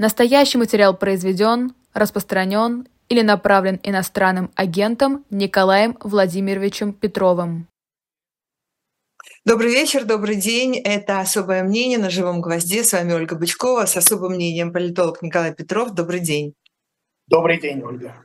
Настоящий 0.00 0.56
материал 0.56 0.96
произведен, 0.96 1.74
распространен 1.92 2.88
или 3.10 3.20
направлен 3.20 3.78
иностранным 3.82 4.50
агентом 4.54 5.26
Николаем 5.28 5.94
Владимировичем 6.00 6.94
Петровым. 6.94 7.68
Добрый 9.44 9.70
вечер, 9.70 10.06
добрый 10.06 10.36
день. 10.36 10.78
Это 10.78 11.20
«Особое 11.20 11.62
мнение» 11.64 11.98
на 11.98 12.08
«Живом 12.08 12.40
гвозде». 12.40 12.82
С 12.82 12.94
вами 12.94 13.12
Ольга 13.12 13.36
Бычкова. 13.36 13.84
С 13.84 13.94
особым 13.98 14.36
мнением 14.36 14.72
политолог 14.72 15.20
Николай 15.20 15.54
Петров. 15.54 15.90
Добрый 15.90 16.20
день. 16.20 16.54
Добрый 17.26 17.60
день, 17.60 17.82
Ольга. 17.82 18.16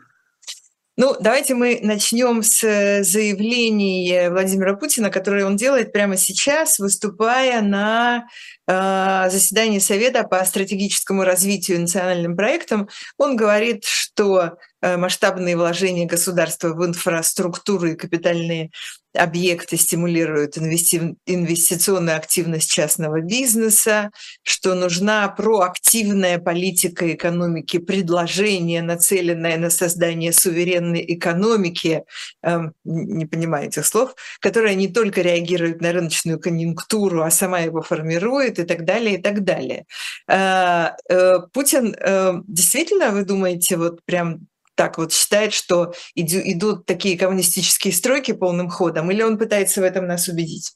Ну, 0.98 1.14
давайте 1.20 1.55
мы 1.55 1.80
начнем 1.82 2.41
с 2.41 2.64
э, 2.64 3.04
заявлений 3.04 4.30
Владимира 4.30 4.78
Путина, 4.78 5.10
которые 5.10 5.46
он 5.46 5.57
делает 5.57 5.91
прямо 5.91 6.16
сейчас, 6.16 6.79
выступая 6.79 7.61
на 7.61 8.28
э, 8.66 9.29
заседании 9.29 9.79
Совета 9.79 10.23
по 10.23 10.42
стратегическому 10.46 11.25
развитию 11.25 11.82
национальным 11.82 12.38
проектам. 12.38 12.88
Он 13.18 13.36
говорит, 13.36 13.83
что 13.83 14.57
э, 14.82 14.96
масштабные 14.96 15.57
вложения 15.57 16.05
государства 16.05 16.69
в 16.69 16.86
инфраструктуру 16.86 17.88
и 17.88 17.96
капитальные 17.96 18.71
объекты 19.15 19.78
стимулируют 19.78 20.57
инвести... 20.57 21.15
инвестиционную 21.25 22.18
активность 22.18 22.71
частного 22.71 23.21
бизнеса, 23.21 24.11
что 24.43 24.75
нужна 24.75 25.28
проактивная 25.29 26.39
политика 26.39 27.14
экономики, 27.14 27.78
предложение, 27.78 28.82
нацеленное 28.82 29.57
на 29.57 29.69
создание 29.69 30.32
суверенной 30.33 31.04
экономики, 31.07 32.03
эм, 32.44 32.73
не 32.83 33.25
понимаю 33.25 33.67
этих 33.67 33.86
слов, 33.86 34.16
которая 34.39 34.75
не 34.75 34.88
только 34.88 35.22
реагирует 35.22 35.81
на 35.81 35.91
рыночную 35.91 36.39
конъюнктуру, 36.39 37.23
а 37.23 37.31
сама 37.31 37.59
его 37.59 37.81
формирует 37.81 38.59
и 38.59 38.63
так 38.63 38.86
далее, 38.86 39.17
и 39.17 39.22
так 39.22 39.44
далее. 39.44 39.86
Э, 40.27 40.91
э, 41.09 41.39
Путин 41.53 41.95
э, 42.00 42.33
действительно, 42.47 43.11
вы 43.11 43.23
думаете, 43.23 43.77
вот 43.77 44.00
прям 44.05 44.47
так 44.75 44.97
вот 44.97 45.14
считает, 45.14 45.53
что 45.53 45.94
идут 46.16 46.86
такие 46.86 47.17
коммунистические 47.17 47.94
стройки 47.94 48.33
полным 48.33 48.69
ходом, 48.69 49.11
или 49.11 49.23
он 49.23 49.38
пытается 49.38 49.81
в 49.81 49.83
этом 49.83 50.08
нас 50.08 50.27
убедить? 50.27 50.73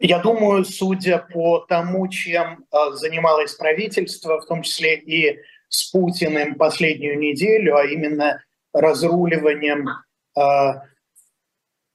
Я 0.00 0.20
думаю, 0.20 0.64
судя 0.64 1.18
по 1.18 1.60
тому, 1.68 2.06
чем 2.08 2.64
э, 2.70 2.76
занималось 2.92 3.54
правительство, 3.54 4.40
в 4.40 4.46
том 4.46 4.62
числе 4.62 4.96
и 4.96 5.38
с 5.68 5.90
Путиным 5.90 6.54
последнюю 6.54 7.18
неделю, 7.18 7.76
а 7.76 7.84
именно 7.84 8.40
разруливанием 8.72 9.88
э, 10.36 10.40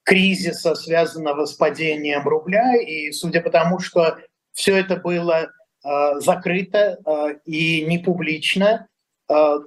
кризиса, 0.03 0.75
связанного 0.75 1.45
с 1.45 1.53
падением 1.53 2.27
рубля, 2.27 2.75
и 2.75 3.11
судя 3.11 3.39
по 3.41 3.49
тому, 3.49 3.79
что 3.79 4.17
все 4.51 4.75
это 4.75 4.97
было 4.97 5.47
э, 5.47 6.19
закрыто 6.19 6.99
э, 7.05 7.35
и 7.45 7.85
не 7.85 7.99
публично, 7.99 8.87
э, 9.29 9.59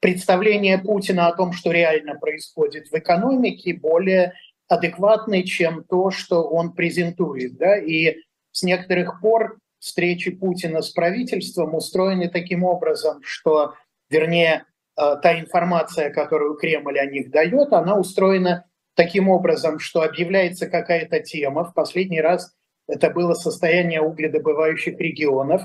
представление 0.00 0.78
Путина 0.78 1.28
о 1.28 1.36
том, 1.36 1.52
что 1.52 1.70
реально 1.70 2.14
происходит 2.16 2.88
в 2.88 2.94
экономике, 2.94 3.74
более 3.74 4.34
адекватны, 4.68 5.42
чем 5.42 5.84
то, 5.84 6.10
что 6.10 6.42
он 6.42 6.72
презентует. 6.72 7.56
Да? 7.56 7.76
И 7.76 8.16
с 8.52 8.62
некоторых 8.62 9.20
пор 9.20 9.58
встречи 9.78 10.30
Путина 10.30 10.82
с 10.82 10.90
правительством 10.90 11.74
устроены 11.74 12.28
таким 12.28 12.64
образом, 12.64 13.20
что, 13.22 13.74
вернее, 14.08 14.64
э, 14.96 15.16
та 15.22 15.38
информация, 15.38 16.10
которую 16.10 16.56
Кремль 16.56 16.98
о 16.98 17.06
них 17.06 17.30
дает, 17.30 17.72
она 17.72 17.96
устроена 17.96 18.64
таким 18.94 19.28
образом, 19.28 19.78
что 19.78 20.02
объявляется 20.02 20.68
какая-то 20.68 21.20
тема. 21.20 21.64
В 21.64 21.74
последний 21.74 22.20
раз 22.20 22.54
это 22.86 23.10
было 23.10 23.34
состояние 23.34 24.02
угледобывающих 24.02 24.98
регионов. 24.98 25.62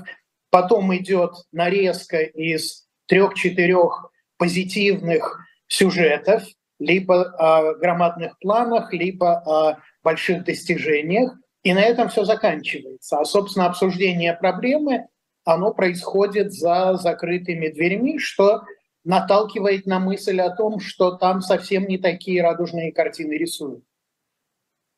Потом 0.50 0.94
идет 0.96 1.32
нарезка 1.52 2.20
из 2.20 2.86
трех-четырех 3.06 4.10
позитивных 4.38 5.40
сюжетов, 5.66 6.44
либо 6.78 7.22
о 7.38 7.74
громадных 7.74 8.38
планах, 8.38 8.92
либо 8.92 9.38
о 9.38 9.78
больших 10.02 10.44
достижениях, 10.44 11.32
и 11.62 11.72
на 11.72 11.80
этом 11.80 12.08
все 12.08 12.24
заканчивается. 12.24 13.18
А, 13.18 13.24
собственно, 13.24 13.66
обсуждение 13.66 14.34
проблемы, 14.34 15.06
оно 15.44 15.72
происходит 15.72 16.52
за 16.52 16.96
закрытыми 16.96 17.68
дверьми, 17.68 18.18
что 18.18 18.62
наталкивает 19.04 19.86
на 19.86 20.00
мысль 20.00 20.40
о 20.40 20.50
том, 20.50 20.80
что 20.80 21.12
там 21.12 21.40
совсем 21.40 21.86
не 21.86 21.98
такие 21.98 22.42
радужные 22.42 22.92
картины 22.92 23.34
рисуют. 23.34 23.84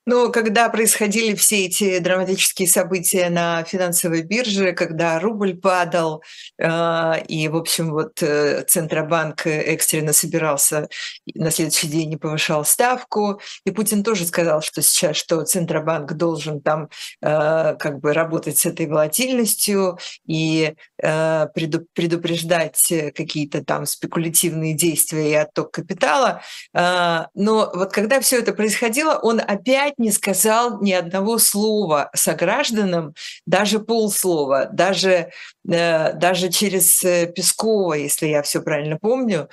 Но 0.08 0.30
когда 0.30 0.70
происходили 0.70 1.34
все 1.34 1.66
эти 1.66 1.98
драматические 1.98 2.66
события 2.66 3.28
на 3.28 3.62
финансовой 3.64 4.22
бирже, 4.22 4.72
когда 4.72 5.20
рубль 5.20 5.54
падал, 5.54 6.22
э, 6.56 7.24
и, 7.28 7.46
в 7.48 7.56
общем, 7.56 7.90
вот 7.90 8.22
э, 8.22 8.64
Центробанк 8.66 9.46
экстренно 9.46 10.14
собирался 10.14 10.88
на 11.34 11.50
следующий 11.50 11.88
день 11.88 12.08
не 12.08 12.16
повышал 12.16 12.64
ставку, 12.64 13.42
и 13.66 13.70
Путин 13.70 14.02
тоже 14.02 14.24
сказал, 14.24 14.62
что 14.62 14.80
сейчас, 14.80 15.14
что 15.14 15.44
Центробанк 15.44 16.14
должен 16.14 16.62
там 16.62 16.88
э, 17.20 17.74
как 17.78 18.00
бы 18.00 18.14
работать 18.14 18.56
с 18.56 18.64
этой 18.64 18.86
волатильностью 18.86 19.98
и 20.26 20.72
предупреждать 20.96 22.92
какие-то 23.14 23.62
там 23.62 23.86
спекулятивные 23.86 24.74
действия 24.74 25.30
и 25.30 25.34
отток 25.34 25.70
капитала. 25.70 26.42
Но 26.72 27.70
вот 27.72 27.92
когда 27.92 28.20
все 28.20 28.38
это 28.38 28.52
происходило, 28.52 29.14
он 29.22 29.40
опять 29.40 29.97
не 29.98 30.12
сказал 30.12 30.80
ни 30.80 30.92
одного 30.92 31.38
слова 31.38 32.10
согражданам, 32.14 33.14
даже 33.46 33.80
полслова, 33.80 34.66
даже, 34.72 35.30
э, 35.68 36.12
даже 36.14 36.50
через 36.50 37.02
э, 37.04 37.26
Пескова, 37.34 37.94
если 37.94 38.26
я 38.26 38.42
все 38.42 38.62
правильно 38.62 38.98
помню. 38.98 39.48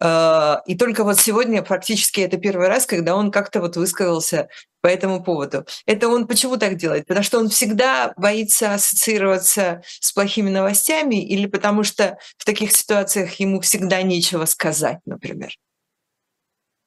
Э, 0.00 0.56
и 0.66 0.76
только 0.76 1.04
вот 1.04 1.18
сегодня 1.18 1.62
практически 1.62 2.20
это 2.20 2.36
первый 2.38 2.68
раз, 2.68 2.86
когда 2.86 3.16
он 3.16 3.30
как-то 3.30 3.60
вот 3.60 3.76
высказался 3.76 4.48
по 4.80 4.86
этому 4.86 5.22
поводу. 5.22 5.66
Это 5.86 6.08
он 6.08 6.26
почему 6.26 6.56
так 6.56 6.76
делает? 6.76 7.06
Потому 7.06 7.24
что 7.24 7.38
он 7.38 7.48
всегда 7.48 8.12
боится 8.16 8.74
ассоциироваться 8.74 9.82
с 10.00 10.12
плохими 10.12 10.50
новостями 10.50 11.16
или 11.16 11.46
потому 11.46 11.82
что 11.82 12.18
в 12.36 12.44
таких 12.44 12.72
ситуациях 12.72 13.34
ему 13.34 13.60
всегда 13.60 14.02
нечего 14.02 14.44
сказать, 14.44 15.00
например? 15.04 15.50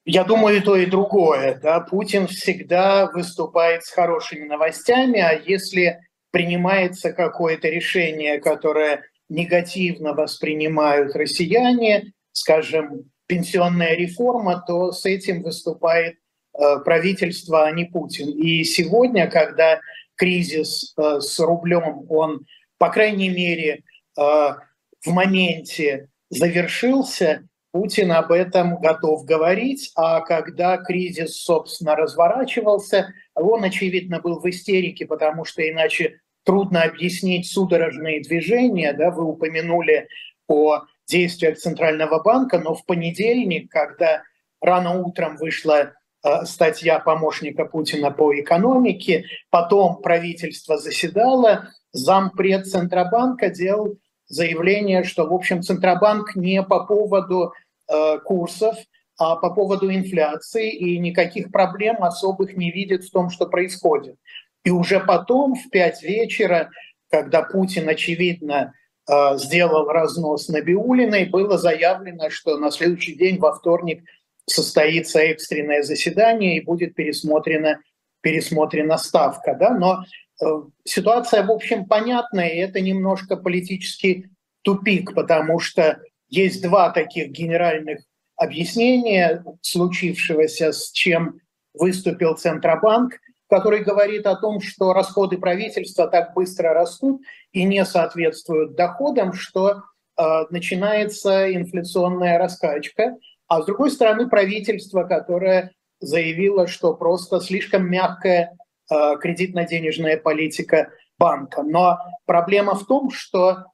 Я 0.06 0.24
думаю, 0.24 0.58
и 0.58 0.62
то, 0.62 0.76
и 0.76 0.86
другое. 0.86 1.60
Да? 1.62 1.80
Путин 1.80 2.28
всегда 2.28 3.08
выступает 3.08 3.84
с 3.84 3.92
хорошими 3.92 4.46
новостями, 4.46 5.20
а 5.20 5.34
если 5.34 6.00
принимается 6.32 7.14
какое-то 7.14 7.70
решение, 7.70 8.40
которое 8.40 9.04
негативно 9.30 10.14
воспринимают 10.14 11.16
россияне, 11.16 12.14
скажем, 12.32 13.12
пенсионная 13.28 13.96
реформа, 13.96 14.64
то 14.66 14.92
с 14.92 15.06
этим 15.06 15.44
выступает 15.44 16.16
э, 16.54 16.80
правительство, 16.84 17.66
а 17.66 17.72
не 17.72 17.86
Путин. 17.86 18.30
И 18.30 18.64
сегодня, 18.64 19.30
когда 19.30 19.80
кризис 20.16 20.94
э, 20.98 21.20
с 21.22 21.40
рублем, 21.40 22.06
он, 22.10 22.46
по 22.78 22.90
крайней 22.90 23.30
мере, 23.30 23.84
э, 24.18 24.22
в 24.22 25.08
моменте 25.08 26.10
завершился, 26.30 27.48
Путин 27.72 28.12
об 28.12 28.32
этом 28.34 28.80
готов 28.80 29.24
говорить, 29.24 29.92
а 29.96 30.20
когда 30.22 30.78
кризис, 30.78 31.42
собственно, 31.42 31.96
разворачивался, 31.96 33.14
он, 33.34 33.64
очевидно, 33.64 34.20
был 34.20 34.40
в 34.40 34.50
истерике, 34.50 35.06
потому 35.06 35.46
что 35.46 35.68
иначе 35.68 36.20
трудно 36.44 36.84
объяснить 36.84 37.50
судорожные 37.50 38.22
движения. 38.22 38.92
Да? 38.94 39.12
Вы 39.12 39.24
упомянули 39.24 40.08
о 40.48 40.82
действиях 41.08 41.58
Центрального 41.58 42.22
банка, 42.22 42.60
но 42.60 42.76
в 42.76 42.86
понедельник, 42.86 43.72
когда 43.72 44.24
рано 44.60 45.02
утром 45.02 45.38
вышла 45.38 45.94
э, 46.24 46.46
статья 46.46 47.00
помощника 47.00 47.66
Путина 47.66 48.12
по 48.12 48.38
экономике, 48.38 49.26
потом 49.50 50.02
правительство 50.02 50.78
заседало, 50.78 51.70
зампред 51.94 52.68
Центробанка 52.68 53.50
делал 53.50 53.98
заявление, 54.34 55.04
что, 55.04 55.28
в 55.28 55.34
общем, 55.34 55.62
Центробанк 55.62 56.36
не 56.36 56.64
по 56.64 56.86
поводу 56.86 57.54
э, 57.88 58.20
курсов, 58.20 58.76
а 59.18 59.36
по 59.36 59.54
поводу 59.54 59.94
инфляции, 59.94 60.72
и 60.72 60.98
никаких 60.98 61.52
проблем 61.52 62.04
особых 62.04 62.56
не 62.56 62.72
видит 62.72 63.04
в 63.04 63.12
том, 63.12 63.30
что 63.30 63.46
происходит. 63.46 64.16
И 64.64 64.70
уже 64.70 65.00
потом, 65.00 65.56
в 65.56 65.70
пять 65.70 66.02
вечера, 66.02 66.70
когда 67.10 67.44
Путин, 67.44 67.88
очевидно, 67.90 68.74
э, 69.10 69.38
сделал 69.38 69.88
разнос 69.88 70.48
на 70.50 70.62
Биулиной, 70.62 71.26
было 71.26 71.58
заявлено, 71.58 72.30
что 72.30 72.58
на 72.58 72.72
следующий 72.72 73.16
день, 73.16 73.38
во 73.38 73.54
вторник, 73.54 74.04
состоится 74.46 75.20
экстренное 75.20 75.84
заседание 75.84 76.58
и 76.58 76.66
будет 76.66 76.96
пересмотрена, 76.96 77.80
пересмотрена 78.22 78.98
ставка. 78.98 79.56
Да? 79.56 79.78
Но 79.78 80.04
Э, 80.42 80.64
ситуация, 80.84 81.46
в 81.46 81.52
общем, 81.52 81.86
понятная, 81.86 82.50
и 82.50 82.58
это 82.58 82.82
немножко 82.82 83.38
политический 83.38 84.28
тупик, 84.64 85.14
потому 85.14 85.60
что 85.60 86.00
есть 86.30 86.62
два 86.62 86.92
таких 86.92 87.30
генеральных 87.30 88.00
объяснения 88.36 89.44
случившегося, 89.62 90.72
с 90.72 90.92
чем 90.92 91.40
выступил 91.74 92.36
Центробанк. 92.36 93.14
который 93.50 93.84
говорит 93.84 94.26
о 94.28 94.38
том, 94.38 94.62
что 94.62 94.94
расходы 94.94 95.38
правительства 95.38 96.08
так 96.08 96.34
быстро 96.34 96.74
растут 96.74 97.22
и 97.52 97.66
не 97.66 97.84
соответствуют 97.84 98.76
доходам, 98.76 99.34
что 99.34 99.84
э, 100.18 100.24
начинается 100.52 101.54
инфляционная 101.54 102.38
раскачка. 102.38 103.18
А 103.50 103.62
с 103.62 103.66
другой 103.66 103.92
стороны, 103.92 104.30
правительство, 104.30 105.04
которое 105.04 105.74
заявило, 106.00 106.66
что 106.66 106.94
просто 106.94 107.42
слишком 107.42 107.92
мягкая 107.92 108.58
э, 108.90 109.18
кредитно-денежная 109.20 110.16
политика 110.16 110.90
банка. 111.20 111.62
Но 111.62 112.00
проблема 112.26 112.76
в 112.76 112.86
том, 112.86 113.12
что 113.12 113.66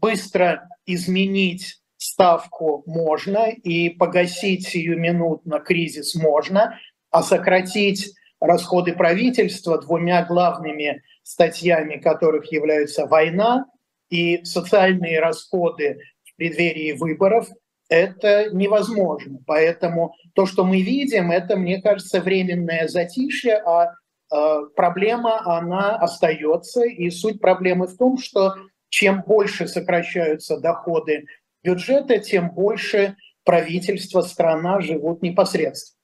быстро 0.00 0.68
изменить 0.86 1.80
ставку 1.96 2.82
можно 2.86 3.48
и 3.50 3.88
погасить 3.90 4.68
сиюминутно 4.68 5.60
кризис 5.60 6.14
можно, 6.14 6.78
а 7.10 7.22
сократить 7.22 8.12
расходы 8.40 8.92
правительства 8.92 9.80
двумя 9.80 10.24
главными 10.24 11.02
статьями 11.22 11.96
которых 11.96 12.52
являются 12.52 13.06
война 13.06 13.66
и 14.10 14.44
социальные 14.44 15.20
расходы 15.20 15.98
в 16.22 16.36
преддверии 16.36 16.92
выборов, 16.92 17.48
это 17.88 18.50
невозможно. 18.52 19.38
Поэтому 19.46 20.14
то, 20.34 20.46
что 20.46 20.64
мы 20.64 20.82
видим, 20.82 21.30
это, 21.30 21.56
мне 21.56 21.80
кажется, 21.80 22.20
временное 22.20 22.88
затишье, 22.88 23.56
а 23.56 23.92
э, 24.32 24.60
проблема, 24.76 25.40
она 25.44 25.96
остается. 25.96 26.84
И 26.84 27.10
суть 27.10 27.40
проблемы 27.40 27.86
в 27.86 27.96
том, 27.96 28.18
что 28.18 28.54
чем 28.96 29.22
больше 29.26 29.68
сокращаются 29.68 30.58
доходы 30.58 31.26
бюджета, 31.62 32.18
тем 32.18 32.54
больше 32.54 33.16
правительство, 33.44 34.22
страна 34.22 34.80
живут 34.80 35.20
непосредственно. 35.20 36.00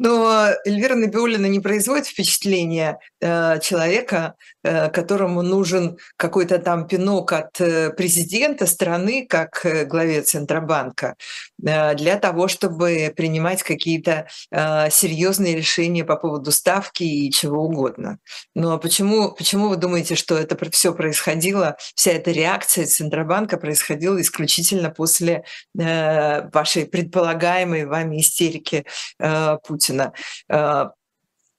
Но 0.00 0.48
Эльвира 0.64 0.94
Набиулина 0.94 1.44
не 1.44 1.60
производит 1.60 2.06
впечатления 2.06 2.98
э, 3.20 3.60
человека, 3.60 4.34
э, 4.64 4.88
которому 4.88 5.42
нужен 5.42 5.98
какой-то 6.16 6.58
там 6.58 6.88
пинок 6.88 7.34
от 7.34 7.60
э, 7.60 7.90
президента 7.90 8.64
страны, 8.64 9.26
как 9.28 9.66
главе 9.88 10.22
Центробанка, 10.22 11.16
для 11.58 12.16
того, 12.16 12.48
чтобы 12.48 13.12
принимать 13.14 13.62
какие-то 13.62 14.26
серьезные 14.50 15.54
решения 15.54 16.04
по 16.04 16.16
поводу 16.16 16.50
ставки 16.52 17.02
и 17.02 17.30
чего 17.30 17.64
угодно. 17.64 18.18
Но 18.54 18.78
почему, 18.78 19.32
почему 19.32 19.68
вы 19.68 19.76
думаете, 19.76 20.14
что 20.14 20.38
это 20.38 20.56
все 20.70 20.94
происходило, 20.94 21.76
вся 21.94 22.12
эта 22.12 22.30
реакция 22.30 22.86
Центробанка 22.86 23.58
происходила 23.58 24.18
исключительно 24.18 24.88
после 24.88 25.44
вашей 25.74 26.86
предполагаемой 26.86 27.84
вами 27.84 28.20
истерики 28.20 28.86
Путина? 29.18 29.89
Путина. 29.90 30.12
А, 30.48 30.92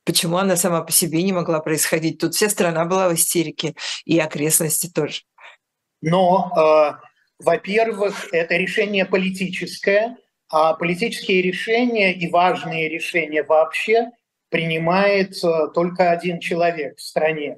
почему 0.06 0.38
она 0.38 0.56
сама 0.56 0.82
по 0.82 0.92
себе 0.92 1.22
не 1.24 1.34
могла 1.34 1.60
происходить? 1.60 2.20
Тут 2.20 2.34
вся 2.34 2.50
страна 2.50 2.86
была 2.86 3.10
в 3.10 3.14
истерике, 3.14 3.76
и 4.06 4.20
окрестности 4.20 4.90
тоже. 4.90 5.22
Но, 6.02 6.52
э, 6.58 6.94
во-первых, 7.40 8.34
это 8.34 8.56
решение 8.56 9.06
политическое, 9.06 10.18
а 10.50 10.74
политические 10.74 11.42
решения 11.42 12.14
и 12.14 12.30
важные 12.30 12.90
решения 12.90 13.44
вообще 13.44 14.10
принимает 14.50 15.36
э, 15.44 15.68
только 15.74 16.12
один 16.12 16.40
человек 16.40 16.98
в 16.98 17.02
стране. 17.02 17.58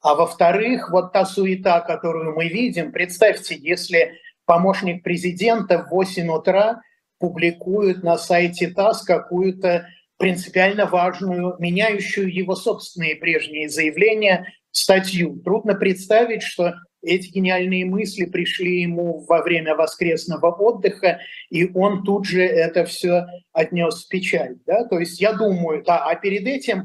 А 0.00 0.14
во-вторых, 0.14 0.90
вот 0.90 1.12
та 1.12 1.24
суета, 1.24 1.80
которую 1.80 2.34
мы 2.34 2.48
видим, 2.48 2.92
представьте, 2.92 3.54
если 3.54 4.18
помощник 4.44 5.02
президента 5.02 5.78
в 5.78 5.90
8 5.90 6.28
утра 6.28 6.82
публикует 7.18 8.02
на 8.02 8.18
сайте 8.18 8.68
ТАСС 8.68 9.02
какую-то 9.02 9.86
принципиально 10.18 10.86
важную, 10.86 11.56
меняющую 11.58 12.32
его 12.32 12.54
собственные 12.54 13.16
прежние 13.16 13.68
заявления, 13.68 14.46
статью. 14.70 15.40
Трудно 15.44 15.74
представить, 15.74 16.42
что 16.42 16.74
эти 17.02 17.28
гениальные 17.28 17.84
мысли 17.84 18.24
пришли 18.24 18.82
ему 18.82 19.24
во 19.28 19.42
время 19.42 19.76
воскресного 19.76 20.50
отдыха, 20.50 21.20
и 21.50 21.70
он 21.74 22.02
тут 22.02 22.26
же 22.26 22.42
это 22.42 22.84
все 22.84 23.26
отнес 23.52 24.04
в 24.04 24.08
печаль. 24.08 24.56
Да? 24.66 24.84
То 24.84 24.98
есть 24.98 25.20
я 25.20 25.32
думаю, 25.32 25.84
да, 25.84 26.04
а 26.04 26.14
перед 26.16 26.46
этим 26.46 26.84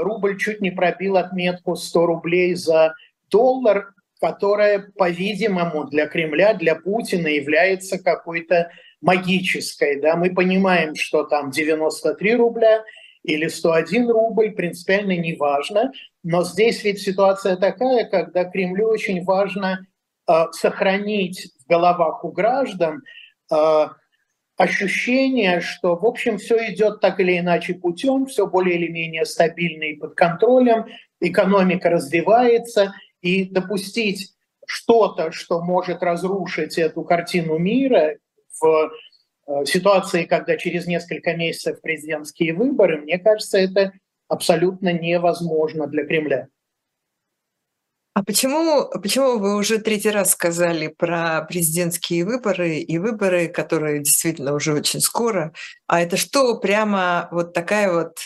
рубль 0.00 0.38
чуть 0.38 0.60
не 0.60 0.70
пробил 0.70 1.16
отметку 1.16 1.76
100 1.76 2.06
рублей 2.06 2.54
за 2.54 2.94
доллар, 3.30 3.94
которая, 4.20 4.90
по-видимому, 4.96 5.84
для 5.84 6.06
Кремля, 6.06 6.54
для 6.54 6.74
Путина 6.74 7.26
является 7.26 8.02
какой-то 8.02 8.70
магической. 9.02 10.00
Да? 10.00 10.16
Мы 10.16 10.30
понимаем, 10.30 10.94
что 10.94 11.24
там 11.24 11.50
93 11.50 12.34
рубля 12.36 12.84
или 13.22 13.48
101 13.48 14.10
рубль, 14.10 14.52
принципиально 14.52 15.16
не 15.18 15.34
важно. 15.34 15.92
Но 16.22 16.42
здесь 16.44 16.82
ведь 16.84 17.00
ситуация 17.00 17.56
такая, 17.56 18.08
когда 18.08 18.44
Кремлю 18.44 18.88
очень 18.88 19.22
важно 19.24 19.86
э, 20.28 20.32
сохранить 20.52 21.52
в 21.60 21.68
головах 21.68 22.24
у 22.24 22.32
граждан 22.32 23.02
э, 23.52 23.86
ощущение, 24.56 25.60
что, 25.60 25.96
в 25.96 26.04
общем, 26.04 26.38
все 26.38 26.72
идет 26.72 27.00
так 27.00 27.20
или 27.20 27.38
иначе 27.38 27.74
путем, 27.74 28.26
все 28.26 28.46
более 28.46 28.76
или 28.76 28.88
менее 28.88 29.24
стабильно 29.24 29.84
и 29.84 29.96
под 29.96 30.14
контролем, 30.14 30.86
экономика 31.20 31.90
развивается, 31.90 32.94
и 33.20 33.44
допустить 33.44 34.34
что-то, 34.66 35.30
что 35.32 35.60
может 35.62 36.02
разрушить 36.02 36.76
эту 36.78 37.04
картину 37.04 37.58
мира 37.58 38.16
в 38.60 38.92
э, 39.46 39.64
ситуации, 39.64 40.24
когда 40.24 40.56
через 40.56 40.86
несколько 40.86 41.34
месяцев 41.34 41.80
президентские 41.80 42.54
выборы, 42.54 43.00
мне 43.00 43.18
кажется, 43.18 43.58
это 43.58 43.92
абсолютно 44.28 44.92
невозможно 44.92 45.86
для 45.86 46.06
Кремля. 46.06 46.48
А 48.14 48.22
почему, 48.22 48.90
почему 49.00 49.38
вы 49.38 49.56
уже 49.56 49.78
третий 49.78 50.10
раз 50.10 50.32
сказали 50.32 50.88
про 50.88 51.42
президентские 51.48 52.26
выборы 52.26 52.76
и 52.76 52.98
выборы, 52.98 53.48
которые 53.48 54.00
действительно 54.00 54.52
уже 54.52 54.74
очень 54.74 55.00
скоро? 55.00 55.54
А 55.86 56.02
это 56.02 56.18
что, 56.18 56.58
прямо 56.58 57.28
вот 57.30 57.54
такая 57.54 57.90
вот 57.90 58.18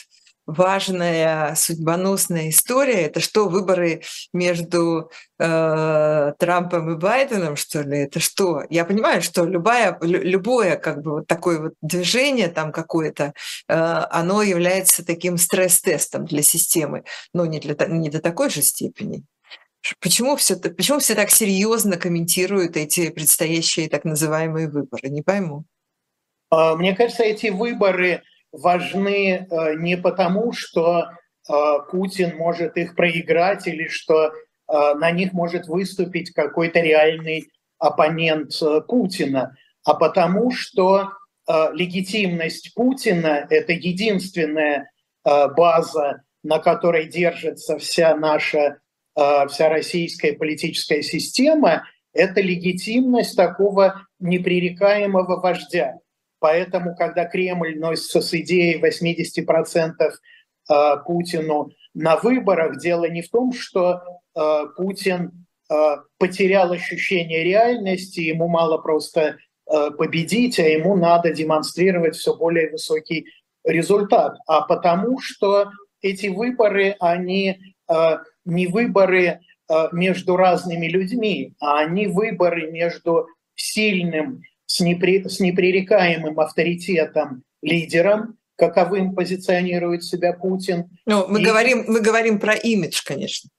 важная 0.47 1.55
судьбоносная 1.55 2.51
история. 2.51 3.03
Это 3.03 3.21
что, 3.21 3.49
выборы 3.49 4.03
между 4.33 5.11
э, 5.39 6.33
Трампом 6.39 6.93
и 6.93 6.97
Байденом, 6.97 7.57
что 7.57 7.83
ли? 7.83 7.99
Это 7.99 8.21
что? 8.21 8.63
Я 8.71 8.85
понимаю, 8.85 9.23
что 9.23 9.45
любая, 9.45 9.99
любое 10.01 10.77
как 10.77 11.03
бы 11.03 11.13
вот 11.13 11.27
такое 11.27 11.61
вот 11.61 11.75
движение 11.83 12.49
там 12.49 12.73
какое-то, 12.73 13.35
э, 13.69 13.75
оно 13.75 14.43
является 14.43 15.05
таким 15.05 15.37
стресс-тестом 15.37 16.25
для 16.25 16.43
системы, 16.43 17.05
но 17.35 17.45
не, 17.47 17.59
для, 17.59 17.75
не 17.87 18.09
до 18.09 18.21
такой 18.21 18.51
же 18.51 18.63
степени. 18.63 19.25
Почему 20.01 20.37
все, 20.37 20.57
почему 20.57 20.99
все 20.99 21.15
так 21.15 21.31
серьезно 21.31 21.97
комментируют 21.97 22.77
эти 22.77 23.11
предстоящие 23.11 23.89
так 23.89 24.05
называемые 24.05 24.69
выборы? 24.69 25.09
Не 25.09 25.23
пойму. 25.23 25.65
А, 26.51 26.77
мне 26.77 26.95
кажется, 26.95 27.23
эти 27.23 27.49
выборы 27.49 28.23
важны 28.53 29.47
э, 29.51 29.75
не 29.77 29.97
потому, 29.97 30.53
что 30.53 31.05
э, 31.05 31.53
Путин 31.91 32.37
может 32.37 32.77
их 32.77 32.95
проиграть 32.95 33.67
или 33.67 33.89
что 33.89 34.27
э, 34.27 34.33
на 34.69 35.11
них 35.11 35.33
может 35.33 35.67
выступить 35.67 36.33
какой-то 36.33 36.81
реальный 36.81 37.51
оппонент 37.79 38.53
Путина, 38.89 39.55
а 39.85 39.93
потому 39.93 40.51
что 40.51 41.11
легитимность 41.47 42.73
Путина– 42.75 43.47
это 43.51 43.73
единственная 43.75 44.91
база, 45.23 46.23
на 46.43 46.59
которой 46.59 47.07
держится 47.07 47.77
вся 47.77 48.17
наша, 48.17 48.79
вся 49.15 49.69
российская 49.69 50.33
политическая 50.33 51.03
система, 51.03 51.85
это 52.15 52.41
легитимность 52.41 53.37
такого 53.37 54.07
непререкаемого 54.19 55.39
вождя. 55.39 55.99
Поэтому, 56.39 56.95
когда 56.95 57.25
Кремль 57.25 57.79
носится 57.79 58.21
с 58.21 58.35
идеей 58.35 58.81
80% 58.83 59.93
э, 60.01 60.97
Путину 61.07 61.71
на 61.95 62.17
выборах, 62.17 62.79
дело 62.79 63.09
не 63.09 63.23
в 63.23 63.31
том, 63.31 63.53
что 63.53 64.03
э, 64.35 64.65
Путин 64.77 65.47
э, 65.71 65.75
потерял 66.19 66.73
ощущение 66.73 67.45
реальности, 67.45 68.21
ему 68.21 68.49
мало 68.49 68.79
просто 68.79 69.39
победить, 69.99 70.61
а 70.61 70.63
ему 70.63 70.95
надо 70.95 71.33
демонстрировать 71.33 72.15
все 72.15 72.37
более 72.37 72.71
высокий 72.71 73.27
результат, 73.65 74.37
а 74.47 74.61
потому 74.61 75.19
что 75.19 75.73
эти 76.03 76.29
выборы, 76.29 76.95
они 77.01 77.59
не 78.45 78.69
выборы 78.69 79.41
между 79.91 80.37
разными 80.37 80.87
людьми, 80.87 81.57
а 81.59 81.81
они 81.81 82.07
выборы 82.07 82.71
между 82.71 83.27
сильным 83.57 84.41
с, 84.67 84.81
непри, 84.81 85.29
с 85.29 85.41
непререкаемым 85.41 86.39
авторитетом 86.39 87.43
лидером, 87.63 88.37
каковым 88.57 89.15
позиционирует 89.15 90.05
себя 90.05 90.33
Путин. 90.33 90.91
Ну, 91.07 91.27
мы, 91.29 91.41
и, 91.41 91.45
говорим, 91.45 91.85
мы 91.89 92.01
говорим 92.01 92.39
про 92.39 92.55
имидж, 92.55 93.03
конечно. 93.05 93.51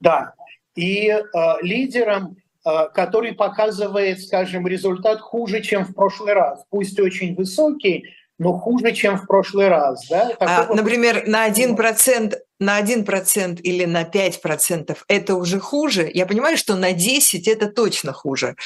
Да. 0.00 0.34
И 0.74 1.08
э, 1.08 1.22
лидером, 1.62 2.36
э, 2.64 2.70
который 2.94 3.32
показывает, 3.32 4.20
скажем, 4.20 4.66
результат 4.66 5.20
хуже, 5.20 5.60
чем 5.62 5.84
в 5.84 5.94
прошлый 5.94 6.34
раз. 6.34 6.64
Пусть 6.70 6.98
очень 6.98 7.34
высокий, 7.34 8.04
но 8.40 8.58
хуже, 8.58 8.92
чем 8.92 9.18
в 9.18 9.26
прошлый 9.26 9.68
раз. 9.68 10.06
Да? 10.08 10.32
А, 10.40 10.74
например, 10.74 11.26
на 11.26 11.46
1%, 11.48 12.34
на 12.58 12.80
1% 12.80 13.60
или 13.60 13.84
на 13.84 14.04
5% 14.04 14.96
это 15.08 15.34
уже 15.34 15.60
хуже. 15.60 16.10
Я 16.12 16.24
понимаю, 16.24 16.56
что 16.56 16.74
на 16.74 16.92
10% 16.92 17.42
это 17.46 17.66
точно 17.66 18.14
хуже. 18.14 18.56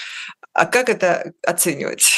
А 0.54 0.66
как 0.66 0.88
это 0.88 1.34
оценивать? 1.42 2.14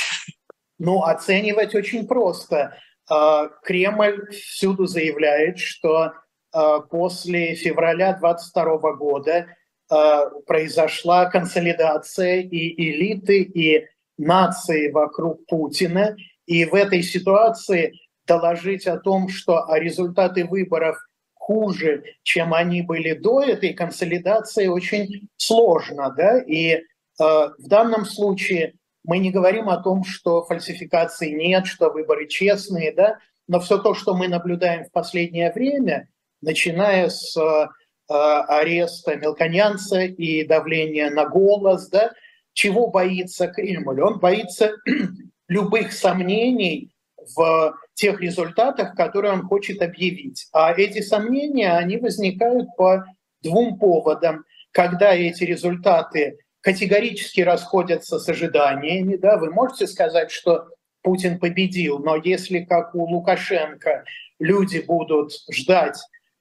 Ну, 0.78 1.02
оценивать 1.02 1.74
очень 1.74 2.06
просто. 2.06 2.76
А, 3.10 3.48
Кремль 3.64 4.30
всюду 4.30 4.86
заявляет, 4.86 5.58
что 5.58 6.12
а, 6.52 6.80
после 6.80 7.54
февраля 7.54 8.12
22 8.12 8.92
года 8.92 9.46
а, 9.88 10.28
произошла 10.46 11.26
консолидация 11.26 12.42
и 12.42 12.90
элиты, 12.90 13.42
и 13.42 13.86
нации 14.18 14.90
вокруг 14.90 15.46
Путина. 15.46 16.14
И 16.44 16.66
в 16.66 16.74
этой 16.74 17.02
ситуации 17.02 17.94
доложить 18.26 18.86
о 18.86 18.98
том, 18.98 19.28
что 19.28 19.66
результаты 19.70 20.44
выборов 20.44 20.98
хуже, 21.34 22.04
чем 22.22 22.52
они 22.52 22.82
были 22.82 23.14
до 23.14 23.42
этой 23.42 23.72
консолидации, 23.72 24.66
очень 24.66 25.28
сложно. 25.36 26.12
Да? 26.16 26.38
И 26.42 26.82
в 27.18 27.68
данном 27.68 28.04
случае 28.04 28.74
мы 29.04 29.18
не 29.18 29.30
говорим 29.30 29.68
о 29.68 29.78
том, 29.78 30.04
что 30.04 30.42
фальсификаций 30.44 31.32
нет, 31.32 31.66
что 31.66 31.90
выборы 31.90 32.26
честные, 32.26 32.92
да? 32.92 33.18
но 33.48 33.60
все 33.60 33.78
то, 33.78 33.94
что 33.94 34.14
мы 34.14 34.28
наблюдаем 34.28 34.84
в 34.84 34.92
последнее 34.92 35.52
время, 35.52 36.08
начиная 36.40 37.08
с 37.08 37.36
э, 37.36 37.68
ареста 38.08 39.16
мелконянца 39.16 40.02
и 40.02 40.44
давления 40.44 41.10
на 41.10 41.26
голос, 41.26 41.88
да, 41.88 42.12
чего 42.52 42.88
боится 42.88 43.48
Кремль? 43.48 44.00
Он 44.00 44.18
боится 44.18 44.72
любых 45.48 45.92
сомнений 45.92 46.90
в 47.34 47.76
тех 47.94 48.20
результатах, 48.20 48.94
которые 48.94 49.32
он 49.32 49.42
хочет 49.42 49.82
объявить. 49.82 50.48
А 50.52 50.72
эти 50.72 51.00
сомнения, 51.00 51.72
они 51.72 51.96
возникают 51.96 52.68
по 52.76 53.04
двум 53.42 53.78
поводам. 53.78 54.44
Когда 54.70 55.14
эти 55.14 55.44
результаты 55.44 56.38
категорически 56.66 57.42
расходятся 57.42 58.18
с 58.18 58.28
ожиданиями, 58.28 59.14
да, 59.14 59.36
вы 59.36 59.52
можете 59.52 59.86
сказать, 59.86 60.32
что 60.32 60.66
Путин 61.00 61.38
победил, 61.38 62.00
но 62.00 62.16
если, 62.16 62.64
как 62.64 62.92
у 62.96 63.04
Лукашенко, 63.04 64.02
люди 64.40 64.78
будут 64.80 65.30
ждать 65.48 65.96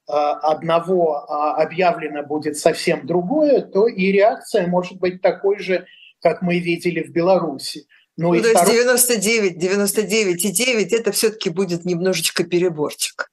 э, 0.08 0.14
одного, 0.14 1.32
а 1.32 1.62
объявлено 1.62 2.24
будет 2.24 2.58
совсем 2.58 3.06
другое, 3.06 3.62
то 3.62 3.86
и 3.88 4.12
реакция 4.12 4.66
может 4.66 4.98
быть 4.98 5.22
такой 5.22 5.60
же, 5.60 5.86
как 6.24 6.42
мы 6.42 6.58
видели 6.58 7.04
в 7.04 7.12
Беларуси. 7.12 7.86
Ну, 8.18 8.34
ну 8.34 8.42
то 8.42 8.50
второй... 8.50 8.78
есть 8.78 9.08
99, 9.08 9.60
99 9.60 10.46
и 10.46 10.52
9 10.52 10.92
это 10.92 11.12
все-таки 11.12 11.52
будет 11.52 11.86
немножечко 11.86 12.44
переборчик. 12.44 13.30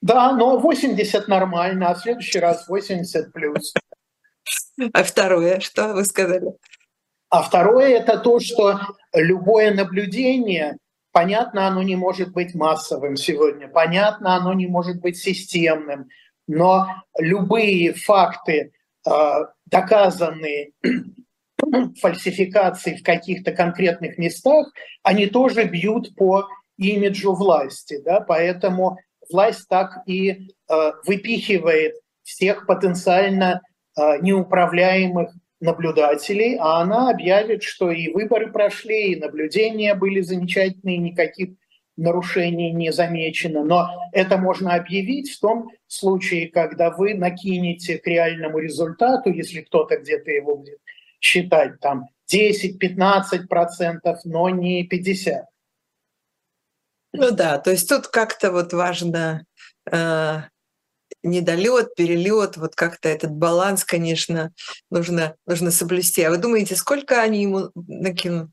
Да, 0.00 0.30
но 0.36 0.56
80 0.58 1.26
нормально, 1.26 1.88
а 1.88 1.94
в 1.94 1.98
следующий 1.98 2.38
раз 2.38 2.68
80 2.68 3.32
плюс. 3.32 3.74
А 4.92 5.02
второе, 5.02 5.60
что 5.60 5.94
вы 5.94 6.04
сказали? 6.04 6.52
А 7.30 7.42
второе 7.42 7.98
это 7.98 8.18
то, 8.18 8.40
что 8.40 8.80
любое 9.12 9.74
наблюдение, 9.74 10.78
понятно, 11.12 11.66
оно 11.66 11.82
не 11.82 11.96
может 11.96 12.32
быть 12.32 12.54
массовым 12.54 13.16
сегодня, 13.16 13.68
понятно, 13.68 14.36
оно 14.36 14.54
не 14.54 14.66
может 14.66 15.00
быть 15.00 15.18
системным, 15.18 16.08
но 16.46 16.86
любые 17.18 17.92
факты, 17.92 18.72
а, 19.06 19.52
доказанные 19.66 20.72
фальсификаций 22.00 22.96
в 22.96 23.02
каких-то 23.02 23.52
конкретных 23.52 24.16
местах, 24.16 24.68
они 25.02 25.26
тоже 25.26 25.64
бьют 25.64 26.14
по 26.14 26.48
имиджу 26.78 27.34
власти. 27.34 28.00
Да? 28.04 28.20
Поэтому 28.20 28.98
власть 29.30 29.68
так 29.68 29.98
и 30.06 30.30
э, 30.30 30.92
выпихивает 31.04 31.94
всех 32.22 32.66
потенциально 32.66 33.60
неуправляемых 34.20 35.30
наблюдателей, 35.60 36.56
а 36.60 36.80
она 36.80 37.10
объявит, 37.10 37.62
что 37.62 37.90
и 37.90 38.12
выборы 38.12 38.52
прошли, 38.52 39.12
и 39.12 39.20
наблюдения 39.20 39.94
были 39.94 40.20
замечательные, 40.20 40.98
никаких 40.98 41.50
нарушений 41.96 42.70
не 42.70 42.92
замечено. 42.92 43.64
Но 43.64 43.88
это 44.12 44.38
можно 44.38 44.74
объявить 44.74 45.30
в 45.32 45.40
том 45.40 45.70
случае, 45.88 46.48
когда 46.48 46.90
вы 46.90 47.14
накинете 47.14 47.98
к 47.98 48.06
реальному 48.06 48.58
результату, 48.58 49.30
если 49.30 49.62
кто-то 49.62 49.98
где-то 49.98 50.30
его 50.30 50.56
будет 50.56 50.78
считать 51.20 51.80
там 51.80 52.08
10-15 52.32 53.48
процентов, 53.48 54.20
но 54.24 54.48
не 54.48 54.84
50. 54.84 55.44
Ну 57.14 57.30
да, 57.32 57.58
то 57.58 57.70
есть 57.70 57.88
тут 57.88 58.06
как-то 58.06 58.52
вот 58.52 58.72
важно 58.72 59.44
э, 59.90 60.42
недолет, 61.22 61.94
перелет, 61.94 62.56
вот 62.56 62.74
как-то 62.74 63.08
этот 63.08 63.30
баланс, 63.32 63.84
конечно, 63.84 64.52
нужно, 64.90 65.36
нужно 65.46 65.70
соблюсти. 65.70 66.22
А 66.22 66.30
вы 66.30 66.38
думаете, 66.38 66.74
сколько 66.76 67.20
они 67.20 67.42
ему 67.42 67.70
накинут? 67.74 68.50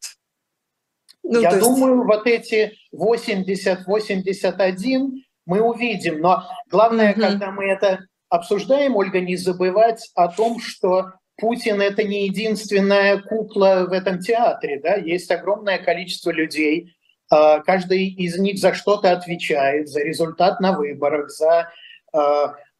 Ну, 1.23 1.39
Я 1.41 1.55
думаю, 1.55 1.95
есть... 1.97 2.07
вот 2.07 2.27
эти 2.27 2.73
80-81 2.93 5.23
мы 5.45 5.61
увидим. 5.61 6.19
Но 6.21 6.43
главное, 6.69 7.13
mm-hmm. 7.13 7.21
когда 7.21 7.51
мы 7.51 7.65
это 7.65 8.05
обсуждаем, 8.29 8.95
Ольга, 8.95 9.21
не 9.21 9.35
забывать 9.35 10.09
о 10.15 10.27
том, 10.27 10.59
что 10.59 11.11
Путин 11.37 11.81
это 11.81 12.03
не 12.03 12.27
единственная 12.27 13.21
кукла 13.21 13.85
в 13.89 13.91
этом 13.91 14.19
театре, 14.19 14.79
да, 14.81 14.95
есть 14.95 15.29
огромное 15.31 15.79
количество 15.79 16.31
людей, 16.31 16.95
а, 17.29 17.59
каждый 17.59 18.07
из 18.07 18.37
них 18.37 18.57
за 18.57 18.73
что-то 18.73 19.11
отвечает, 19.11 19.89
за 19.89 20.01
результат 20.01 20.61
на 20.61 20.77
выборах, 20.77 21.29
за 21.29 21.69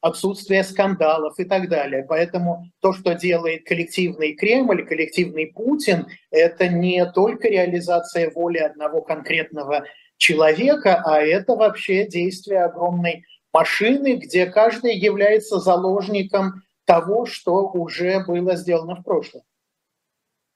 отсутствие 0.01 0.63
скандалов 0.63 1.39
и 1.39 1.45
так 1.45 1.67
далее. 1.67 2.05
Поэтому 2.07 2.69
то, 2.79 2.93
что 2.93 3.15
делает 3.15 3.65
коллективный 3.65 4.33
Кремль, 4.33 4.85
коллективный 4.85 5.47
Путин, 5.47 6.07
это 6.29 6.67
не 6.67 7.03
только 7.11 7.47
реализация 7.47 8.29
воли 8.29 8.59
одного 8.59 9.01
конкретного 9.01 9.85
человека, 10.17 11.01
а 11.03 11.19
это 11.21 11.55
вообще 11.55 12.05
действие 12.05 12.63
огромной 12.65 13.23
машины, 13.51 14.15
где 14.15 14.45
каждый 14.45 14.95
является 14.95 15.59
заложником 15.59 16.61
того, 16.85 17.25
что 17.25 17.67
уже 17.69 18.23
было 18.25 18.55
сделано 18.55 18.95
в 18.97 19.03
прошлом. 19.03 19.41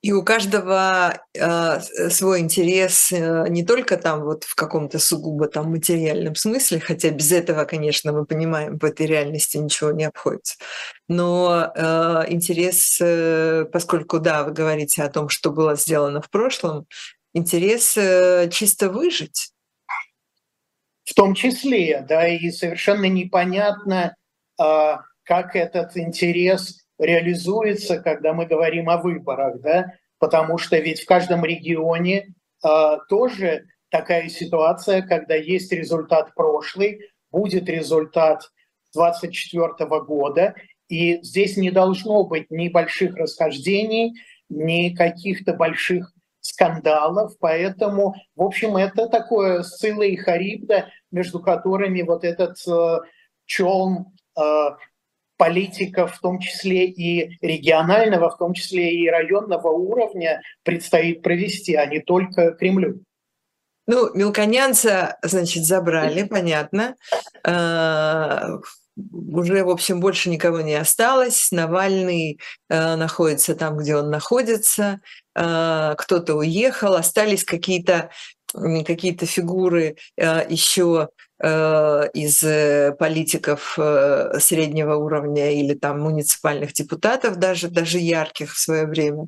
И 0.02 0.14
у 0.14 0.24
каждого 0.24 1.20
э, 1.34 1.80
свой 2.10 2.40
интерес 2.40 3.12
э, 3.12 3.46
не 3.50 3.66
только 3.66 3.98
там 3.98 4.24
вот 4.24 4.46
в 4.46 4.56
каком-то 4.56 4.98
сугубо 4.98 5.48
там 5.48 5.72
материальном 5.72 6.36
смысле, 6.36 6.80
хотя 6.80 7.10
без 7.10 7.34
этого, 7.34 7.66
конечно, 7.66 8.14
мы 8.14 8.26
понимаем, 8.26 8.78
в 8.78 8.86
этой 8.86 9.08
реальности 9.08 9.58
ничего 9.58 9.92
не 9.92 10.06
обходится. 10.06 10.56
Но 11.10 11.74
э, 11.76 12.26
интерес, 12.30 12.98
э, 13.02 13.66
поскольку, 13.66 14.20
да, 14.20 14.46
вы 14.46 14.52
говорите 14.52 15.04
о 15.04 15.10
том, 15.10 15.28
что 15.28 15.52
было 15.52 15.76
сделано 15.76 16.22
в 16.22 16.30
прошлом, 16.30 16.86
интерес 17.34 17.98
э, 17.98 18.50
чисто 18.54 18.90
выжить. 18.90 19.52
В 21.04 21.14
том 21.14 21.36
числе, 21.36 22.06
да, 22.08 22.26
и 22.26 22.52
совершенно 22.52 23.06
непонятно, 23.06 24.16
э, 24.62 24.96
как 25.24 25.56
этот 25.58 25.98
интерес 25.98 26.79
реализуется, 27.00 28.00
когда 28.00 28.34
мы 28.34 28.46
говорим 28.46 28.90
о 28.90 28.98
выборах, 28.98 29.60
да? 29.62 29.94
потому 30.20 30.58
что 30.58 30.78
ведь 30.78 31.02
в 31.02 31.06
каждом 31.06 31.44
регионе 31.44 32.34
э, 32.64 32.98
тоже 33.08 33.66
такая 33.90 34.30
ситуация, 34.30 35.02
когда 35.02 35.36
есть 35.36 35.72
результат 35.72 36.36
прошлый, 36.36 37.00
будет 37.32 37.70
результат 37.70 38.52
2024 38.94 40.02
года, 40.02 40.56
и 40.90 41.22
здесь 41.22 41.58
не 41.58 41.72
должно 41.72 42.24
быть 42.26 42.52
ни 42.52 42.68
больших 42.68 43.16
расхождений, 43.16 44.14
ни 44.50 44.94
каких-то 44.94 45.54
больших 45.54 46.12
скандалов, 46.42 47.34
поэтому, 47.40 48.16
в 48.36 48.44
общем, 48.44 48.76
это 48.76 49.08
такое 49.08 49.62
Сцилла 49.64 50.04
и 50.04 50.16
Харибда, 50.16 50.90
между 51.12 51.40
которыми 51.40 52.02
вот 52.02 52.24
этот 52.24 52.58
э, 52.68 53.00
челн 53.46 54.08
э, 54.38 54.42
политиков, 55.40 56.14
в 56.14 56.20
том 56.20 56.40
числе 56.40 56.86
и 56.86 57.38
регионального, 57.42 58.30
в 58.30 58.38
том 58.38 58.54
числе 58.54 58.94
и 58.94 59.10
районного 59.10 59.70
уровня, 59.70 60.42
предстоит 60.64 61.24
провести, 61.24 61.76
а 61.76 61.86
не 61.86 62.02
только 62.02 62.52
Кремлю. 62.52 63.02
Ну, 63.88 64.14
мелконянца, 64.14 65.18
значит, 65.24 65.64
забрали, 65.64 66.24
понятно. 66.24 66.96
Уже, 69.12 69.64
в 69.64 69.70
общем, 69.70 70.00
больше 70.00 70.30
никого 70.30 70.62
не 70.62 70.76
осталось. 70.76 71.52
Навальный 71.52 72.40
э, 72.70 72.96
находится 72.96 73.56
там, 73.56 73.78
где 73.78 73.96
он 73.96 74.10
находится. 74.10 75.00
Э, 75.36 75.96
кто-то 75.98 76.36
уехал. 76.36 76.96
Остались 76.96 77.44
какие-то 77.44 78.10
какие-то 78.52 79.28
фигуры 79.28 79.96
еще 80.18 81.10
из 81.40 82.96
политиков 82.98 83.78
среднего 84.40 84.96
уровня 84.96 85.52
или 85.52 85.76
там 85.76 86.02
муниципальных 86.02 86.74
депутатов, 86.74 87.36
даже, 87.36 87.68
даже 87.68 88.00
ярких 88.00 88.56
в 88.56 88.58
свое 88.58 88.88
время. 88.88 89.28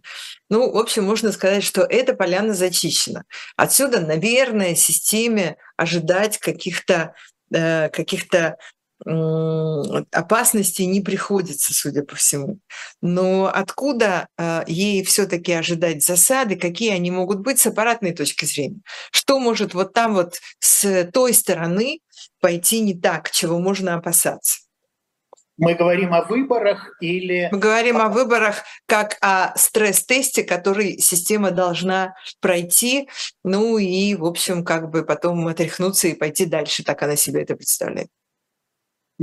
Ну, 0.50 0.72
в 0.72 0.78
общем, 0.78 1.04
можно 1.04 1.32
сказать, 1.32 1.64
что 1.64 1.84
эта 1.84 2.16
поляна 2.16 2.56
зачищена. 2.56 3.26
Отсюда, 3.58 4.02
наверное, 4.02 4.74
системе 4.74 5.58
ожидать 5.78 6.40
каких-то 6.40 7.14
каких-то 7.52 8.58
опасностей 9.06 10.86
не 10.86 11.02
приходится, 11.02 11.74
судя 11.74 12.04
по 12.04 12.16
всему. 12.16 12.60
Но 13.02 13.52
откуда 13.54 14.28
а, 14.38 14.64
ей 14.68 15.04
все-таки 15.04 15.54
ожидать 15.54 16.04
засады, 16.04 16.56
какие 16.56 16.92
они 16.92 17.10
могут 17.10 17.40
быть 17.40 17.60
с 17.60 17.68
аппаратной 17.68 18.14
точки 18.14 18.46
зрения? 18.46 18.82
Что 19.12 19.40
может 19.40 19.74
вот 19.74 19.94
там 19.94 20.14
вот 20.14 20.40
с 20.60 21.10
той 21.12 21.34
стороны 21.34 22.00
пойти 22.40 22.80
не 22.82 22.94
так, 22.94 23.32
чего 23.32 23.60
можно 23.60 23.96
опасаться? 23.96 24.60
Мы 25.58 25.76
говорим 25.76 26.14
о 26.14 26.24
выборах 26.24 26.96
или... 27.02 27.50
Мы 27.52 27.60
говорим 27.60 27.98
о 27.98 28.10
выборах 28.10 28.64
как 28.88 29.18
о 29.22 29.56
стресс-тесте, 29.56 30.44
который 30.44 30.98
система 30.98 31.52
должна 31.52 32.16
пройти, 32.40 33.08
ну 33.44 33.78
и, 33.78 34.16
в 34.16 34.26
общем, 34.26 34.66
как 34.66 34.90
бы 34.90 35.04
потом 35.04 35.48
отряхнуться 35.48 36.08
и 36.08 36.16
пойти 36.16 36.46
дальше, 36.46 36.84
так 36.84 37.04
она 37.04 37.16
себе 37.16 37.44
это 37.44 37.56
представляет. 37.56 38.10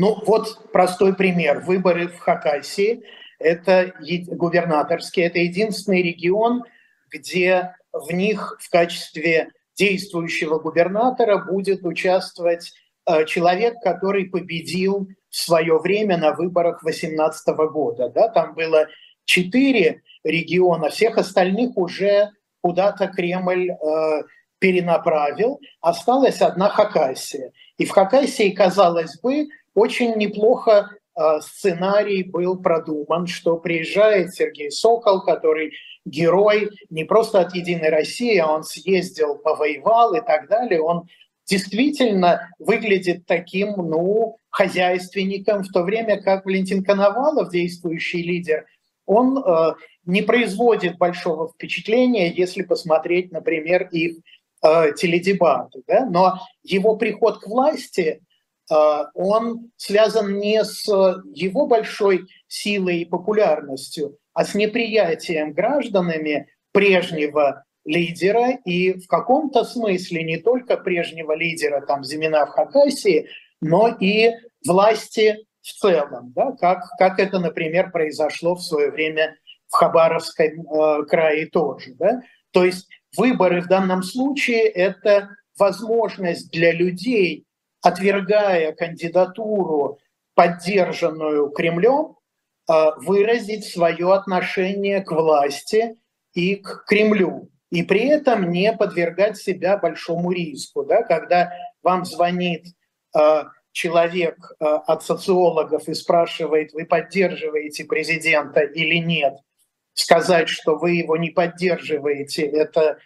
Ну 0.00 0.16
вот 0.26 0.70
простой 0.70 1.12
пример. 1.12 1.58
Выборы 1.58 2.06
в 2.06 2.20
Хакасии, 2.20 3.02
это 3.40 3.92
губернаторские, 4.28 5.26
это 5.26 5.40
единственный 5.40 6.02
регион, 6.02 6.62
где 7.10 7.74
в 7.92 8.12
них 8.12 8.58
в 8.60 8.70
качестве 8.70 9.48
действующего 9.76 10.60
губернатора 10.60 11.38
будет 11.38 11.84
участвовать 11.84 12.74
э, 13.06 13.24
человек, 13.24 13.74
который 13.82 14.26
победил 14.26 15.08
в 15.30 15.36
свое 15.36 15.80
время 15.80 16.16
на 16.16 16.32
выборах 16.32 16.80
2018 16.84 17.48
года. 17.72 18.08
Да? 18.08 18.28
Там 18.28 18.54
было 18.54 18.86
четыре 19.24 20.02
региона, 20.22 20.90
всех 20.90 21.18
остальных 21.18 21.76
уже 21.76 22.30
куда-то 22.60 23.08
Кремль 23.08 23.72
э, 23.72 24.22
перенаправил. 24.60 25.60
Осталась 25.80 26.40
одна 26.40 26.68
Хакасия. 26.68 27.50
И 27.78 27.84
в 27.84 27.90
Хакасии, 27.90 28.50
казалось 28.50 29.18
бы, 29.20 29.48
очень 29.75 30.14
неплохо 30.16 30.90
а, 31.14 31.40
сценарий 31.40 32.22
был 32.22 32.60
продуман, 32.62 33.26
что 33.26 33.56
приезжает 33.56 34.34
Сергей 34.34 34.70
Сокол, 34.70 35.22
который 35.22 35.72
герой 36.04 36.70
не 36.90 37.04
просто 37.04 37.40
от 37.40 37.54
«Единой 37.54 37.88
России», 37.88 38.37
а 38.38 38.52
он 38.52 38.62
съездил, 38.62 39.37
повоевал 39.37 40.14
и 40.14 40.20
так 40.20 40.48
далее. 40.48 40.80
Он 40.80 41.08
действительно 41.44 42.48
выглядит 42.60 43.26
таким, 43.26 43.72
ну, 43.76 44.37
хозяйственником, 44.50 45.64
в 45.64 45.72
то 45.72 45.82
время 45.82 46.22
как 46.22 46.44
Валентин 46.44 46.84
Коновалов, 46.84 47.50
действующий 47.50 48.22
лидер, 48.22 48.66
он 49.04 49.38
э, 49.38 49.75
не 50.04 50.22
производит 50.22 50.98
большого 50.98 51.48
впечатления, 51.48 52.30
если 52.30 52.62
посмотреть, 52.62 53.32
например, 53.32 53.88
их 53.90 54.18
э, 54.62 54.92
теледебаты. 54.94 55.82
Да? 55.87 56.06
Но 56.06 56.38
его 56.62 56.96
приход 56.96 57.40
к 57.40 57.46
власти 57.46 58.20
он 58.70 59.70
связан 59.76 60.38
не 60.38 60.62
с 60.62 60.84
его 61.34 61.66
большой 61.66 62.26
силой 62.46 62.98
и 62.98 63.04
популярностью, 63.04 64.18
а 64.34 64.44
с 64.44 64.54
неприятием 64.54 65.52
гражданами 65.52 66.48
прежнего 66.72 67.64
лидера 67.84 68.50
и 68.64 68.92
в 68.92 69.06
каком-то 69.06 69.64
смысле 69.64 70.22
не 70.22 70.37
только 70.37 70.76
прежнего 70.76 71.32
лидера 71.32 71.80
там 71.80 72.04
Зимина 72.04 72.46
в 72.46 72.50
Хакасии, 72.50 73.28
но 73.60 73.88
и 73.88 74.32
власти 74.66 75.38
в 75.62 75.72
целом, 75.72 76.32
да, 76.34 76.52
как, 76.52 76.84
как 76.98 77.18
это, 77.18 77.38
например, 77.38 77.90
произошло 77.90 78.54
в 78.54 78.62
свое 78.62 78.90
время 78.90 79.37
в 79.68 79.75
Хабаровском 79.75 80.46
э, 80.46 81.04
крае 81.06 81.46
тоже. 81.46 81.94
Да? 81.98 82.22
То 82.52 82.64
есть 82.64 82.88
выборы 83.16 83.60
в 83.60 83.68
данном 83.68 84.02
случае– 84.02 84.62
это 84.68 85.30
возможность 85.58 86.50
для 86.52 86.72
людей 86.72 87.44
отвергая 87.82 88.73
кандидатуру, 88.73 89.99
поддержанную 90.35 91.50
Кремлем, 91.50 92.16
а, 92.66 92.94
выразить 92.99 93.66
свое 93.66 94.12
отношение 94.12 95.00
к 95.00 95.12
власти 95.12 95.97
и 96.35 96.56
к 96.56 96.85
Кремлю. 96.87 97.50
И 97.70 97.82
при 97.82 98.06
этом 98.08 98.50
не 98.50 98.73
подвергать 98.73 99.37
себя 99.37 99.76
большому 99.76 100.32
риску. 100.32 100.85
Да? 100.85 101.02
Когда 101.02 101.52
вам 101.83 102.05
звонит 102.05 102.66
а, 103.14 103.46
человек 103.72 104.37
а, 104.59 104.76
от 104.76 105.02
социологов 105.02 105.88
и 105.88 105.94
спрашивает, 105.94 106.72
вы 106.72 106.85
поддерживаете 106.85 107.85
президента 107.85 108.61
или 108.61 108.96
нет, 108.96 109.35
сказать, 109.92 110.48
что 110.48 110.76
вы 110.76 110.92
его 110.92 111.16
не 111.16 111.31
поддерживаете, 111.31 112.42
это 112.42 112.98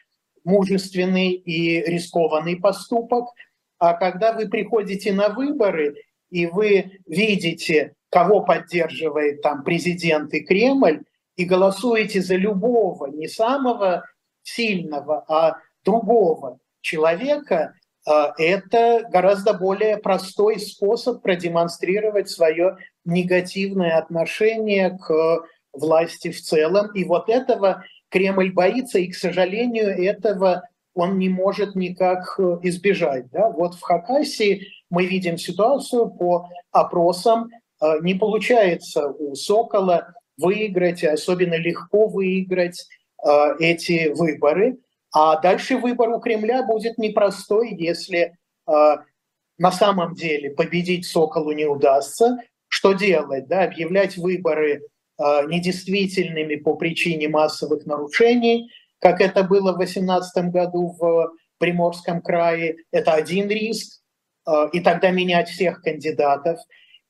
мужественный 0.44 1.30
и 1.32 1.80
рискованный 1.82 2.56
поступок– 2.56 3.26
а 3.82 3.94
когда 3.94 4.32
вы 4.32 4.48
приходите 4.48 5.12
на 5.12 5.28
выборы, 5.30 5.96
и 6.30 6.46
вы 6.46 7.00
видите, 7.04 7.94
кого 8.10 8.40
поддерживает 8.40 9.42
там 9.42 9.64
президент 9.64 10.32
и 10.34 10.40
Кремль, 10.40 11.02
и 11.34 11.44
голосуете 11.44 12.22
за 12.22 12.36
любого, 12.36 13.06
не 13.06 13.26
самого 13.26 14.04
сильного, 14.44 15.24
а 15.26 15.56
другого 15.84 16.60
человека, 16.80 17.74
а, 18.06 18.32
это 18.38 19.04
гораздо 19.10 19.52
более 19.52 19.96
простой 19.96 20.60
способ 20.60 21.20
продемонстрировать 21.20 22.30
свое 22.30 22.76
негативное 23.04 23.98
отношение 23.98 24.96
к 24.96 25.40
власти 25.72 26.30
в 26.30 26.40
целом. 26.40 26.94
И 26.94 27.02
вот 27.02 27.28
этого 27.28 27.82
Кремль 28.10 28.52
боится, 28.52 29.00
и, 29.00 29.08
к 29.08 29.16
сожалению, 29.16 29.88
этого 29.88 30.68
он 30.94 31.18
не 31.18 31.28
может 31.28 31.74
никак 31.74 32.34
э, 32.38 32.58
избежать. 32.62 33.30
Да? 33.30 33.50
Вот 33.50 33.74
в 33.74 33.80
Хакасии 33.80 34.68
мы 34.90 35.06
видим 35.06 35.38
ситуацию 35.38 36.10
по 36.10 36.48
опросам, 36.70 37.50
э, 37.80 38.00
не 38.02 38.14
получается 38.14 39.08
у 39.08 39.34
Сокола 39.34 40.14
выиграть, 40.36 41.04
особенно 41.04 41.54
легко 41.54 42.08
выиграть 42.08 42.86
э, 43.24 43.28
эти 43.58 44.12
выборы. 44.14 44.78
А 45.14 45.40
дальше 45.40 45.76
выбор 45.76 46.10
у 46.10 46.20
Кремля 46.20 46.62
будет 46.62 46.96
непростой, 46.96 47.74
если 47.74 48.34
на 48.66 49.72
самом 49.72 50.14
деле 50.14 50.50
победить 50.50 51.04
Соколу 51.04 51.52
не 51.52 51.66
удастся. 51.66 52.38
Что 52.68 52.94
делать? 52.94 53.46
Да? 53.46 53.64
Объявлять 53.64 54.16
выборы 54.16 54.80
недействительными 55.18 56.54
по 56.56 56.76
причине 56.76 57.28
массовых 57.28 57.84
нарушений– 57.84 58.70
как 59.02 59.20
это 59.20 59.42
было 59.42 59.72
в 59.72 59.78
2018 59.78 60.44
году 60.44 60.96
в 60.98 61.32
Приморском 61.58 62.22
крае, 62.22 62.76
это 62.92 63.12
один 63.12 63.48
риск, 63.48 64.00
э, 64.46 64.68
и 64.72 64.80
тогда 64.80 65.10
менять 65.10 65.48
всех 65.48 65.82
кандидатов. 65.82 66.60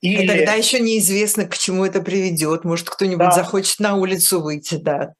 Или... 0.01 0.23
И 0.23 0.27
тогда 0.27 0.55
еще 0.55 0.79
неизвестно, 0.79 1.45
к 1.45 1.55
чему 1.55 1.85
это 1.85 2.01
приведет. 2.01 2.65
Может, 2.65 2.89
кто-нибудь 2.89 3.19
да. 3.19 3.31
захочет 3.31 3.79
на 3.79 3.95
улицу 3.95 4.41
выйти, 4.41 4.75
да. 4.75 5.13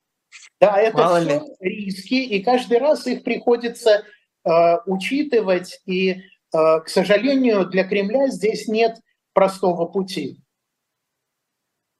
Да, 0.59 0.79
это 0.79 0.97
Мало 0.97 1.21
все 1.21 1.29
ли. 1.29 1.41
риски, 1.59 2.15
и 2.15 2.41
каждый 2.41 2.79
раз 2.79 3.05
их 3.05 3.23
приходится 3.23 4.03
э, 4.43 4.49
учитывать. 4.87 5.79
И, 5.85 6.09
э, 6.09 6.19
к 6.51 6.87
сожалению, 6.87 7.67
для 7.67 7.83
Кремля 7.83 8.29
здесь 8.29 8.67
нет 8.67 8.97
простого 9.33 9.85
пути. 9.85 10.39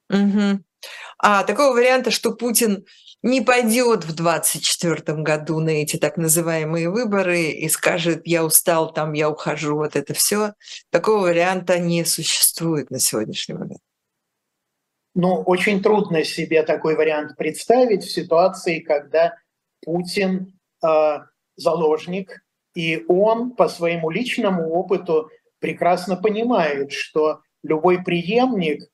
Угу. 0.09 0.63
А 1.25 1.45
такого 1.45 1.73
варианта, 1.73 2.11
что 2.11 2.33
Путин 2.33 2.85
не 3.21 3.39
пойдет 3.39 4.03
в 4.03 4.13
2024 4.13 5.21
году 5.21 5.61
на 5.61 5.69
эти 5.69 5.95
так 5.95 6.17
называемые 6.17 6.89
выборы 6.89 7.43
и 7.43 7.69
скажет, 7.69 8.23
я 8.25 8.43
устал, 8.43 8.91
там 8.91 9.13
я 9.13 9.29
ухожу, 9.29 9.77
вот 9.77 9.95
это 9.95 10.13
все, 10.13 10.51
такого 10.89 11.21
варианта 11.21 11.79
не 11.79 12.03
существует 12.03 12.91
на 12.91 12.99
сегодняшний 12.99 13.55
момент. 13.55 13.79
Ну, 15.15 15.41
очень 15.43 15.81
трудно 15.81 16.25
себе 16.25 16.61
такой 16.63 16.97
вариант 16.97 17.37
представить 17.37 18.03
в 18.03 18.11
ситуации, 18.11 18.79
когда 18.79 19.37
Путин 19.81 20.59
э, 20.85 21.19
заложник, 21.55 22.43
и 22.75 23.05
он 23.07 23.51
по 23.51 23.69
своему 23.69 24.09
личному 24.09 24.73
опыту 24.73 25.29
прекрасно 25.59 26.17
понимает, 26.17 26.91
что 26.91 27.39
любой 27.63 28.03
преемник, 28.03 28.89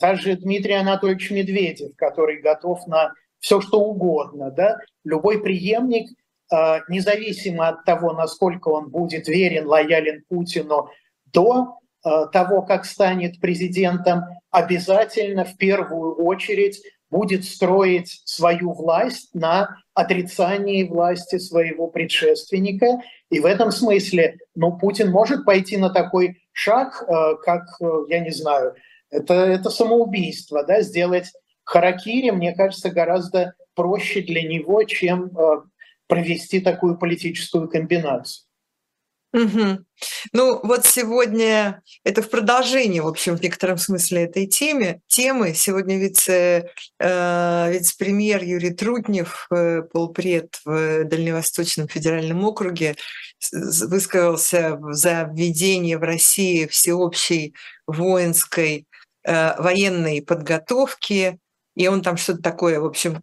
даже 0.00 0.36
Дмитрий 0.36 0.74
Анатольевич 0.74 1.30
Медведев, 1.30 1.94
который 1.96 2.40
готов 2.40 2.86
на 2.86 3.12
все 3.38 3.60
что 3.60 3.80
угодно, 3.80 4.50
да, 4.50 4.78
любой 5.04 5.40
преемник, 5.42 6.08
а, 6.50 6.80
независимо 6.88 7.68
от 7.68 7.84
того, 7.84 8.12
насколько 8.12 8.68
он 8.68 8.90
будет 8.90 9.28
верен, 9.28 9.66
лоялен 9.66 10.24
Путину 10.28 10.88
до 11.26 11.78
а, 12.02 12.26
того, 12.26 12.62
как 12.62 12.84
станет 12.84 13.40
президентом, 13.40 14.22
обязательно 14.50 15.44
в 15.44 15.56
первую 15.56 16.14
очередь 16.16 16.80
будет 17.10 17.44
строить 17.44 18.20
свою 18.24 18.72
власть 18.72 19.34
на 19.34 19.76
отрицании 19.94 20.84
власти 20.84 21.38
своего 21.38 21.88
предшественника. 21.88 23.00
И 23.30 23.40
в 23.40 23.46
этом 23.46 23.70
смысле 23.70 24.38
ну, 24.54 24.76
Путин 24.76 25.10
может 25.10 25.44
пойти 25.44 25.76
на 25.76 25.90
такой 25.90 26.42
шаг, 26.52 27.04
э, 27.06 27.36
как, 27.44 27.62
э, 27.80 27.86
я 28.08 28.20
не 28.20 28.30
знаю, 28.30 28.74
это, 29.10 29.34
это 29.34 29.70
самоубийство, 29.70 30.64
да, 30.64 30.82
сделать 30.82 31.32
харакири, 31.64 32.30
мне 32.30 32.54
кажется, 32.54 32.90
гораздо 32.90 33.54
проще 33.74 34.22
для 34.22 34.42
него, 34.42 34.82
чем 34.84 35.26
э, 35.36 35.62
провести 36.06 36.60
такую 36.60 36.96
политическую 36.96 37.68
комбинацию. 37.68 38.46
Угу. 39.32 39.84
Ну, 40.32 40.60
вот 40.62 40.86
сегодня 40.86 41.82
это 42.04 42.22
в 42.22 42.30
продолжении, 42.30 43.00
в 43.00 43.06
общем, 43.06 43.36
в 43.36 43.42
некотором 43.42 43.76
смысле 43.76 44.24
этой 44.24 44.46
теме, 44.46 45.02
темы. 45.08 45.52
Сегодня 45.54 45.98
вице, 45.98 46.70
э, 46.98 47.72
вице-премьер 47.72 48.42
Юрий 48.42 48.70
Трутнев, 48.70 49.46
э, 49.50 49.82
полпред 49.82 50.60
в 50.64 51.04
Дальневосточном 51.04 51.88
федеральном 51.88 52.44
округе, 52.44 52.96
высказался 53.52 54.78
за 54.90 55.30
введение 55.30 55.98
в 55.98 56.02
России 56.02 56.64
всеобщей 56.66 57.54
воинской 57.86 58.86
военной 59.26 60.22
подготовки, 60.22 61.38
и 61.74 61.88
он 61.88 62.02
там 62.02 62.16
что-то 62.16 62.42
такое, 62.42 62.80
в 62.80 62.86
общем, 62.86 63.22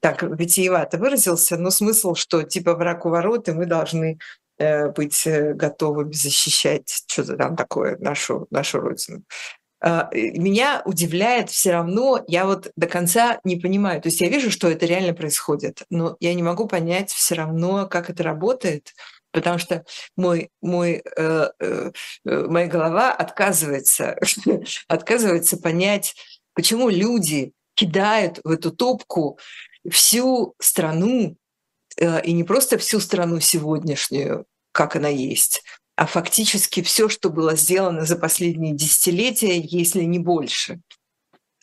так 0.00 0.22
витиевато 0.22 0.98
выразился, 0.98 1.56
но 1.56 1.70
смысл, 1.70 2.14
что 2.14 2.42
типа 2.42 2.74
враг 2.74 3.06
у 3.06 3.08
ворот, 3.08 3.48
и 3.48 3.52
мы 3.52 3.66
должны 3.66 4.18
Э, 4.58 4.88
быть 4.90 5.24
э, 5.24 5.54
готовым 5.54 6.12
защищать 6.12 7.04
что-то 7.06 7.36
там 7.36 7.54
такое, 7.54 7.96
нашу, 7.98 8.48
нашу 8.50 8.80
родину. 8.80 9.22
Меня 9.80 10.82
удивляет 10.84 11.50
все 11.50 11.70
равно, 11.70 12.24
я 12.26 12.46
вот 12.46 12.72
до 12.74 12.88
конца 12.88 13.38
не 13.44 13.54
понимаю. 13.54 14.02
То 14.02 14.08
есть 14.08 14.20
я 14.20 14.28
вижу, 14.28 14.50
что 14.50 14.68
это 14.68 14.86
реально 14.86 15.14
происходит, 15.14 15.84
но 15.88 16.16
я 16.18 16.34
не 16.34 16.42
могу 16.42 16.66
понять 16.66 17.12
все 17.12 17.36
равно, 17.36 17.86
как 17.86 18.10
это 18.10 18.24
работает, 18.24 18.94
потому 19.40 19.58
что 19.58 19.84
мой, 20.16 20.50
мой, 20.60 21.02
э, 21.16 21.50
э, 21.60 21.90
э 22.26 22.46
моя 22.48 22.66
голова 22.66 23.12
отказывается, 23.12 24.18
отказывается 24.88 25.56
понять, 25.56 26.14
почему 26.54 26.88
люди 26.88 27.52
кидают 27.74 28.40
в 28.44 28.50
эту 28.50 28.70
топку 28.70 29.38
всю 29.90 30.54
страну, 30.60 31.36
Э, 31.98 32.22
и 32.22 32.32
не 32.32 32.44
просто 32.44 32.78
всю 32.78 33.00
страну 33.00 33.40
сегодняшнюю, 33.40 34.46
как 34.72 34.96
она 34.96 35.08
есть, 35.08 35.62
а 35.96 36.06
фактически 36.06 36.82
все, 36.82 37.08
что 37.08 37.30
было 37.30 37.56
сделано 37.56 38.04
за 38.04 38.16
последние 38.16 38.74
десятилетия, 38.74 39.60
если 39.60 40.04
не 40.04 40.18
больше. 40.18 40.80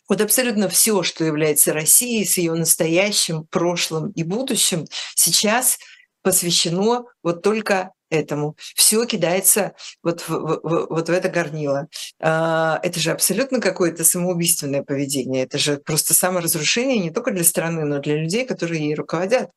Вот 0.08 0.20
абсолютно 0.20 0.68
все, 0.68 1.02
что 1.02 1.24
является 1.24 1.72
Россией 1.72 2.24
с 2.24 2.38
ее 2.38 2.52
настоящим, 2.52 3.46
прошлым 3.50 4.10
и 4.10 4.22
будущим, 4.22 4.84
сейчас 5.14 5.78
посвящено 6.26 7.04
вот 7.22 7.42
только 7.42 7.92
этому. 8.10 8.56
Все 8.74 9.04
кидается 9.04 9.74
вот 10.02 10.22
в, 10.22 10.28
в, 10.28 10.86
вот 10.90 11.08
в 11.08 11.12
это 11.12 11.28
горнило. 11.28 11.86
А, 12.20 12.80
это 12.82 12.98
же 12.98 13.12
абсолютно 13.12 13.60
какое-то 13.60 14.02
самоубийственное 14.02 14.82
поведение. 14.82 15.44
Это 15.44 15.56
же 15.56 15.76
просто 15.76 16.14
саморазрушение 16.14 16.98
не 16.98 17.10
только 17.10 17.30
для 17.30 17.44
страны, 17.44 17.84
но 17.84 17.98
и 17.98 18.02
для 18.02 18.16
людей, 18.16 18.44
которые 18.44 18.86
ей 18.86 18.96
руководят. 18.96 19.50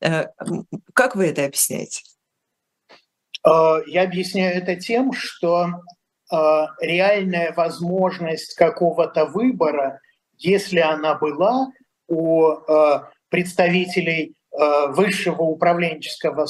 Э, 0.00 0.28
как 0.94 1.14
вы 1.14 1.26
это 1.26 1.44
объясняете? 1.44 2.00
Э, 3.46 3.82
я 3.86 4.04
объясняю 4.04 4.62
это 4.62 4.76
тем, 4.76 5.12
что 5.12 5.66
э, 5.66 6.36
реальная 6.80 7.52
возможность 7.52 8.54
какого-то 8.54 9.26
выбора, 9.26 10.00
если 10.38 10.78
она 10.78 11.16
была 11.16 11.68
у 12.08 12.54
представителей 13.28 14.34
высшего 14.90 15.42
управленческого 15.42 16.46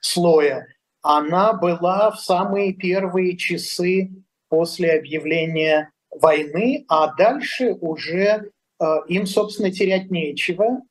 слоя, 0.00 0.66
она 1.02 1.52
была 1.52 2.10
в 2.10 2.20
самые 2.20 2.72
первые 2.72 3.36
часы 3.36 4.10
после 4.48 4.92
объявления 4.92 5.90
войны, 6.10 6.84
а 6.88 7.14
дальше 7.14 7.72
уже 7.80 8.50
им, 9.08 9.26
собственно, 9.26 9.70
терять 9.70 10.10
нечего. 10.10 10.82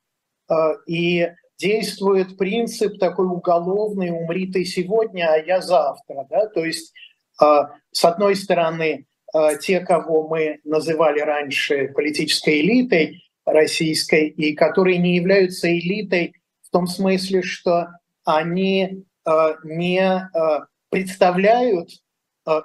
И 0.86 1.30
действует 1.58 2.38
принцип 2.38 3.00
такой 3.00 3.28
уголовный 3.28 4.12
«умри 4.12 4.52
ты 4.52 4.63
сегодня, 4.66 5.32
а 5.32 5.38
я 5.38 5.62
завтра». 5.62 6.28
Да? 6.30 6.48
То 6.48 6.63
есть, 6.63 6.94
с 7.40 8.06
одной 8.06 8.36
стороны, 8.36 9.06
те, 9.62 9.80
кого 9.82 10.28
мы 10.28 10.60
называли 10.63 11.20
раньше 11.20 11.90
политической 11.90 12.62
элитой 12.62 13.24
российской, 13.48 14.28
и 14.28 14.54
которые 14.54 15.00
не 15.00 15.16
являются 15.16 15.68
элитой 15.72 16.36
в 16.62 16.70
том 16.70 16.86
смысле, 16.86 17.42
что 17.42 17.88
они 18.26 19.06
а, 19.26 19.56
не 19.64 20.30
представляют 20.90 21.90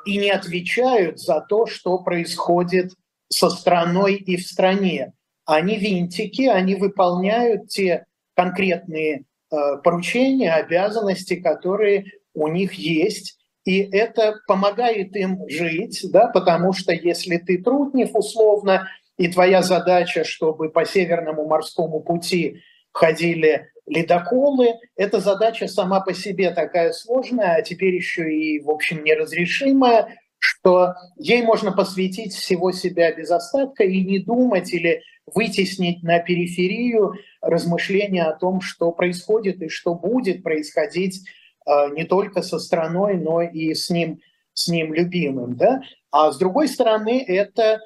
и 0.04 0.16
не 0.16 0.30
отвечают 0.30 1.18
за 1.18 1.40
то, 1.40 1.66
что 1.66 1.98
происходит 1.98 2.92
со 3.28 3.50
страной 3.50 4.14
и 4.14 4.36
в 4.36 4.46
стране. 4.46 5.12
Они 5.44 5.76
винтики, 5.76 6.42
они 6.42 6.76
выполняют 6.76 7.68
те 7.68 8.06
конкретные 8.34 9.24
э, 9.50 9.56
поручения, 9.82 10.52
обязанности, 10.52 11.36
которые 11.36 12.04
у 12.34 12.48
них 12.48 12.74
есть. 12.74 13.38
И 13.64 13.80
это 13.80 14.36
помогает 14.46 15.14
им 15.16 15.38
жить, 15.48 16.00
да, 16.12 16.28
потому 16.28 16.72
что 16.72 16.92
если 16.92 17.36
ты 17.38 17.62
труднев 17.62 18.10
условно, 18.14 18.88
и 19.18 19.28
твоя 19.28 19.62
задача, 19.62 20.24
чтобы 20.24 20.70
по 20.70 20.84
Северному 20.84 21.46
морскому 21.46 22.00
пути 22.00 22.62
ходили 22.92 23.68
ледоколы, 23.86 24.74
эта 24.96 25.20
задача 25.20 25.68
сама 25.68 26.00
по 26.00 26.14
себе 26.14 26.50
такая 26.50 26.92
сложная, 26.92 27.56
а 27.56 27.62
теперь 27.62 27.94
еще 27.94 28.32
и, 28.32 28.60
в 28.60 28.70
общем, 28.70 29.02
неразрешимая, 29.04 30.16
что 30.38 30.94
ей 31.16 31.42
можно 31.42 31.72
посвятить 31.72 32.34
всего 32.34 32.72
себя 32.72 33.12
без 33.14 33.30
остатка 33.30 33.84
и 33.84 34.02
не 34.04 34.18
думать 34.18 34.72
или 34.72 35.02
вытеснить 35.26 36.02
на 36.02 36.18
периферию 36.18 37.14
размышления 37.40 38.24
о 38.24 38.36
том, 38.36 38.60
что 38.60 38.90
происходит 38.90 39.62
и 39.62 39.68
что 39.68 39.94
будет 39.94 40.42
происходить 40.42 41.20
э, 41.66 41.90
не 41.94 42.04
только 42.04 42.42
со 42.42 42.58
страной, 42.58 43.14
но 43.14 43.40
и 43.40 43.72
с 43.74 43.88
ним, 43.88 44.20
с 44.52 44.68
ним 44.68 44.92
любимым. 44.92 45.56
Да? 45.56 45.80
А 46.10 46.32
с 46.32 46.38
другой 46.38 46.68
стороны, 46.68 47.24
это 47.26 47.80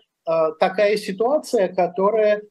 такая 0.59 0.97
ситуация, 0.97 1.69
которая 1.69 2.39
э, 2.39 2.43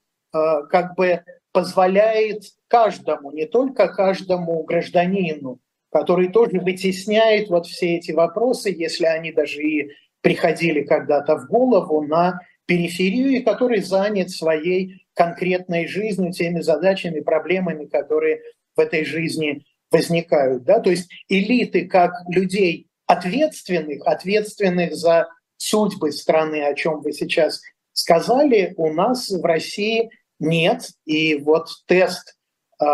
как 0.70 0.96
бы 0.96 1.24
позволяет 1.52 2.44
каждому, 2.68 3.32
не 3.32 3.46
только 3.46 3.88
каждому 3.88 4.64
гражданину, 4.64 5.60
который 5.92 6.28
тоже 6.28 6.60
вытесняет 6.60 7.50
вот 7.50 7.68
все 7.68 7.96
эти 7.96 8.12
вопросы, 8.12 8.70
если 8.70 9.06
они 9.06 9.32
даже 9.32 9.62
и 9.62 9.92
приходили 10.22 10.82
когда-то 10.82 11.38
в 11.38 11.48
голову, 11.48 12.02
на 12.02 12.40
периферию, 12.66 13.30
и 13.30 13.40
который 13.40 13.82
занят 13.82 14.32
своей 14.32 15.06
конкретной 15.14 15.88
жизнью, 15.88 16.34
теми 16.34 16.62
задачами, 16.62 17.22
проблемами, 17.22 17.86
которые 17.86 18.42
в 18.76 18.80
этой 18.80 19.06
жизни 19.06 19.64
возникают. 19.92 20.64
Да? 20.64 20.80
То 20.80 20.90
есть 20.90 21.10
элиты 21.30 21.88
как 21.88 22.12
людей 22.28 22.88
ответственных, 23.06 24.06
ответственных 24.06 24.96
за 24.96 25.28
судьбы 25.58 26.12
страны, 26.12 26.64
о 26.64 26.74
чем 26.74 27.02
вы 27.02 27.12
сейчас 27.12 27.62
сказали, 27.94 28.74
у 28.78 28.94
нас 28.94 29.30
в 29.30 29.44
России 29.44 30.10
нет. 30.40 30.90
И 31.06 31.36
вот 31.36 31.70
тест 31.88 32.38
э, 32.82 32.86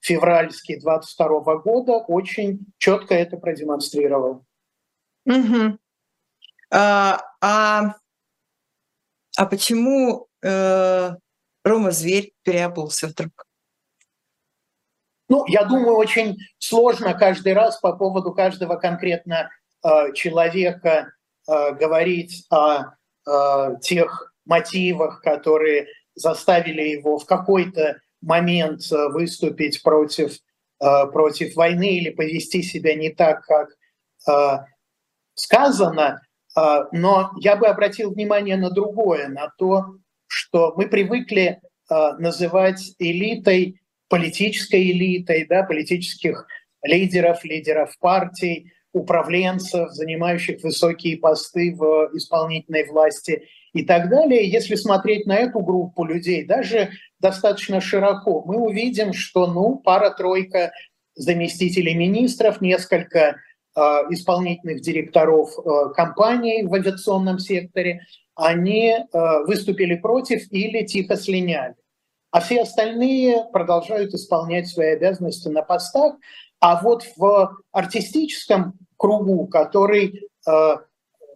февральский 0.00 0.80
22 0.80 1.56
года 1.58 1.92
очень 1.94 2.66
четко 2.78 3.14
это 3.14 3.36
продемонстрировал. 3.36 4.44
Угу. 5.26 5.78
А, 6.70 7.20
а 7.40 7.94
а 9.36 9.46
почему 9.46 10.28
э, 10.42 11.10
Рома 11.64 11.90
Зверь 11.90 12.32
переобулся 12.42 13.08
вдруг? 13.08 13.46
Ну, 15.28 15.44
я 15.48 15.64
думаю, 15.64 15.96
очень 15.96 16.36
сложно 16.58 17.14
каждый 17.14 17.54
раз 17.54 17.80
по 17.80 17.96
поводу 17.96 18.32
каждого 18.32 18.76
конкретно 18.76 19.50
э, 19.82 20.12
человека 20.12 21.12
э, 21.48 21.72
говорить 21.74 22.46
о 22.50 22.84
э, 23.26 23.76
тех 23.80 24.34
мотивах, 24.44 25.22
которые 25.22 25.86
заставили 26.14 26.82
его 26.82 27.18
в 27.18 27.26
какой-то 27.26 28.00
момент 28.20 28.80
э, 28.92 29.08
выступить 29.08 29.82
против, 29.82 30.38
против 30.78 31.54
войны 31.56 31.96
или 31.96 32.10
повести 32.10 32.62
себя 32.62 32.94
не 32.94 33.08
так, 33.10 33.44
как 33.46 33.68
сказано. 35.34 36.20
Но 36.92 37.30
я 37.38 37.56
бы 37.56 37.68
обратил 37.68 38.12
внимание 38.12 38.56
на 38.56 38.70
другое, 38.70 39.28
на 39.28 39.50
то, 39.56 39.94
что 40.26 40.74
мы 40.76 40.88
привыкли 40.88 41.60
называть 41.88 42.82
элитой, 42.98 43.80
политической 44.08 44.90
элитой, 44.90 45.46
да, 45.46 45.62
политических 45.62 46.46
лидеров, 46.82 47.44
лидеров 47.44 47.96
партий, 47.98 48.73
управленцев, 48.94 49.90
занимающих 49.90 50.62
высокие 50.62 51.18
посты 51.18 51.74
в 51.76 52.10
исполнительной 52.14 52.86
власти, 52.86 53.42
и 53.74 53.84
так 53.84 54.08
далее. 54.08 54.48
Если 54.48 54.76
смотреть 54.76 55.26
на 55.26 55.36
эту 55.36 55.60
группу 55.60 56.04
людей 56.04 56.44
даже 56.44 56.90
достаточно 57.18 57.80
широко, 57.80 58.42
мы 58.46 58.56
увидим, 58.56 59.12
что 59.12 59.46
ну, 59.46 59.76
пара-тройка 59.76 60.72
заместителей 61.16 61.94
министров, 61.94 62.60
несколько 62.60 63.18
э, 63.18 63.80
исполнительных 64.10 64.80
директоров 64.80 65.50
э, 65.58 65.92
компаний 65.94 66.62
в 66.62 66.72
авиационном 66.72 67.40
секторе, 67.40 68.02
они 68.36 68.90
э, 68.90 69.04
выступили 69.46 69.96
против 69.96 70.50
или 70.52 70.84
тихо 70.86 71.16
слиняли. 71.16 71.74
А 72.30 72.40
все 72.40 72.62
остальные 72.62 73.44
продолжают 73.52 74.12
исполнять 74.12 74.66
свои 74.68 74.94
обязанности 74.94 75.48
на 75.48 75.62
постах. 75.62 76.14
А 76.64 76.80
вот 76.80 77.04
в 77.18 77.58
артистическом 77.72 78.78
кругу, 78.96 79.46
который 79.48 80.30
э, 80.48 80.76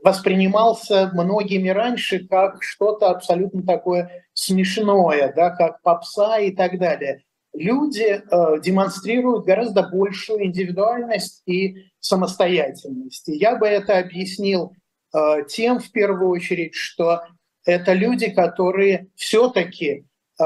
воспринимался 0.02 1.10
многими 1.12 1.68
раньше 1.68 2.26
как 2.26 2.62
что-то 2.62 3.10
абсолютно 3.10 3.62
такое 3.62 4.24
смешное, 4.32 5.34
да, 5.36 5.50
как 5.50 5.82
попса 5.82 6.38
и 6.38 6.50
так 6.50 6.78
далее. 6.78 7.24
Люди 7.52 8.22
э, 8.22 8.60
демонстрируют 8.62 9.44
гораздо 9.44 9.82
большую 9.82 10.46
индивидуальность 10.46 11.42
и 11.44 11.90
самостоятельность. 12.00 13.28
И 13.28 13.36
я 13.36 13.56
бы 13.56 13.66
это 13.66 13.98
объяснил 13.98 14.72
э, 15.14 15.44
тем, 15.46 15.80
в 15.80 15.92
первую 15.92 16.30
очередь, 16.30 16.74
что 16.74 17.20
это 17.66 17.92
люди, 17.92 18.30
которые 18.30 19.08
все-таки 19.14 20.06
э, 20.40 20.44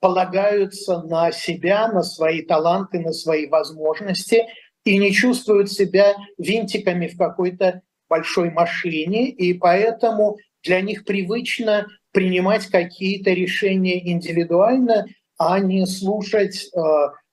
полагаются 0.00 1.02
на 1.02 1.30
себя, 1.30 1.88
на 1.88 2.02
свои 2.02 2.42
таланты, 2.42 3.00
на 3.00 3.12
свои 3.12 3.46
возможности 3.46 4.46
и 4.84 4.96
не 4.96 5.12
чувствуют 5.12 5.70
себя 5.70 6.16
винтиками 6.38 7.06
в 7.06 7.16
какой-то 7.16 7.82
большой 8.08 8.50
машине, 8.50 9.28
и 9.28 9.54
поэтому 9.54 10.36
для 10.64 10.80
них 10.80 11.04
привычно 11.04 11.86
принимать 12.12 12.66
какие-то 12.66 13.30
решения 13.30 14.10
индивидуально, 14.10 15.06
а 15.38 15.58
не 15.60 15.86
слушать 15.86 16.68
э, 16.74 16.80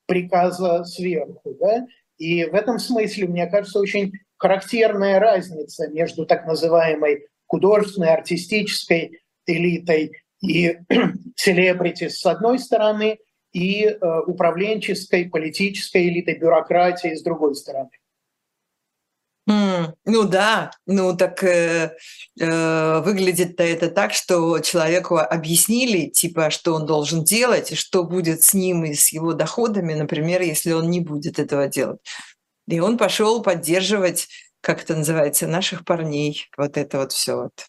приказа 0.06 0.84
сверху. 0.84 1.56
Да? 1.60 1.86
И 2.18 2.46
в 2.46 2.54
этом 2.54 2.80
смысле, 2.80 3.28
мне 3.28 3.48
кажется, 3.48 3.80
очень 3.80 4.14
характерная 4.38 5.20
разница 5.20 5.88
между 5.90 6.26
так 6.26 6.46
называемой 6.46 7.26
художественной, 7.48 8.14
артистической 8.14 9.20
элитой 9.46 10.12
и 10.42 10.78
селебрити 11.36 12.10
с 12.10 12.26
одной 12.26 12.60
стороны, 12.60 13.20
и 13.54 13.86
э, 13.86 14.20
управленческой, 14.28 15.30
политической 15.30 16.08
элитой, 16.10 16.38
бюрократии 16.38 17.16
с 17.16 17.24
другой 17.24 17.56
стороны. 17.56 17.90
Mm, 19.50 19.94
ну 20.04 20.24
да, 20.28 20.72
ну 20.86 21.16
так 21.16 21.42
э, 21.44 21.96
э, 22.40 23.00
выглядит-то 23.00 23.64
это 23.64 23.90
так, 23.90 24.12
что 24.12 24.60
человеку 24.60 25.18
объяснили, 25.18 26.08
типа, 26.08 26.50
что 26.50 26.74
он 26.74 26.86
должен 26.86 27.24
делать, 27.24 27.72
и 27.72 27.76
что 27.76 28.04
будет 28.04 28.44
с 28.44 28.54
ним 28.54 28.84
и 28.84 28.94
с 28.94 29.14
его 29.14 29.34
доходами, 29.34 29.94
например, 29.94 30.42
если 30.42 30.74
он 30.74 30.90
не 30.90 31.00
будет 31.00 31.40
этого 31.40 31.68
делать. 31.68 32.02
И 32.68 32.82
он 32.82 32.98
пошел 32.98 33.42
поддерживать, 33.42 34.28
как 34.60 34.84
это 34.84 34.98
называется, 34.98 35.48
наших 35.48 35.86
парней, 35.86 36.46
вот 36.58 36.76
это 36.76 36.98
вот 37.00 37.14
все 37.14 37.38
вот. 37.38 37.68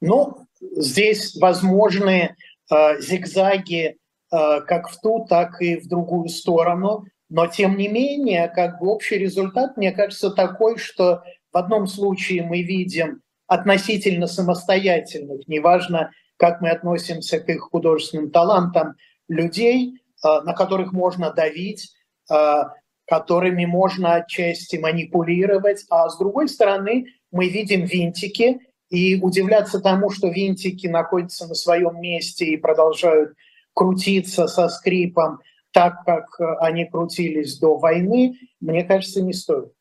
Ну, 0.00 0.46
здесь 0.60 1.36
возможны 1.36 2.36
э, 2.70 3.00
зигзаги 3.00 3.96
э, 4.32 4.60
как 4.60 4.88
в 4.90 5.00
ту, 5.00 5.26
так 5.28 5.60
и 5.60 5.76
в 5.76 5.88
другую 5.88 6.28
сторону. 6.28 7.04
Но 7.28 7.46
тем 7.46 7.76
не 7.76 7.88
менее, 7.88 8.48
как 8.48 8.80
бы 8.80 8.88
общий 8.88 9.16
результат, 9.16 9.76
мне 9.76 9.92
кажется, 9.92 10.30
такой, 10.30 10.78
что 10.78 11.22
в 11.52 11.56
одном 11.56 11.86
случае 11.86 12.42
мы 12.42 12.62
видим 12.62 13.22
относительно 13.46 14.26
самостоятельных, 14.26 15.46
неважно, 15.48 16.10
как 16.36 16.60
мы 16.60 16.70
относимся 16.70 17.40
к 17.40 17.48
их 17.48 17.62
художественным 17.70 18.30
талантам, 18.30 18.94
людей, 19.28 19.94
э, 20.24 20.40
на 20.42 20.52
которых 20.54 20.92
можно 20.92 21.32
давить, 21.32 21.92
э, 22.30 22.62
которыми 23.06 23.64
можно 23.64 24.14
отчасти 24.14 24.76
манипулировать, 24.76 25.84
а 25.90 26.08
с 26.08 26.16
другой 26.18 26.48
стороны 26.48 27.06
мы 27.32 27.48
видим 27.48 27.84
винтики, 27.84 28.60
и 28.90 29.20
удивляться 29.20 29.80
тому, 29.80 30.10
что 30.10 30.28
винтики 30.28 30.86
находятся 30.86 31.46
на 31.46 31.54
своем 31.54 32.00
месте 32.00 32.44
и 32.44 32.56
продолжают 32.56 33.34
крутиться 33.72 34.48
со 34.48 34.68
скрипом, 34.68 35.40
так, 35.70 36.04
как 36.04 36.40
э, 36.40 36.44
они 36.60 36.84
крутились 36.84 37.58
до 37.58 37.78
войны, 37.78 38.38
мне 38.60 38.84
кажется, 38.84 39.22
не 39.22 39.32
стоит. 39.32 39.72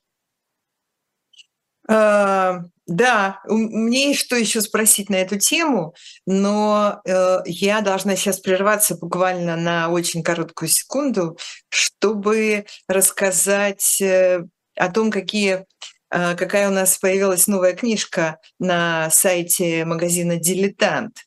А, 1.87 2.65
да, 2.85 3.41
мне 3.47 4.09
есть 4.09 4.19
что 4.19 4.35
еще 4.35 4.61
спросить 4.61 5.09
на 5.09 5.15
эту 5.15 5.39
тему, 5.39 5.95
но 6.27 7.01
э, 7.03 7.39
я 7.45 7.81
должна 7.81 8.15
сейчас 8.15 8.39
прерваться 8.39 8.95
буквально 8.95 9.55
на 9.55 9.89
очень 9.89 10.21
короткую 10.21 10.69
секунду, 10.69 11.37
чтобы 11.69 12.65
рассказать 12.87 13.99
э, 14.01 14.45
о 14.75 14.91
том, 14.91 15.09
какие 15.09 15.65
какая 16.09 16.69
у 16.69 16.71
нас 16.71 16.97
появилась 16.97 17.47
новая 17.47 17.73
книжка 17.73 18.39
на 18.59 19.09
сайте 19.09 19.85
магазина 19.85 20.37
«Дилетант». 20.37 21.25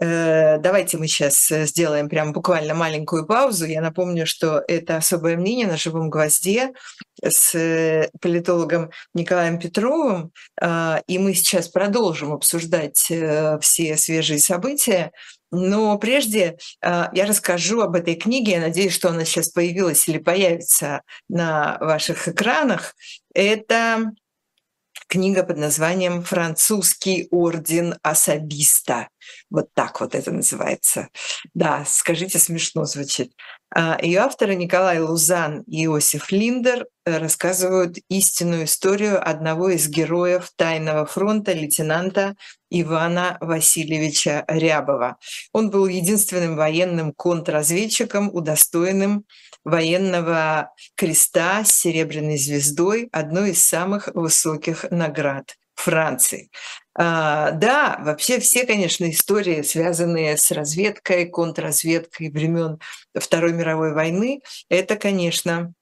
Э, 0.00 0.58
давайте 0.58 0.96
мы 0.96 1.08
сейчас 1.08 1.50
э, 1.50 1.66
сделаем 1.66 2.08
прям 2.08 2.32
буквально 2.32 2.74
маленькую 2.74 3.26
паузу. 3.26 3.66
Я 3.66 3.80
напомню, 3.80 4.26
что 4.26 4.62
это 4.68 4.96
особое 4.96 5.36
мнение 5.36 5.66
на 5.66 5.76
живом 5.76 6.08
гвозде 6.08 6.72
с 7.22 7.54
э, 7.54 8.10
политологом 8.20 8.90
Николаем 9.14 9.58
Петровым, 9.58 10.32
а, 10.60 11.02
и 11.08 11.18
мы 11.18 11.34
сейчас 11.34 11.68
продолжим 11.68 12.32
обсуждать 12.32 12.98
все 13.60 13.96
свежие 13.96 14.38
события. 14.38 15.10
Но 15.50 15.98
прежде 15.98 16.58
а, 16.80 17.10
я 17.12 17.26
расскажу 17.26 17.80
об 17.80 17.96
этой 17.96 18.14
книге. 18.14 18.52
Я 18.52 18.60
надеюсь, 18.60 18.94
что 18.94 19.08
она 19.08 19.24
сейчас 19.24 19.48
появилась 19.48 20.08
или 20.08 20.18
появится 20.18 21.02
на 21.28 21.76
ваших 21.80 22.28
экранах. 22.28 22.94
Это 23.34 24.12
книга 25.08 25.42
под 25.42 25.56
названием 25.56 26.22
«Французский 26.22 27.26
орден 27.30 27.96
особиста». 28.02 29.08
Вот 29.50 29.72
так 29.74 30.00
вот 30.00 30.14
это 30.14 30.30
называется. 30.30 31.08
Да, 31.54 31.84
скажите, 31.86 32.38
смешно 32.38 32.84
звучит. 32.84 33.32
А, 33.74 33.98
Ее 34.00 34.20
авторы 34.20 34.54
Николай 34.54 34.98
Лузан 34.98 35.60
и 35.66 35.84
Иосиф 35.84 36.32
Линдер 36.32 36.86
э, 37.04 37.18
рассказывают 37.18 37.98
истинную 38.08 38.64
историю 38.64 39.20
одного 39.26 39.68
из 39.68 39.88
героев 39.88 40.50
Тайного 40.56 41.04
фронта, 41.04 41.52
лейтенанта 41.52 42.34
Ивана 42.70 43.36
Васильевича 43.40 44.44
Рябова. 44.48 45.18
Он 45.52 45.70
был 45.70 45.86
единственным 45.86 46.56
военным 46.56 47.12
контрразведчиком, 47.12 48.30
удостоенным 48.34 49.24
военного 49.64 50.72
креста 50.94 51.64
с 51.64 51.72
серебряной 51.72 52.38
звездой, 52.38 53.08
одной 53.12 53.50
из 53.50 53.64
самых 53.64 54.08
высоких 54.14 54.90
наград 54.90 55.56
Франции. 55.74 56.50
А, 57.00 57.52
да, 57.52 57.96
вообще 58.02 58.40
все, 58.40 58.66
конечно, 58.66 59.08
истории, 59.08 59.62
связанные 59.62 60.36
с 60.36 60.50
разведкой, 60.50 61.26
контрразведкой 61.26 62.28
времен 62.30 62.80
Второй 63.14 63.52
мировой 63.52 63.92
войны, 63.94 64.40
это, 64.68 64.96
конечно, 64.96 65.74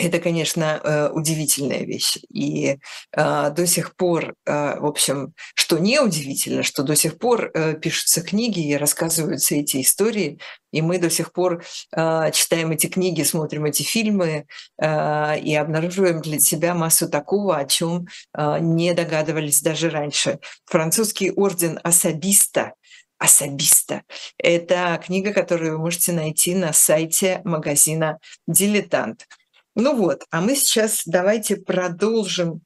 это, 0.00 0.18
конечно, 0.18 0.80
э, 0.82 1.10
удивительная 1.10 1.84
вещь. 1.84 2.18
И 2.30 2.78
э, 3.12 3.50
до 3.50 3.66
сих 3.66 3.94
пор, 3.96 4.34
э, 4.46 4.80
в 4.80 4.86
общем, 4.86 5.34
что 5.54 5.78
не 5.78 6.00
удивительно, 6.00 6.62
что 6.62 6.82
до 6.82 6.96
сих 6.96 7.18
пор 7.18 7.52
пишутся 7.80 8.22
книги 8.22 8.66
и 8.66 8.76
рассказываются 8.76 9.54
эти 9.54 9.82
истории, 9.82 10.38
и 10.72 10.82
мы 10.82 10.98
до 10.98 11.10
сих 11.10 11.32
пор 11.32 11.64
читаем 11.92 12.70
эти 12.70 12.86
книги, 12.86 13.22
смотрим 13.22 13.64
эти 13.64 13.82
фильмы 13.82 14.46
и 14.80 15.54
обнаруживаем 15.54 16.20
для 16.20 16.38
себя 16.38 16.74
массу 16.74 17.08
такого, 17.08 17.56
о 17.56 17.64
чем 17.64 18.06
не 18.36 18.94
догадывались 18.94 19.62
даже 19.62 19.90
раньше. 19.90 20.38
Французский 20.66 21.32
орден 21.32 21.80
особиста 21.82 22.74
особиста. 23.18 24.02
Это 24.38 25.00
книга, 25.04 25.32
которую 25.32 25.72
вы 25.72 25.78
можете 25.78 26.12
найти 26.12 26.54
на 26.54 26.72
сайте 26.72 27.42
магазина 27.44 28.18
«Дилетант». 28.46 29.26
Ну 29.80 29.96
вот, 29.96 30.26
а 30.30 30.42
мы 30.42 30.56
сейчас 30.56 31.04
давайте 31.06 31.56
продолжим 31.56 32.60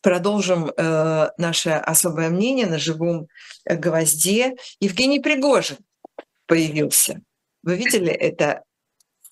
продолжим 0.00 0.70
э, 0.70 1.30
наше 1.38 1.70
особое 1.70 2.30
мнение 2.30 2.66
на 2.66 2.78
живом 2.78 3.26
э, 3.64 3.74
гвозде. 3.74 4.54
Евгений 4.78 5.18
Пригожин 5.18 5.78
появился. 6.46 7.20
Вы 7.64 7.76
видели 7.78 8.12
это 8.12 8.62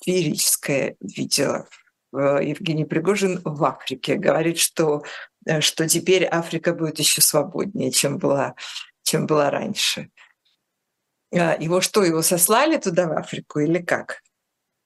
феерическое 0.05 0.97
видео? 1.01 1.67
Евгений 2.13 2.85
Пригожин 2.85 3.41
в 3.45 3.63
Африке 3.63 4.17
говорит, 4.17 4.59
что, 4.59 5.05
э, 5.47 5.61
что 5.61 5.89
теперь 5.89 6.27
Африка 6.29 6.75
будет 6.75 6.99
еще 6.99 7.21
свободнее, 7.21 7.93
чем 7.93 8.19
была, 8.19 8.57
чем 9.05 9.27
была 9.27 9.51
раньше. 9.51 10.11
А, 11.33 11.57
его 11.61 11.81
что, 11.81 12.03
его 12.03 12.23
сослали 12.23 12.77
туда, 12.77 13.07
в 13.07 13.13
Африку, 13.17 13.61
или 13.61 13.79
как? 13.79 14.21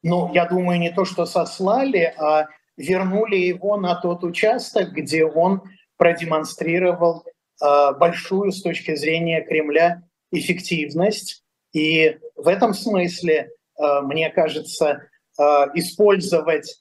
Ну, 0.03 0.31
я 0.33 0.47
думаю, 0.47 0.79
не 0.79 0.91
то, 0.91 1.05
что 1.05 1.27
сослали, 1.27 2.15
а 2.19 2.47
вернули 2.77 3.37
его 3.37 3.77
на 3.77 3.95
тот 3.95 4.25
участок, 4.25 4.93
где 4.93 5.25
он 5.25 5.63
продемонстрировал 5.97 7.25
большую 7.61 8.53
с 8.53 8.63
точки 8.63 8.95
зрения 8.95 9.43
Кремля 9.43 10.03
эффективность. 10.33 11.43
И 11.73 12.19
в 12.37 12.49
этом 12.49 12.73
смысле, 12.73 13.51
мне 13.79 14.31
кажется, 14.31 15.03
использовать 15.75 16.77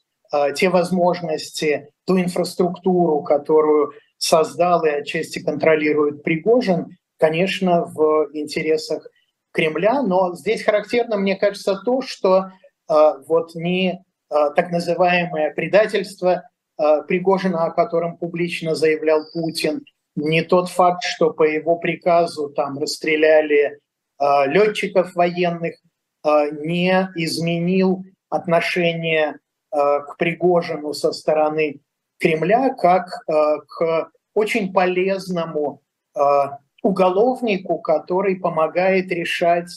те 0.55 0.69
возможности, 0.69 1.89
ту 2.05 2.19
инфраструктуру, 2.19 3.23
которую 3.23 3.91
создал 4.17 4.85
и 4.85 4.89
отчасти 4.89 5.39
контролирует 5.39 6.23
Пригожин, 6.23 6.97
конечно, 7.17 7.85
в 7.85 8.29
интересах 8.33 9.07
Кремля. 9.51 10.01
Но 10.01 10.33
здесь 10.35 10.63
характерно, 10.63 11.17
мне 11.17 11.35
кажется, 11.35 11.81
то, 11.83 12.01
что 12.01 12.51
вот 12.89 13.55
не 13.55 14.03
так 14.29 14.71
называемое 14.71 15.53
предательство 15.53 16.43
Пригожина, 17.07 17.65
о 17.65 17.71
котором 17.71 18.17
публично 18.17 18.75
заявлял 18.75 19.25
Путин, 19.31 19.85
не 20.15 20.41
тот 20.41 20.69
факт, 20.69 21.03
что 21.03 21.31
по 21.31 21.43
его 21.43 21.77
приказу 21.77 22.49
там 22.49 22.79
расстреляли 22.79 23.79
летчиков 24.19 25.15
военных, 25.15 25.75
не 26.23 27.09
изменил 27.15 28.03
отношение 28.29 29.37
к 29.71 30.15
Пригожину 30.17 30.93
со 30.93 31.13
стороны 31.13 31.79
Кремля 32.19 32.73
как 32.73 33.07
к 33.25 34.11
очень 34.33 34.73
полезному 34.73 35.81
уголовнику, 36.81 37.79
который 37.79 38.35
помогает 38.37 39.11
решать 39.11 39.69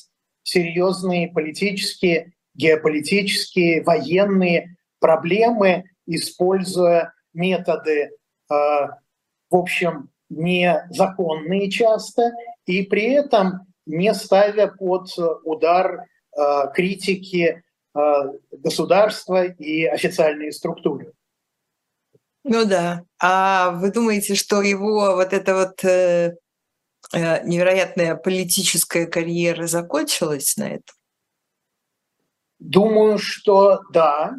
серьезные 0.44 1.29
политические, 1.29 2.33
геополитические, 2.54 3.82
военные 3.82 4.76
проблемы, 5.00 5.84
используя 6.06 7.12
методы, 7.32 8.10
в 8.48 8.96
общем, 9.50 10.10
незаконные 10.28 11.70
часто, 11.70 12.32
и 12.66 12.82
при 12.82 13.12
этом 13.12 13.66
не 13.86 14.12
ставя 14.14 14.68
под 14.68 15.08
удар 15.44 16.04
критики 16.74 17.62
государства 18.52 19.44
и 19.44 19.84
официальные 19.84 20.52
структуры. 20.52 21.12
Ну 22.44 22.64
да. 22.64 23.04
А 23.20 23.70
вы 23.70 23.92
думаете, 23.92 24.34
что 24.34 24.62
его 24.62 25.14
вот 25.14 25.32
эта 25.32 25.54
вот 25.54 25.84
э, 25.84 26.36
э, 27.12 27.46
невероятная 27.46 28.16
политическая 28.16 29.06
карьера 29.06 29.66
закончилась 29.66 30.56
на 30.56 30.64
этом? 30.64 30.94
Думаю, 32.62 33.18
что 33.18 33.81
да. 33.92 34.35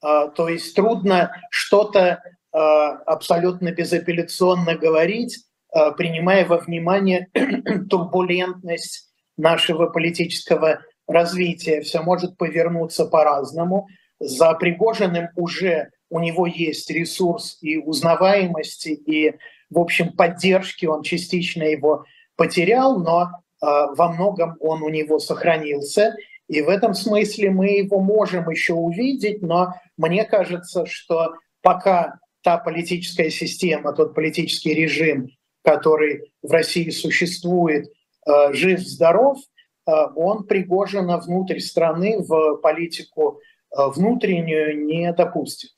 А, 0.00 0.28
то 0.28 0.48
есть 0.48 0.76
трудно 0.76 1.32
что-то 1.50 2.22
а, 2.52 2.90
абсолютно 2.98 3.72
безапелляционно 3.72 4.76
говорить, 4.76 5.38
а, 5.72 5.90
принимая 5.90 6.46
во 6.46 6.58
внимание 6.58 7.26
турбулентность 7.90 9.10
нашего 9.36 9.86
политического 9.86 10.82
развития. 11.08 11.80
Все 11.80 12.00
может 12.00 12.36
повернуться 12.36 13.06
по-разному. 13.06 13.88
За 14.20 14.54
Пригожиным 14.54 15.28
уже 15.34 15.90
у 16.10 16.20
него 16.20 16.46
есть 16.46 16.88
ресурс 16.90 17.58
и 17.60 17.76
узнаваемости, 17.76 18.90
и, 18.90 19.34
в 19.68 19.80
общем, 19.80 20.12
поддержки, 20.12 20.86
он 20.86 21.02
частично 21.02 21.64
его 21.64 22.04
потерял, 22.36 23.00
но 23.00 23.30
во 23.60 24.12
многом 24.12 24.56
он 24.60 24.82
у 24.82 24.88
него 24.88 25.18
сохранился. 25.18 26.14
И 26.48 26.62
в 26.62 26.68
этом 26.68 26.94
смысле 26.94 27.50
мы 27.50 27.68
его 27.68 28.00
можем 28.00 28.48
еще 28.48 28.74
увидеть, 28.74 29.42
но 29.42 29.74
мне 29.96 30.24
кажется, 30.24 30.86
что 30.86 31.34
пока 31.60 32.18
та 32.42 32.56
политическая 32.56 33.30
система, 33.30 33.92
тот 33.92 34.14
политический 34.14 34.72
режим, 34.72 35.28
который 35.62 36.32
в 36.42 36.50
России 36.50 36.88
существует, 36.88 37.86
э, 38.26 38.52
жив-здоров, 38.54 39.38
э, 39.38 39.92
он 40.16 40.44
Пригожина 40.44 41.18
внутрь 41.18 41.60
страны 41.60 42.18
в 42.18 42.56
политику 42.56 43.40
э, 43.70 43.88
внутреннюю 43.94 44.86
не 44.86 45.12
допустит. 45.12 45.70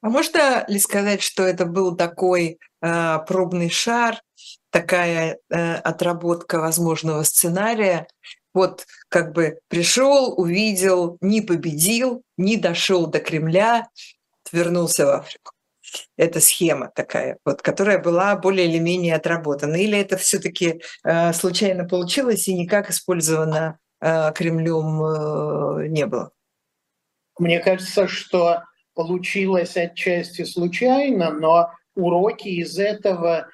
А 0.00 0.10
можно 0.10 0.64
ли 0.68 0.78
сказать, 0.78 1.22
что 1.22 1.42
это 1.42 1.66
был 1.66 1.96
такой 1.96 2.58
э, 2.80 3.18
пробный 3.26 3.70
шар, 3.70 4.20
такая 4.70 5.38
э, 5.50 5.74
отработка 5.74 6.58
возможного 6.60 7.22
сценария? 7.22 8.06
Вот 8.54 8.86
как 9.08 9.32
бы 9.32 9.58
пришел, 9.68 10.34
увидел, 10.36 11.18
не 11.20 11.40
победил, 11.40 12.22
не 12.36 12.56
дошел 12.56 13.06
до 13.06 13.20
Кремля, 13.20 13.88
вернулся 14.52 15.06
в 15.06 15.10
Африку. 15.10 15.52
Это 16.16 16.40
схема 16.40 16.90
такая, 16.94 17.38
вот, 17.44 17.62
которая 17.62 17.98
была 17.98 18.36
более 18.36 18.66
или 18.66 18.78
менее 18.78 19.14
отработана. 19.14 19.76
Или 19.76 19.98
это 19.98 20.16
все-таки 20.16 20.80
э, 21.04 21.32
случайно 21.32 21.84
получилось 21.84 22.48
и 22.48 22.54
никак 22.54 22.90
использовано 22.90 23.78
э, 24.00 24.32
Кремлем 24.34 25.02
э, 25.02 25.88
не 25.88 26.06
было? 26.06 26.30
Мне 27.38 27.60
кажется, 27.60 28.08
что 28.08 28.64
получилось 28.94 29.76
отчасти 29.76 30.44
случайно, 30.44 31.30
но 31.30 31.70
уроки 31.94 32.48
из 32.48 32.78
этого 32.78 33.48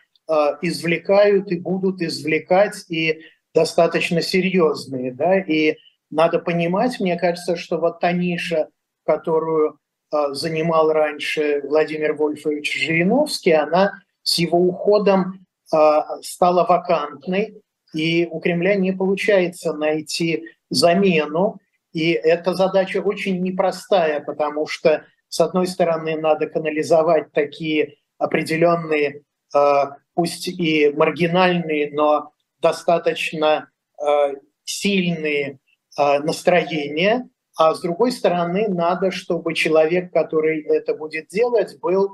извлекают 0.62 1.52
и 1.52 1.58
будут 1.58 2.00
извлекать 2.00 2.84
и 2.88 3.20
достаточно 3.54 4.22
серьезные. 4.22 5.12
Да? 5.12 5.38
И 5.38 5.76
надо 6.10 6.38
понимать, 6.38 7.00
мне 7.00 7.18
кажется, 7.18 7.56
что 7.56 7.78
вот 7.78 8.00
та 8.00 8.12
ниша, 8.12 8.68
которую 9.04 9.78
э, 10.12 10.32
занимал 10.32 10.92
раньше 10.92 11.60
Владимир 11.64 12.14
Вольфович 12.14 12.86
Жириновский, 12.86 13.52
она 13.52 13.92
с 14.22 14.38
его 14.38 14.58
уходом 14.58 15.46
э, 15.72 15.76
стала 16.22 16.64
вакантной, 16.66 17.60
и 17.92 18.26
у 18.26 18.40
Кремля 18.40 18.74
не 18.76 18.92
получается 18.92 19.72
найти 19.72 20.44
замену. 20.70 21.58
И 21.92 22.12
эта 22.12 22.54
задача 22.54 22.98
очень 23.02 23.40
непростая, 23.40 24.20
потому 24.20 24.66
что 24.66 25.04
с 25.28 25.40
одной 25.40 25.66
стороны, 25.66 26.16
надо 26.16 26.46
канализовать 26.46 27.32
такие 27.32 27.96
определенные, 28.18 29.22
э, 29.52 29.84
пусть 30.14 30.48
и 30.48 30.90
маргинальные, 30.90 31.90
но 31.92 32.32
достаточно 32.60 33.70
э, 34.00 34.34
сильные 34.64 35.58
э, 35.98 36.18
настроения, 36.20 37.28
а 37.56 37.74
с 37.74 37.80
другой 37.80 38.10
стороны, 38.10 38.68
надо, 38.68 39.10
чтобы 39.10 39.54
человек, 39.54 40.12
который 40.12 40.62
это 40.62 40.94
будет 40.94 41.28
делать, 41.28 41.78
был, 41.80 42.12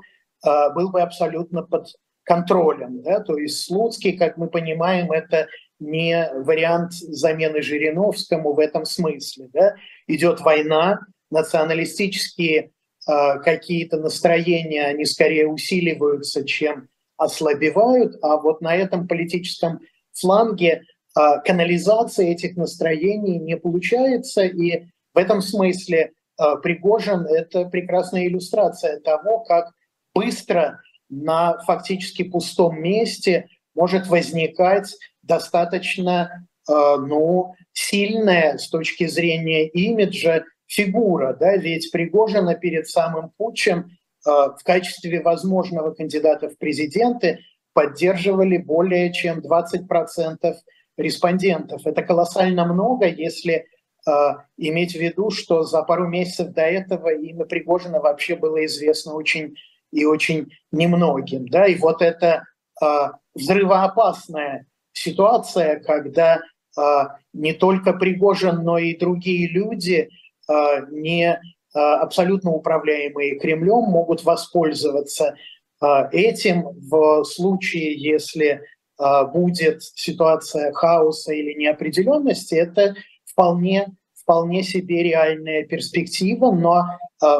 был 0.75 0.91
бы 0.91 1.01
абсолютно 1.01 1.63
под 1.63 1.87
контролем. 2.23 3.01
Да? 3.01 3.21
То 3.21 3.35
есть 3.37 3.65
Слуцкий, 3.65 4.15
как 4.15 4.37
мы 4.37 4.49
понимаем, 4.49 5.11
это 5.11 5.47
не 5.79 6.29
вариант 6.35 6.93
замены 6.93 7.63
Жириновскому 7.63 8.53
в 8.53 8.59
этом 8.59 8.85
смысле. 8.85 9.49
Да? 9.51 9.73
Идет 10.05 10.41
война, 10.41 10.99
националистические 11.31 12.69
какие-то 13.03 13.97
настроения, 13.97 14.85
они 14.85 15.05
скорее 15.05 15.47
усиливаются, 15.47 16.45
чем 16.45 16.87
ослабевают, 17.21 18.17
а 18.23 18.37
вот 18.37 18.61
на 18.61 18.75
этом 18.75 19.07
политическом 19.07 19.79
фланге 20.11 20.81
а, 21.13 21.37
канализация 21.39 22.27
этих 22.27 22.57
настроений 22.57 23.37
не 23.37 23.57
получается, 23.57 24.43
и 24.43 24.87
в 25.13 25.17
этом 25.17 25.41
смысле 25.41 26.13
а, 26.37 26.55
Пригожин– 26.55 27.25
это 27.29 27.65
прекрасная 27.65 28.25
иллюстрация 28.25 28.99
того, 28.99 29.41
как 29.41 29.71
быстро 30.15 30.81
на 31.09 31.59
фактически 31.59 32.23
пустом 32.23 32.81
месте 32.81 33.47
может 33.75 34.07
возникать 34.07 34.95
достаточно 35.21 36.47
ну, 36.67 37.53
сильная 37.73 38.57
с 38.57 38.69
точки 38.69 39.07
зрения 39.07 39.67
имиджа 39.67 40.43
фигура, 40.67 41.35
да, 41.37 41.57
ведь 41.57 41.91
Пригожина 41.91 42.55
перед 42.55 42.87
самым 42.87 43.31
путчем 43.37 43.91
в 44.23 44.59
качестве 44.63 45.21
возможного 45.21 45.91
кандидата 45.91 46.49
в 46.49 46.57
президенты 46.57 47.39
поддерживали 47.73 48.57
более 48.57 49.11
чем 49.13 49.39
20% 49.39 50.55
респондентов. 50.97 51.85
Это 51.85 52.03
колоссально 52.03 52.65
много, 52.65 53.07
если 53.07 53.65
э, 54.05 54.11
иметь 54.57 54.91
в 54.91 54.99
виду, 54.99 55.31
что 55.31 55.63
за 55.63 55.81
пару 55.83 56.07
месяцев 56.07 56.49
до 56.49 56.61
этого 56.61 57.13
имя 57.13 57.45
Пригожина 57.45 57.99
вообще 57.99 58.35
было 58.35 58.65
известно 58.65 59.13
очень 59.13 59.55
и 59.91 60.05
очень 60.05 60.51
немногим. 60.71 61.47
Да? 61.47 61.65
И 61.65 61.75
вот 61.75 62.01
это 62.01 62.43
э, 62.81 62.85
взрывоопасная 63.33 64.67
ситуация, 64.91 65.79
когда 65.79 66.41
э, 66.77 66.81
не 67.33 67.53
только 67.53 67.93
Пригожин, 67.93 68.63
но 68.63 68.77
и 68.77 68.97
другие 68.97 69.47
люди– 69.47 70.09
Э, 70.51 70.85
не 70.91 71.33
э, 71.33 71.39
абсолютно 71.79 72.51
управляемые 72.51 73.39
Кремлем 73.39 73.83
могут 73.89 74.23
воспользоваться 74.23 75.35
э, 75.81 75.85
этим 76.11 76.63
в 76.89 77.23
случае, 77.23 77.93
если 77.93 78.61
будет 79.33 79.81
ситуация 79.81 80.71
хаоса 80.73 81.33
или 81.33 81.57
неопределенности, 81.57 82.53
это 82.53 82.93
вполне, 83.25 83.87
вполне 84.13 84.61
себе 84.61 85.01
реальная 85.01 85.63
перспектива, 85.63 86.51
но 86.51 86.85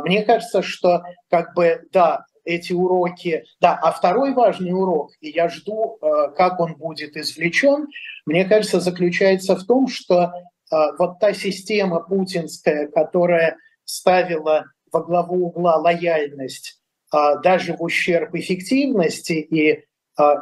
мне 0.03 0.23
кажется, 0.23 0.63
что 0.63 1.03
как 1.29 1.53
бы, 1.53 1.81
да, 1.91 2.25
эти 2.45 2.73
уроки. 2.73 3.43
Да, 3.59 3.77
а 3.81 3.91
второй 3.91 4.33
важный 4.33 4.71
урок, 4.71 5.11
и 5.21 5.29
я 5.29 5.49
жду, 5.49 5.97
э, 6.01 6.31
как 6.35 6.59
он 6.59 6.75
будет 6.75 7.15
извлечен, 7.15 7.87
мне 8.25 8.45
кажется, 8.45 8.79
заключается 8.79 9.55
в 9.55 9.65
том, 9.65 9.87
что 9.87 10.23
э, 10.23 10.75
вот 10.97 11.19
та 11.19 11.33
система 11.33 11.99
путинская, 12.01 12.87
которая 12.87 13.57
ставила 13.91 14.65
во 14.91 15.03
главу 15.03 15.47
угла 15.47 15.77
лояльность 15.77 16.79
э, 17.13 17.17
даже 17.43 17.73
в 17.75 17.81
ущерб 17.81 18.35
эффективности, 18.35 19.33
и 19.33 19.85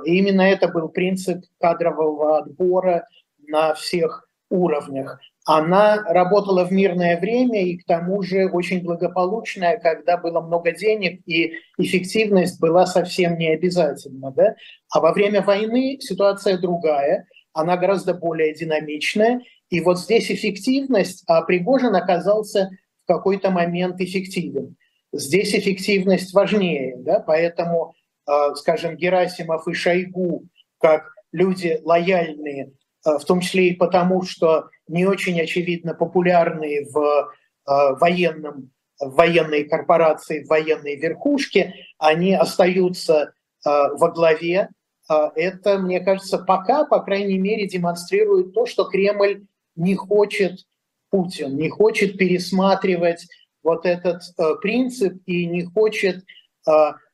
именно 0.03 0.41
это 0.41 0.67
был 0.67 0.89
принцип 0.89 1.45
кадрового 1.59 2.39
отбора 2.39 3.05
на 3.47 3.75
всех 3.75 4.27
уровнях 4.49 5.19
она 5.49 6.03
работала 6.03 6.63
в 6.63 6.71
мирное 6.71 7.19
время 7.19 7.63
и 7.63 7.77
к 7.77 7.85
тому 7.85 8.21
же 8.21 8.49
очень 8.49 8.83
благополучная, 8.83 9.79
когда 9.79 10.15
было 10.15 10.41
много 10.41 10.71
денег 10.73 11.21
и 11.25 11.53
эффективность 11.79 12.59
была 12.59 12.85
совсем 12.85 13.35
не 13.35 13.47
обязательна. 13.49 14.31
Да? 14.31 14.53
А 14.93 14.99
во 14.99 15.11
время 15.11 15.41
войны 15.41 15.97
ситуация 16.01 16.59
другая, 16.59 17.25
она 17.51 17.77
гораздо 17.77 18.13
более 18.13 18.53
динамичная. 18.53 19.41
И 19.71 19.81
вот 19.81 19.97
здесь 19.97 20.29
эффективность, 20.29 21.23
а 21.25 21.41
Пригожин 21.41 21.95
оказался 21.95 22.69
какой-то 23.09 23.49
момент 23.49 23.99
эффективен. 23.99 24.75
Здесь 25.11 25.55
эффективность 25.55 26.33
важнее, 26.33 26.95
да? 26.99 27.19
поэтому, 27.19 27.95
а, 28.27 28.53
скажем, 28.53 28.95
Герасимов 28.95 29.67
и 29.67 29.73
Шойгу, 29.73 30.45
как 30.79 31.11
люди 31.31 31.79
лояльные, 31.83 32.73
а, 33.03 33.17
в 33.17 33.25
том 33.25 33.41
числе 33.41 33.69
и 33.69 33.75
потому, 33.75 34.21
что 34.21 34.69
не 34.87 35.07
очень 35.07 35.41
очевидно 35.41 35.95
популярные 35.95 36.85
в 36.85 36.99
э, 36.99 37.95
военном, 37.99 38.71
в 38.99 39.15
военной 39.15 39.63
корпорации, 39.63 40.43
в 40.43 40.49
военной 40.49 40.95
верхушке, 40.95 41.73
они 41.99 42.33
остаются 42.33 43.13
э, 43.13 43.69
во 43.69 44.11
главе. 44.11 44.69
Э, 45.09 45.29
это, 45.35 45.77
мне 45.77 45.99
кажется, 45.99 46.39
пока, 46.39 46.85
по 46.85 46.99
крайней 47.01 47.37
мере, 47.37 47.67
демонстрирует 47.67 48.53
то, 48.53 48.65
что 48.65 48.85
Кремль 48.85 49.45
не 49.75 49.95
хочет 49.95 50.65
Путин, 51.09 51.57
не 51.57 51.69
хочет 51.69 52.17
пересматривать 52.17 53.27
вот 53.63 53.85
этот 53.85 54.21
принцип 54.61 55.21
и 55.25 55.45
не 55.45 55.63
хочет, 55.63 56.23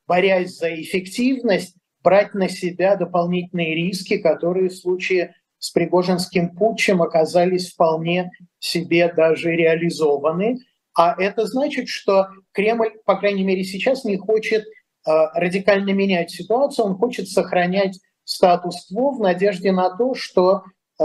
борясь 0.08 0.58
за 0.58 0.74
эффективность, 0.82 1.76
брать 2.04 2.36
на 2.36 2.48
себя 2.48 2.96
дополнительные 2.96 3.76
риски, 3.76 4.18
которые 4.18 4.70
в 4.70 4.76
случае 4.76 5.34
с 5.58 5.72
Пригожинским 5.72 6.56
путчем 6.56 7.02
оказались 7.02 7.74
вполне 7.74 8.32
себе 8.60 9.12
даже 9.12 9.52
реализованы. 9.52 10.60
А 10.96 11.20
это 11.20 11.48
значит, 11.48 11.90
что 11.90 12.28
Кремль, 12.52 12.92
по 13.06 13.16
крайней 13.16 13.44
мере 13.44 13.64
сейчас, 13.64 14.06
не 14.06 14.18
хочет 14.18 14.64
э, 14.64 15.12
радикально 15.34 15.92
менять 15.92 16.30
ситуацию, 16.30 16.86
он 16.86 16.96
хочет 16.96 17.28
сохранять 17.28 18.00
статус-кво 18.24 19.12
в 19.12 19.20
надежде 19.20 19.72
на 19.72 19.90
то, 19.98 20.14
что 20.14 20.64
э, 21.00 21.04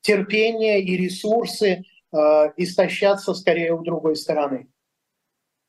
терпение 0.00 0.82
и 0.82 0.96
ресурсы 0.96 1.84
э, 2.12 2.52
истощатся 2.56 3.34
скорее 3.34 3.72
у 3.72 3.82
другой 3.82 4.16
стороны. 4.16 4.68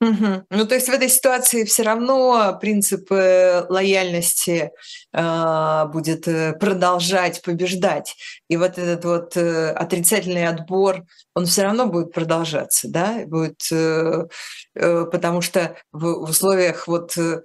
Угу. 0.03 0.45
Ну, 0.49 0.67
то 0.67 0.75
есть 0.75 0.89
в 0.89 0.91
этой 0.91 1.07
ситуации 1.07 1.63
все 1.63 1.83
равно 1.83 2.57
принцип 2.59 3.09
э, 3.11 3.65
лояльности 3.69 4.71
э, 5.13 5.85
будет 5.93 6.27
э, 6.27 6.53
продолжать 6.53 7.41
побеждать. 7.41 8.15
И 8.49 8.57
вот 8.57 8.77
этот 8.77 9.05
вот 9.05 9.37
э, 9.37 9.71
отрицательный 9.71 10.47
отбор, 10.47 11.05
он 11.35 11.45
все 11.45 11.63
равно 11.63 11.87
будет 11.87 12.11
продолжаться, 12.11 12.89
да, 12.89 13.23
будет, 13.25 13.61
э, 13.71 14.27
э, 14.75 15.05
потому 15.09 15.41
что 15.41 15.77
в 15.93 16.05
условиях 16.23 16.87
вот 16.89 17.17
э, 17.17 17.41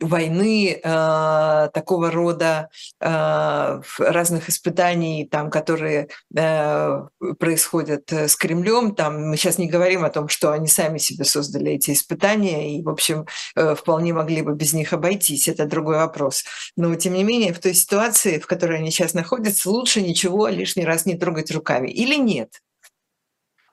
войны, 0.00 0.80
э, 0.82 1.68
такого 1.72 2.10
рода 2.10 2.70
э, 3.00 3.80
разных 3.98 4.48
испытаний, 4.48 5.28
там, 5.30 5.50
которые 5.50 6.08
э, 6.36 7.02
происходят 7.38 8.12
э, 8.12 8.28
с 8.28 8.36
Кремлем. 8.36 8.94
Там, 8.94 9.28
мы 9.28 9.36
сейчас 9.36 9.58
не 9.58 9.68
говорим 9.68 10.04
о 10.04 10.10
том, 10.10 10.28
что 10.28 10.52
они 10.52 10.68
сами 10.68 10.98
себе 10.98 11.24
создали 11.24 11.72
эти 11.72 11.92
испытания 11.92 12.78
и, 12.78 12.82
в 12.82 12.88
общем, 12.88 13.26
э, 13.56 13.74
вполне 13.74 14.12
могли 14.12 14.42
бы 14.42 14.54
без 14.54 14.72
них 14.72 14.92
обойтись. 14.92 15.48
Это 15.48 15.66
другой 15.66 15.96
вопрос. 15.96 16.44
Но, 16.76 16.94
тем 16.94 17.14
не 17.14 17.24
менее, 17.24 17.52
в 17.52 17.58
той 17.58 17.74
ситуации, 17.74 18.38
в 18.38 18.46
которой 18.46 18.78
они 18.78 18.90
сейчас 18.90 19.14
находятся, 19.14 19.70
лучше 19.70 20.00
ничего 20.00 20.48
лишний 20.48 20.84
раз 20.84 21.06
не 21.06 21.16
трогать 21.16 21.50
руками. 21.50 21.88
Или 21.88 22.16
нет? 22.16 22.60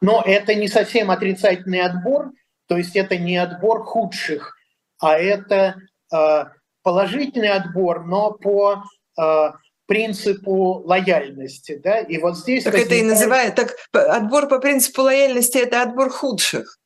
Но 0.02 0.22
это 0.26 0.56
не 0.56 0.68
совсем 0.68 1.12
отрицательный 1.12 1.82
отбор, 1.82 2.32
то 2.68 2.78
есть 2.78 2.96
это 2.96 3.18
не 3.18 3.38
отбор 3.38 3.84
худших, 3.84 4.56
а 5.00 5.18
это 5.18 5.76
положительный 6.86 7.50
отбор, 7.50 8.06
но 8.06 8.32
по 8.32 8.84
э, 9.20 9.52
принципу 9.88 10.84
лояльности, 10.86 11.82
да, 11.84 12.00
и 12.00 12.20
вот 12.20 12.38
здесь... 12.38 12.64
Так 12.64 12.74
возникает... 12.74 13.02
это 13.02 13.06
и 13.06 13.10
называют, 13.10 13.56
так 13.56 13.76
отбор 13.92 14.48
по 14.48 14.60
принципу 14.60 15.02
лояльности– 15.02 15.58
это 15.64 15.82
отбор 15.82 16.12
худших, 16.12 16.78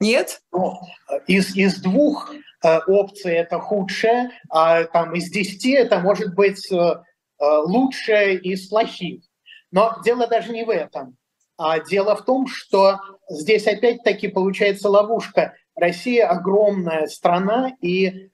нет? 0.00 0.40
Ну, 0.50 0.78
из, 1.26 1.54
из 1.54 1.76
двух 1.82 2.32
э, 2.32 2.78
опций 2.86 3.34
это 3.34 3.60
худшее, 3.60 4.30
а 4.48 4.84
там 4.84 5.14
из 5.14 5.30
десяти 5.30 5.72
это 5.72 5.98
может 5.98 6.34
быть 6.34 6.72
э, 6.72 6.76
э, 6.76 7.02
лучшее 7.38 8.38
из 8.38 8.68
плохих. 8.68 9.24
Но 9.70 10.00
дело 10.02 10.26
даже 10.26 10.52
не 10.52 10.64
в 10.64 10.70
этом. 10.70 11.18
А 11.58 11.80
дело 11.80 12.16
в 12.16 12.24
том, 12.24 12.46
что 12.46 12.98
здесь 13.28 13.66
опять-таки 13.66 14.28
получается 14.28 14.88
ловушка. 14.88 15.54
Россия 15.76 16.28
огромная 16.28 17.08
страна, 17.08 17.72
и 17.82 18.30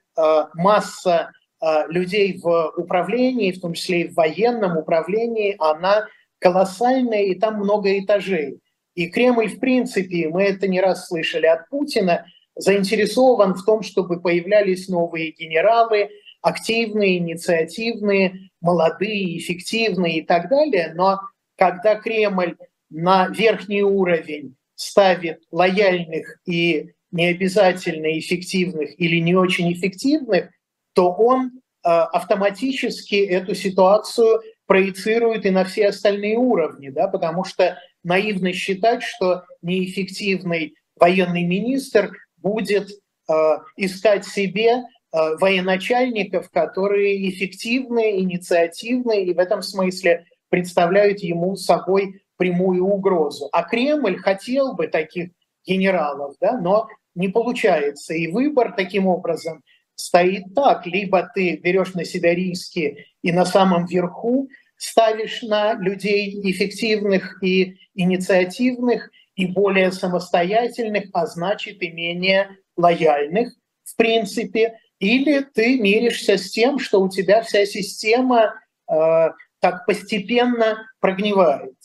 масса 0.53 1.31
э, 1.61 1.87
людей 1.89 2.39
в 2.39 2.73
управлении, 2.77 3.51
в 3.51 3.61
том 3.61 3.73
числе 3.73 4.01
и 4.01 4.07
в 4.07 4.15
военном 4.15 4.77
управлении, 4.77 5.55
она 5.59 6.07
колоссальная, 6.39 7.23
и 7.23 7.35
там 7.35 7.55
много 7.55 7.99
этажей. 7.99 8.59
И 8.95 9.07
Кремль, 9.07 9.47
в 9.47 9.59
принципе, 9.59 10.27
мы 10.29 10.43
это 10.43 10.67
не 10.67 10.81
раз 10.81 11.07
слышали 11.07 11.45
от 11.45 11.69
Путина, 11.69 12.25
заинтересован 12.55 13.53
в 13.53 13.63
том, 13.63 13.83
чтобы 13.83 14.19
появлялись 14.19 14.89
новые 14.89 15.31
генералы, 15.31 16.09
активные, 16.41 17.17
инициативные, 17.17 18.49
молодые, 18.59 19.37
эффективные 19.37 20.17
и 20.17 20.21
так 20.23 20.49
далее. 20.49 20.91
Но 20.95 21.19
когда 21.55 21.95
Кремль 21.95 22.57
на 22.89 23.27
верхний 23.29 23.83
уровень 23.83 24.55
ставит 24.75 25.43
лояльных 25.51 26.39
и 26.45 26.91
не 27.11 27.27
обязательно 27.27 28.17
эффективных 28.17 28.99
или 28.99 29.17
не 29.19 29.35
очень 29.35 29.71
эффективных, 29.73 30.49
то 30.93 31.11
он 31.11 31.51
э, 31.83 31.89
автоматически 31.89 33.15
эту 33.15 33.55
ситуацию 33.55 34.41
проецирует 34.65 35.45
и 35.45 35.49
на 35.49 35.65
все 35.65 35.89
остальные 35.89 36.37
уровни, 36.37 36.89
да, 36.89 37.07
потому 37.07 37.43
что 37.43 37.77
наивно 38.03 38.53
считать, 38.53 39.03
что 39.03 39.43
неэффективный 39.61 40.75
военный 40.95 41.43
министр 41.43 42.11
будет 42.37 42.89
э, 42.89 43.33
искать 43.75 44.25
себе 44.25 44.69
э, 44.69 44.81
военачальников, 45.11 46.49
которые 46.49 47.29
эффективны, 47.29 48.19
инициативны 48.19 49.25
и 49.25 49.33
в 49.33 49.39
этом 49.39 49.61
смысле 49.61 50.25
представляют 50.49 51.19
ему 51.19 51.55
собой 51.55 52.21
прямую 52.37 52.85
угрозу. 52.85 53.49
А 53.51 53.63
Кремль 53.63 54.17
хотел 54.17 54.73
бы 54.73 54.87
таких 54.87 55.31
генералов, 55.65 56.35
да, 56.39 56.59
но 56.59 56.87
не 57.15 57.29
получается. 57.29 58.13
И 58.13 58.27
выбор 58.27 58.73
таким 58.75 59.07
образом 59.07 59.61
стоит 59.95 60.53
так. 60.55 60.85
Либо 60.85 61.29
ты 61.33 61.57
берешь 61.57 61.93
на 61.93 62.05
себя 62.05 62.33
риски 62.33 63.05
и 63.21 63.31
на 63.31 63.45
самом 63.45 63.85
верху 63.85 64.49
ставишь 64.77 65.43
на 65.43 65.73
людей 65.73 66.39
эффективных 66.51 67.41
и 67.43 67.77
инициативных, 67.93 69.11
и 69.35 69.45
более 69.45 69.91
самостоятельных, 69.91 71.05
а 71.13 71.25
значит 71.25 71.81
и 71.81 71.89
менее 71.89 72.57
лояльных, 72.75 73.53
в 73.83 73.95
принципе, 73.95 74.77
или 74.99 75.41
ты 75.41 75.79
миришься 75.79 76.37
с 76.37 76.51
тем, 76.51 76.79
что 76.79 77.01
у 77.01 77.09
тебя 77.09 77.41
вся 77.41 77.65
система 77.65 78.53
э, 78.91 79.29
так 79.59 79.85
постепенно 79.85 80.87
прогнивает. 80.99 81.75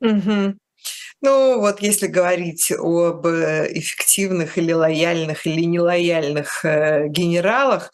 Угу. 0.00 0.54
Ну, 1.20 1.58
вот 1.60 1.80
если 1.80 2.06
говорить 2.06 2.70
об 2.72 3.26
э, 3.26 3.68
эффективных 3.72 4.58
или 4.58 4.72
лояльных 4.72 5.46
или 5.46 5.62
нелояльных 5.64 6.64
э, 6.64 7.08
генералах, 7.08 7.92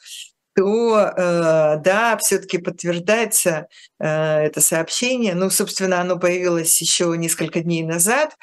то 0.57 0.99
э, 0.99 1.77
да, 1.85 2.17
все-таки 2.19 2.59
подтверждается 2.59 3.69
это 3.99 4.61
сообщение. 4.61 5.35
Ну, 5.35 5.49
собственно, 5.51 6.01
оно 6.01 6.19
появилось 6.19 6.81
еще 6.81 7.15
несколько 7.17 7.61
дней 7.61 7.85
назад, 7.85 8.35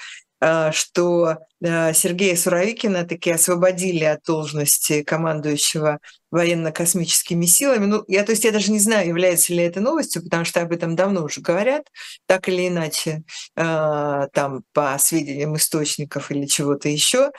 что 0.72 1.38
Сергея 1.62 2.36
Суровикина 2.36 3.06
таки 3.06 3.32
освободили 3.32 4.04
от 4.04 4.24
должности 4.24 5.02
командующего 5.02 6.00
военно-космическими 6.38 7.46
силами. 7.46 7.86
Ну, 7.88 8.04
я, 8.08 8.24
то 8.24 8.32
есть 8.32 8.44
я 8.44 8.52
даже 8.52 8.72
не 8.72 8.80
знаю, 8.80 9.08
является 9.08 9.54
ли 9.54 9.64
это 9.64 9.82
новостью, 9.82 10.24
потому 10.24 10.46
что 10.46 10.62
об 10.62 10.72
этом 10.72 10.96
давно 10.96 11.24
уже 11.24 11.42
говорят, 11.42 11.88
так 12.28 12.48
или 12.48 12.68
иначе, 12.68 13.24
э, 13.56 14.28
там, 14.34 14.64
по 14.72 14.96
сведениям 15.00 15.56
источников 15.56 16.32
или 16.32 16.46
чего-то 16.46 16.90
еще. 16.90 17.32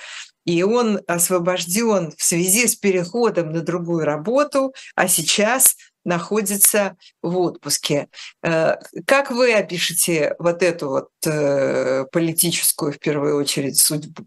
и 0.45 0.63
он 0.63 1.01
освобожден 1.07 2.13
в 2.17 2.23
связи 2.23 2.67
с 2.67 2.75
переходом 2.75 3.53
на 3.53 3.61
другую 3.61 4.07
работу, 4.07 4.73
а 4.95 5.07
сейчас 5.07 5.77
находится 6.05 6.97
в 7.23 7.37
отпуске. 7.39 8.09
Э, 8.43 8.77
как 9.07 9.31
вы 9.31 9.53
опишете 9.53 10.35
вот 10.39 10.63
эту 10.63 10.89
вот 10.89 11.11
э, 11.27 12.07
политическую, 12.11 12.93
в 12.93 12.99
первую 12.99 13.37
очередь, 13.37 13.79
судьбу? 13.79 14.27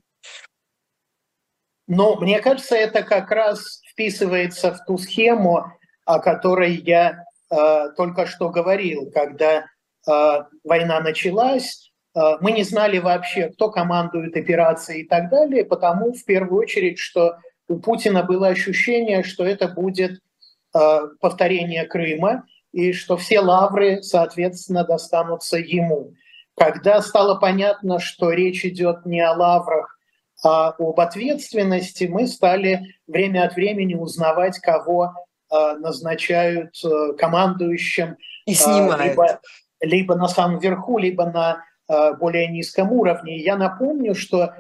Ну, 1.88 2.18
мне 2.22 2.40
кажется, 2.40 2.76
это 2.76 3.04
как 3.04 3.32
раз 3.32 3.81
вписывается 3.92 4.74
в 4.74 4.86
ту 4.86 4.98
схему, 4.98 5.66
о 6.06 6.20
которой 6.20 6.76
я 6.76 7.26
э, 7.50 7.90
только 7.96 8.26
что 8.26 8.50
говорил, 8.50 9.12
когда 9.12 9.66
э, 10.08 10.44
война 10.64 11.00
началась, 11.00 11.92
э, 12.16 12.20
мы 12.42 12.52
не 12.52 12.64
знали 12.64 13.00
вообще, 13.00 13.50
кто 13.50 13.70
командует 13.70 14.36
операцией 14.36 15.04
и 15.04 15.08
так 15.08 15.30
далее, 15.30 15.66
потому 15.66 16.14
в 16.14 16.26
первую 16.26 16.62
очередь, 16.62 17.00
что 17.00 17.38
у 17.68 17.80
Путина 17.80 18.24
было 18.24 18.48
ощущение, 18.48 19.24
что 19.24 19.46
это 19.46 19.68
будет 19.68 20.20
э, 20.74 21.00
повторение 21.20 21.86
Крыма, 21.86 22.44
и 22.72 22.94
что 22.94 23.18
все 23.18 23.42
лавры, 23.42 24.02
соответственно, 24.02 24.84
достанутся 24.86 25.58
ему. 25.58 26.14
Когда 26.56 27.02
стало 27.02 27.36
понятно, 27.36 28.00
что 28.00 28.32
речь 28.32 28.66
идет 28.66 29.06
не 29.06 29.22
о 29.22 29.34
лаврах, 29.34 29.98
а 30.44 30.74
об 30.78 31.00
ответственности, 31.00 32.06
мы 32.06 32.28
стали 32.28 32.96
время 33.08 33.46
от 33.46 33.56
времени 33.56 33.96
узнавать, 33.96 34.60
кого 34.60 35.14
Э, 35.52 35.76
назначают 35.78 36.78
э, 36.86 37.14
командующим 37.18 38.16
и 38.46 38.54
снимают. 38.54 39.04
Либо, 39.04 39.40
либо 39.82 40.16
на 40.16 40.30
самом 40.30 40.60
верху, 40.60 40.98
либо 40.98 41.26
на 41.26 41.66
э, 41.90 42.14
более 42.14 42.48
низком 42.48 42.94
уровне. 42.94 43.38
Я 43.38 43.58
напомню, 43.58 44.16
что 44.16 44.54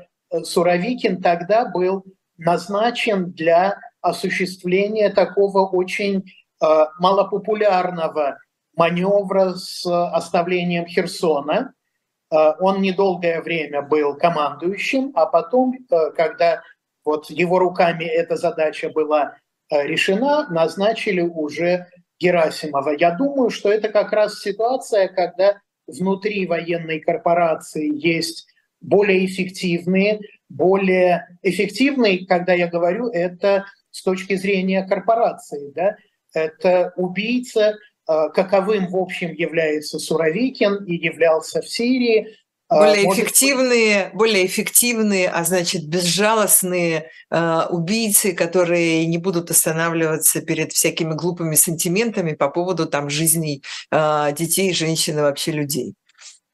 Суровикин 0.44 1.22
тогда 1.22 1.64
был 1.64 2.04
назначен 2.38 3.32
для 3.32 3.78
осуществления 4.02 5.10
такого 5.10 5.66
очень 5.66 6.26
малопопулярного 7.00 8.38
маневра 8.76 9.54
с 9.54 9.86
оставлением 9.86 10.86
Херсона. 10.88 11.74
Он 12.32 12.82
недолгое 12.82 13.42
время 13.42 13.82
был 13.82 14.16
командующим, 14.16 15.12
а 15.16 15.26
потом, 15.26 15.76
когда 16.16 16.64
вот 17.04 17.30
его 17.30 17.60
руками 17.60 18.06
эта 18.06 18.38
задача 18.38 18.90
была 18.90 19.36
Э, 19.72 19.88
решена, 19.88 20.48
назначили 20.50 21.22
уже 21.22 21.88
Герасимова. 22.20 22.94
Я 23.00 23.12
думаю, 23.12 23.50
что 23.50 23.72
это 23.72 23.88
как 23.88 24.12
раз 24.12 24.40
ситуация, 24.42 25.08
когда 25.08 25.62
внутри 25.88 26.46
военной 26.46 27.00
корпорации 27.00 27.90
есть 27.94 28.48
более 28.82 29.26
эффективные, 29.26 30.20
более 30.50 31.38
эффективные, 31.42 32.26
когда 32.26 32.54
я 32.54 32.68
говорю, 32.68 33.08
это 33.08 33.66
с 33.92 34.04
точки 34.04 34.36
зрения 34.36 34.84
корпорации, 34.84 35.72
да, 35.74 35.96
это 36.34 36.92
убийца, 36.98 37.62
э, 37.62 37.74
каковым, 38.34 38.88
в 38.90 38.98
общем, 38.98 39.34
является 39.34 40.00
Суровикин 40.00 40.84
и 40.86 40.96
являлся 40.96 41.62
в 41.62 41.68
Сирии, 41.68 42.36
а, 42.72 42.78
более 42.78 43.04
Может... 43.04 43.26
эффективные, 43.26 44.12
более 44.14 44.46
эффективные, 44.46 45.28
а 45.28 45.44
значит 45.44 45.90
безжалостные 45.90 47.10
э, 47.30 47.62
убийцы, 47.70 48.32
которые 48.32 49.06
не 49.08 49.18
будут 49.18 49.52
останавливаться 49.52 50.42
перед 50.42 50.72
всякими 50.72 51.14
глупыми 51.14 51.56
сантиментами 51.56 52.32
по 52.32 52.48
поводу 52.48 52.86
там 52.88 53.10
жизней 53.10 53.62
э, 53.92 54.34
детей, 54.38 54.74
женщин 54.74 55.20
и 55.20 55.22
вообще 55.22 55.52
людей. 55.52 55.96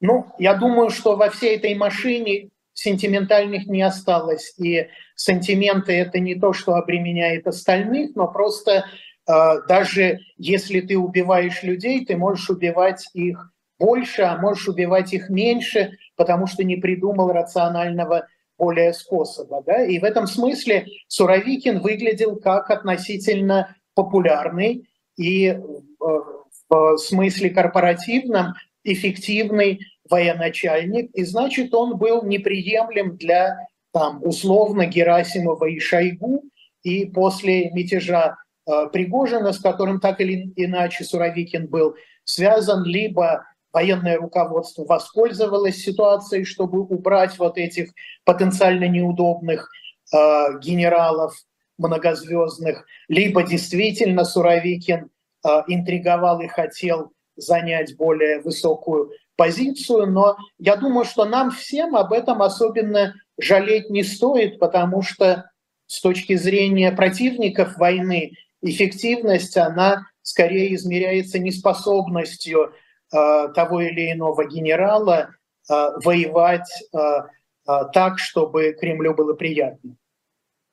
Ну, 0.01 0.25
я 0.39 0.55
думаю, 0.55 0.89
что 0.89 1.15
во 1.15 1.29
всей 1.29 1.55
этой 1.55 1.75
машине 1.75 2.49
сентиментальных 2.73 3.67
не 3.67 3.83
осталось, 3.83 4.55
и 4.57 4.87
сантименты 5.15 5.93
это 5.93 6.17
не 6.17 6.33
то, 6.33 6.51
что 6.51 6.73
обременяет 6.73 7.45
остальных, 7.45 8.15
но 8.15 8.27
просто 8.27 8.71
э, 8.71 8.83
даже 9.27 10.19
если 10.37 10.79
ты 10.81 10.97
убиваешь 10.97 11.61
людей, 11.63 12.05
ты 12.05 12.15
можешь 12.15 12.49
убивать 12.49 13.09
их 13.13 13.51
больше, 13.79 14.23
а 14.23 14.37
можешь 14.37 14.67
убивать 14.67 15.13
их 15.13 15.29
меньше, 15.29 15.97
потому 16.15 16.47
что 16.47 16.63
не 16.63 16.77
придумал 16.77 17.31
рационального 17.31 18.27
более 18.57 18.93
способа. 18.93 19.63
Да? 19.65 19.85
И 19.85 19.99
в 19.99 20.03
этом 20.03 20.27
смысле 20.27 20.87
Суровикин 21.07 21.79
выглядел 21.79 22.37
как 22.37 22.71
относительно 22.71 23.75
популярный 23.93 24.87
и 25.15 25.47
э, 25.47 25.59
в 26.69 26.97
смысле 26.97 27.49
корпоративном 27.49 28.53
эффективный 28.83 29.79
военачальник, 30.09 31.11
и 31.13 31.23
значит 31.25 31.73
он 31.73 31.97
был 31.97 32.23
неприемлем 32.23 33.17
для 33.17 33.57
там, 33.91 34.23
условно 34.23 34.85
Герасимова 34.85 35.65
и 35.65 35.79
Шойгу, 35.79 36.43
и 36.83 37.05
после 37.05 37.71
мятежа 37.71 38.35
э, 38.35 38.46
Пригожина, 38.91 39.53
с 39.53 39.59
которым 39.59 39.99
так 39.99 40.19
или 40.19 40.51
иначе 40.55 41.03
Суровикин 41.05 41.67
был 41.67 41.95
связан, 42.25 42.83
либо 42.83 43.45
военное 43.71 44.17
руководство 44.17 44.85
воспользовалось 44.85 45.77
ситуацией, 45.77 46.45
чтобы 46.45 46.81
убрать 46.81 47.37
вот 47.37 47.57
этих 47.57 47.91
потенциально 48.25 48.87
неудобных 48.87 49.69
э, 50.13 50.17
генералов 50.59 51.33
многозвездных, 51.77 52.85
либо 53.07 53.43
действительно 53.43 54.25
Суровикин 54.25 55.09
э, 55.45 55.49
интриговал 55.67 56.41
и 56.41 56.47
хотел 56.47 57.11
занять 57.35 57.95
более 57.97 58.41
высокую 58.41 59.11
позицию, 59.35 60.07
но 60.07 60.37
я 60.57 60.75
думаю, 60.75 61.05
что 61.05 61.25
нам 61.25 61.51
всем 61.51 61.95
об 61.95 62.11
этом 62.11 62.41
особенно 62.41 63.13
жалеть 63.39 63.89
не 63.89 64.03
стоит, 64.03 64.59
потому 64.59 65.03
что 65.03 65.51
с 65.85 66.01
точки 66.01 66.35
зрения 66.35 66.91
противников 66.91 67.77
войны 67.77 68.31
эффективность, 68.69 69.57
она 69.57 70.07
скорее 70.21 70.75
измеряется 70.75 71.39
неспособностью 71.39 72.73
Э, 73.13 73.47
того 73.55 73.81
или 73.81 74.11
иного 74.11 74.45
генерала 74.45 75.29
э, 75.69 75.73
воевать 76.03 76.69
э, 76.93 77.77
так, 77.93 78.19
чтобы 78.19 78.75
Кремлю 78.77 79.13
было 79.13 79.33
приятно. 79.33 79.95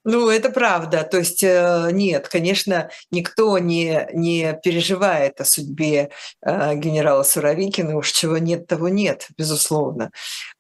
Ну, 0.05 0.29
это 0.29 0.51
правда. 0.51 1.03
То 1.05 1.19
есть 1.19 1.43
нет, 1.43 2.29
конечно, 2.29 2.91
никто 3.11 3.59
не, 3.59 4.07
не 4.13 4.53
переживает 4.63 5.41
о 5.41 5.47
судьбе 5.47 6.11
генерала 6.45 7.23
Суровикина, 7.23 7.97
уж 7.97 8.13
чего 8.13 8.37
нет, 8.37 8.67
того 8.67 8.91
нет, 8.91 9.29
безусловно. 9.39 10.11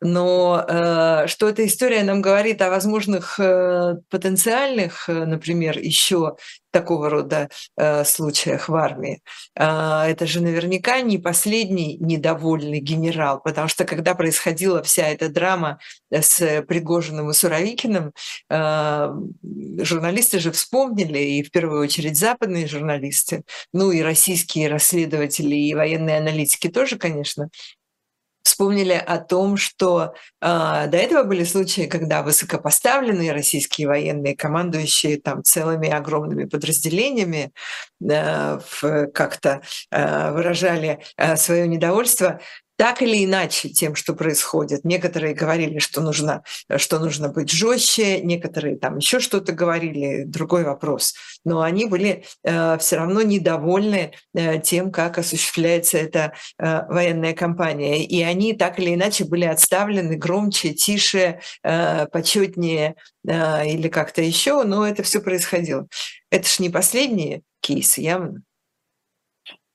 Но 0.01 0.64
что 1.26 1.49
эта 1.49 1.66
история 1.66 2.05
нам 2.05 2.22
говорит 2.22 2.62
о 2.62 2.70
возможных 2.70 3.37
потенциальных, 4.09 5.09
например, 5.09 5.78
еще 5.78 6.37
такого 6.75 7.09
рода 7.09 7.49
э, 7.77 8.05
случаях 8.05 8.68
в 8.68 8.75
армии. 8.75 9.22
Э, 9.57 10.03
это 10.09 10.27
же 10.27 10.41
наверняка 10.41 11.01
не 11.03 11.18
последний 11.18 11.97
недовольный 11.99 12.81
генерал, 12.81 13.41
потому 13.41 13.68
что 13.68 13.85
когда 13.85 14.14
происходила 14.16 14.83
вся 14.83 15.07
эта 15.09 15.29
драма 15.29 15.79
с 16.11 16.62
Пригожиным 16.62 17.31
и 17.31 17.33
Суровикиным, 17.33 18.12
э, 18.51 19.09
журналисты 19.79 20.41
же 20.41 20.51
вспомнили, 20.51 21.18
и 21.18 21.43
в 21.45 21.51
первую 21.53 21.81
очередь 21.81 22.18
западные 22.18 22.66
журналисты, 22.66 23.45
ну 23.72 23.93
и 23.93 24.03
российские 24.03 24.68
расследователи 24.68 25.55
и 25.55 25.75
военные 25.75 26.18
аналитики 26.18 26.68
тоже, 26.68 26.99
конечно, 26.99 27.51
вспомнили 28.45 28.93
о 28.93 29.19
том, 29.19 29.57
что 29.57 30.15
э, 30.41 30.87
до 30.87 30.97
этого 30.97 31.25
были 31.25 31.45
случаи, 31.45 31.87
когда 31.87 32.23
высокопоставленные 32.23 33.33
российские 33.33 33.89
военные, 33.89 34.37
командующие 34.37 35.19
там 35.21 35.43
целыми 35.43 35.89
огромными 35.89 36.45
подразделениями, 36.45 37.53
э, 38.01 38.59
как-то 39.13 39.63
э, 39.91 40.31
выражали 40.33 41.01
э, 41.17 41.37
свое 41.37 41.67
недовольство 41.67 42.41
так 42.77 43.03
или 43.03 43.25
иначе 43.25 43.68
тем, 43.68 43.95
что 43.95 44.14
происходит. 44.14 44.85
Некоторые 44.85 45.35
говорили, 45.35 45.79
что 45.79 46.01
нужно, 46.01 46.43
что 46.77 46.99
нужно 46.99 47.29
быть 47.29 47.51
жестче, 47.51 48.20
некоторые 48.20 48.77
там 48.77 48.99
еще 48.99 49.20
что-то 49.20 49.53
говорили, 49.53 50.25
другой 50.25 50.64
вопрос. 50.64 51.14
Но 51.45 51.62
они 51.62 51.87
были 51.87 52.25
э, 52.43 52.79
все 52.79 52.97
равно 52.97 53.22
недовольны 53.22 54.12
э, 54.35 54.61
тем, 54.61 54.91
как 54.91 55.18
осуществляется 55.18 55.99
эта 55.99 56.35
э, 56.59 56.87
военная 56.89 57.33
кампания. 57.33 58.05
И 58.05 58.22
они 58.22 58.55
так 58.55 58.79
или 58.79 58.95
иначе 58.95 59.25
были 59.25 59.45
отставлены 59.45 60.16
громче, 60.16 60.72
тише, 60.72 61.41
э, 61.62 62.07
почетнее 62.07 62.97
э, 63.27 63.68
или 63.68 63.89
как-то 63.89 64.22
еще, 64.22 64.64
но 64.64 64.87
это 64.87 65.03
все 65.03 65.20
происходило. 65.20 65.87
Это 66.31 66.49
ж 66.49 66.59
не 66.59 66.70
последние 66.70 67.43
кейсы, 67.61 68.01
явно. 68.01 68.43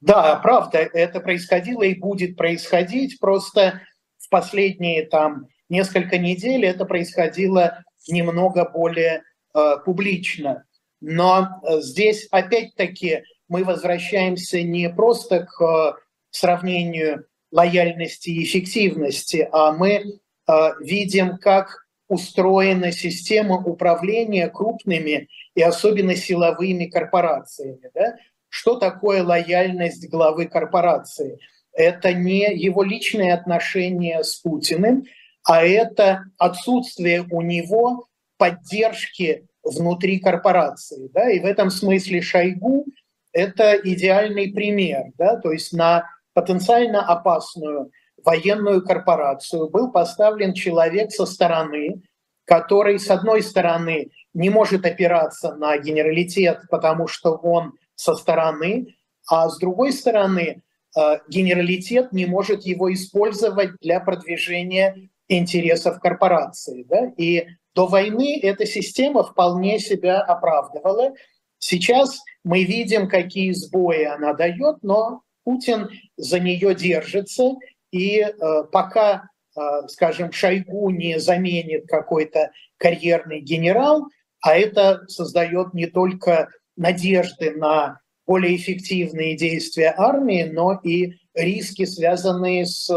Да, 0.01 0.39
правда, 0.41 0.77
это 0.79 1.19
происходило 1.19 1.83
и 1.83 1.99
будет 1.99 2.37
происходить. 2.37 3.19
Просто 3.19 3.81
в 4.17 4.29
последние 4.29 5.05
там 5.05 5.47
несколько 5.67 6.17
недель 6.17 6.65
это 6.65 6.85
происходило 6.85 7.83
немного 8.07 8.69
более 8.69 9.23
э, 9.53 9.77
публично. 9.85 10.65
Но 11.01 11.61
э, 11.63 11.81
здесь 11.81 12.27
опять-таки 12.31 13.23
мы 13.47 13.63
возвращаемся 13.63 14.61
не 14.61 14.89
просто 14.89 15.45
к 15.45 15.61
э, 15.61 15.93
сравнению 16.31 17.25
лояльности 17.51 18.29
и 18.29 18.43
эффективности, 18.43 19.49
а 19.51 19.71
мы 19.71 19.89
э, 19.91 20.53
видим, 20.81 21.37
как 21.37 21.85
устроена 22.07 22.91
система 22.91 23.57
управления 23.57 24.49
крупными 24.49 25.29
и 25.55 25.61
особенно 25.61 26.15
силовыми 26.15 26.85
корпорациями. 26.85 27.89
Да? 27.93 28.15
Что 28.49 28.77
такое 28.77 29.23
лояльность 29.23 30.09
главы 30.09 30.47
корпорации? 30.47 31.39
Это 31.71 32.13
не 32.13 32.53
его 32.53 32.83
личные 32.83 33.33
отношения 33.33 34.23
с 34.23 34.35
Путиным, 34.35 35.03
а 35.43 35.63
это 35.63 36.25
отсутствие 36.37 37.25
у 37.31 37.41
него 37.41 38.07
поддержки 38.37 39.47
внутри 39.63 40.19
корпорации. 40.19 41.09
Да? 41.13 41.29
И 41.29 41.39
в 41.39 41.45
этом 41.45 41.69
смысле 41.69 42.21
Шойгу– 42.21 42.85
это 43.33 43.73
идеальный 43.75 44.51
пример. 44.51 45.05
Да? 45.17 45.37
То 45.37 45.51
есть 45.51 45.73
на 45.73 46.05
потенциально 46.33 47.05
опасную 47.05 47.91
военную 48.23 48.83
корпорацию 48.83 49.69
был 49.69 49.91
поставлен 49.91 50.53
человек 50.53 51.11
со 51.11 51.25
стороны, 51.25 52.01
который, 52.45 52.99
с 52.99 53.09
одной 53.09 53.43
стороны, 53.43 54.09
не 54.33 54.49
может 54.49 54.85
опираться 54.85 55.55
на 55.55 55.77
генералитет, 55.77 56.61
потому 56.69 57.07
что 57.07 57.33
он 57.35 57.73
со 57.99 58.15
стороны, 58.15 58.95
а 59.29 59.49
с 59.49 59.59
другой 59.59 59.91
стороны, 59.91 60.63
э, 60.97 61.01
генералитет 61.27 62.13
не 62.13 62.25
может 62.25 62.63
его 62.63 62.93
использовать 62.93 63.71
для 63.81 63.99
продвижения 63.99 65.09
интересов 65.27 65.99
корпорации. 65.99 66.83
Да? 66.83 67.11
И 67.17 67.45
до 67.75 67.87
войны 67.87 68.39
эта 68.41 68.65
система 68.65 69.23
вполне 69.23 69.79
себя 69.79 70.21
оправдывала. 70.21 71.13
Сейчас 71.57 72.21
мы 72.45 72.63
видим, 72.63 73.09
какие 73.09 73.51
сбои 73.51 74.05
она 74.05 74.33
дает, 74.33 74.77
но 74.81 75.23
Путин 75.43 75.89
за 76.15 76.39
нее 76.39 76.73
держится. 76.73 77.55
И 77.91 78.21
э, 78.21 78.31
пока, 78.71 79.27
э, 79.57 79.87
скажем, 79.89 80.31
Шойгу 80.31 80.89
не 80.91 81.19
заменит 81.19 81.85
какой-то 81.87 82.51
карьерный 82.77 83.41
генерал, 83.41 84.05
а 84.41 84.55
это 84.55 85.05
создает 85.09 85.73
не 85.73 85.87
только 85.87 86.47
надежды 86.79 87.51
на 87.51 87.99
более 88.25 88.55
эффективные 88.55 89.35
действия 89.35 89.93
армии, 89.95 90.43
но 90.43 90.79
и 90.83 91.15
риски, 91.33 91.85
связанные 91.85 92.65
с 92.65 92.89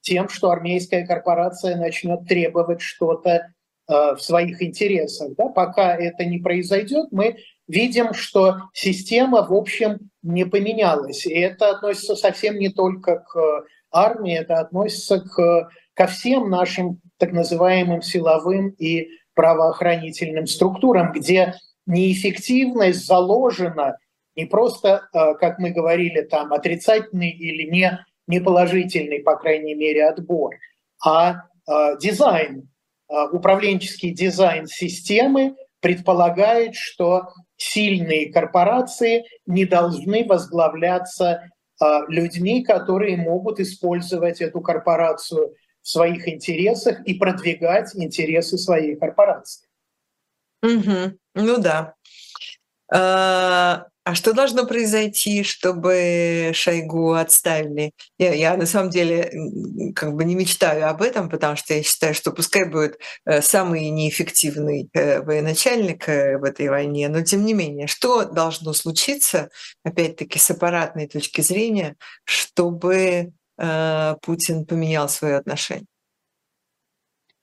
тем, 0.00 0.28
что 0.28 0.50
армейская 0.50 1.06
корпорация 1.06 1.76
начнет 1.76 2.26
требовать 2.26 2.80
что-то 2.80 3.30
э, 3.30 3.44
в 3.86 4.18
своих 4.18 4.62
интересах. 4.62 5.34
Да? 5.36 5.48
Пока 5.48 5.94
это 5.94 6.24
не 6.24 6.38
произойдет, 6.38 7.08
мы 7.10 7.36
видим, 7.66 8.14
что 8.14 8.62
система, 8.72 9.46
в 9.46 9.52
общем, 9.52 10.10
не 10.22 10.44
поменялась. 10.46 11.26
И 11.26 11.34
это 11.34 11.70
относится 11.70 12.16
совсем 12.16 12.58
не 12.58 12.70
только 12.70 13.18
к 13.18 13.64
армии, 13.90 14.34
это 14.34 14.60
относится 14.60 15.20
к, 15.20 15.68
ко 15.94 16.06
всем 16.06 16.48
нашим 16.48 17.00
так 17.18 17.32
называемым 17.32 18.02
силовым 18.02 18.70
и 18.70 19.08
правоохранительным 19.34 20.46
структурам, 20.46 21.12
где 21.12 21.54
неэффективность 21.88 23.06
заложена 23.06 23.98
не 24.36 24.44
просто, 24.44 25.08
э, 25.12 25.34
как 25.34 25.58
мы 25.58 25.70
говорили, 25.70 26.20
там 26.20 26.52
отрицательный 26.52 27.30
или 27.30 27.68
не 27.68 28.06
неположительный, 28.28 29.20
по 29.20 29.36
крайней 29.36 29.74
мере, 29.74 30.06
отбор, 30.06 30.54
а 31.04 31.42
э, 31.66 31.98
дизайн, 31.98 32.68
э, 33.08 33.14
управленческий 33.32 34.10
дизайн 34.10 34.66
системы 34.66 35.56
предполагает, 35.80 36.76
что 36.76 37.30
сильные 37.56 38.32
корпорации 38.32 39.24
не 39.46 39.64
должны 39.64 40.24
возглавляться 40.24 41.50
людьми, 42.08 42.64
которые 42.64 43.16
могут 43.16 43.60
использовать 43.60 44.40
эту 44.40 44.60
корпорацию 44.60 45.54
в 45.80 45.88
своих 45.88 46.26
интересах 46.26 47.06
и 47.06 47.14
продвигать 47.14 47.94
интересы 47.94 48.58
своей 48.58 48.96
корпорации. 48.96 49.68
Угу. 50.62 51.16
Ну 51.38 51.58
да. 51.58 51.94
А 52.90 54.14
что 54.14 54.32
должно 54.32 54.66
произойти, 54.66 55.42
чтобы 55.42 56.52
Шойгу 56.54 57.12
отставили? 57.12 57.92
Я, 58.16 58.32
я 58.32 58.56
на 58.56 58.64
самом 58.64 58.88
деле 58.88 59.30
как 59.94 60.14
бы 60.14 60.24
не 60.24 60.34
мечтаю 60.34 60.88
об 60.88 61.02
этом, 61.02 61.28
потому 61.28 61.56
что 61.56 61.74
я 61.74 61.82
считаю, 61.82 62.14
что 62.14 62.32
пускай 62.32 62.64
будет 62.64 62.98
э, 63.26 63.42
самый 63.42 63.90
неэффективный 63.90 64.88
э, 64.94 65.20
военачальник 65.20 66.08
э, 66.08 66.38
в 66.38 66.44
этой 66.44 66.70
войне, 66.70 67.10
но 67.10 67.20
тем 67.20 67.44
не 67.44 67.52
менее, 67.52 67.86
что 67.86 68.24
должно 68.24 68.72
случиться, 68.72 69.50
опять-таки 69.84 70.38
с 70.38 70.50
аппаратной 70.50 71.06
точки 71.06 71.42
зрения, 71.42 71.96
чтобы 72.24 73.32
Путин 73.58 74.64
поменял 74.64 75.08
свое 75.08 75.36
отношение? 75.36 75.84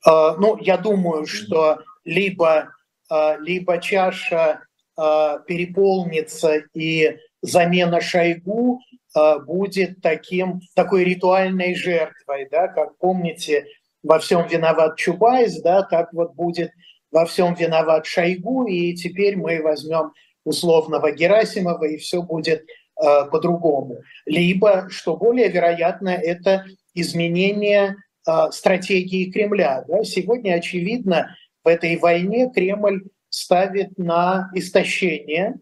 А, 0.05 0.35
ну, 0.37 0.57
я 0.61 0.77
думаю, 0.77 1.25
что 1.25 1.79
либо, 2.05 2.49
а, 2.49 2.74
либо 3.09 3.79
чаша 3.79 4.61
а, 4.97 5.39
переполнится 5.39 6.63
и 6.73 7.17
замена 7.41 7.99
Шойгу 7.99 8.79
а, 9.13 9.39
будет 9.39 10.01
таким, 10.01 10.61
такой 10.73 11.03
ритуальной 11.03 11.75
жертвой, 11.75 12.47
да, 12.49 12.69
как 12.69 12.97
помните, 12.97 13.65
во 14.03 14.19
всем 14.19 14.47
виноват 14.47 14.95
Чубайс, 14.97 15.61
да, 15.61 15.81
так 15.83 16.13
вот 16.13 16.33
будет 16.35 16.71
во 17.11 17.25
всем 17.25 17.55
виноват 17.55 18.05
Шойгу, 18.05 18.67
и 18.67 18.93
теперь 18.93 19.35
мы 19.35 19.61
возьмем 19.61 20.13
условного 20.45 21.11
Герасимова, 21.11 21.83
и 21.85 21.97
все 21.97 22.21
будет 22.21 22.61
э, 22.61 23.25
по-другому. 23.29 23.97
Либо, 24.25 24.87
что 24.89 25.17
более 25.17 25.49
вероятно, 25.49 26.09
это 26.09 26.65
изменение 26.93 27.97
э, 28.27 28.51
стратегии 28.51 29.31
Кремля. 29.31 29.83
Да. 29.87 30.03
Сегодня, 30.03 30.53
очевидно, 30.53 31.35
в 31.65 31.67
этой 31.67 31.97
войне 31.97 32.49
Кремль 32.53 33.05
ставит 33.29 33.97
на 33.97 34.51
истощение, 34.53 35.59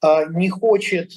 а, 0.00 0.24
не 0.24 0.48
хочет 0.48 1.12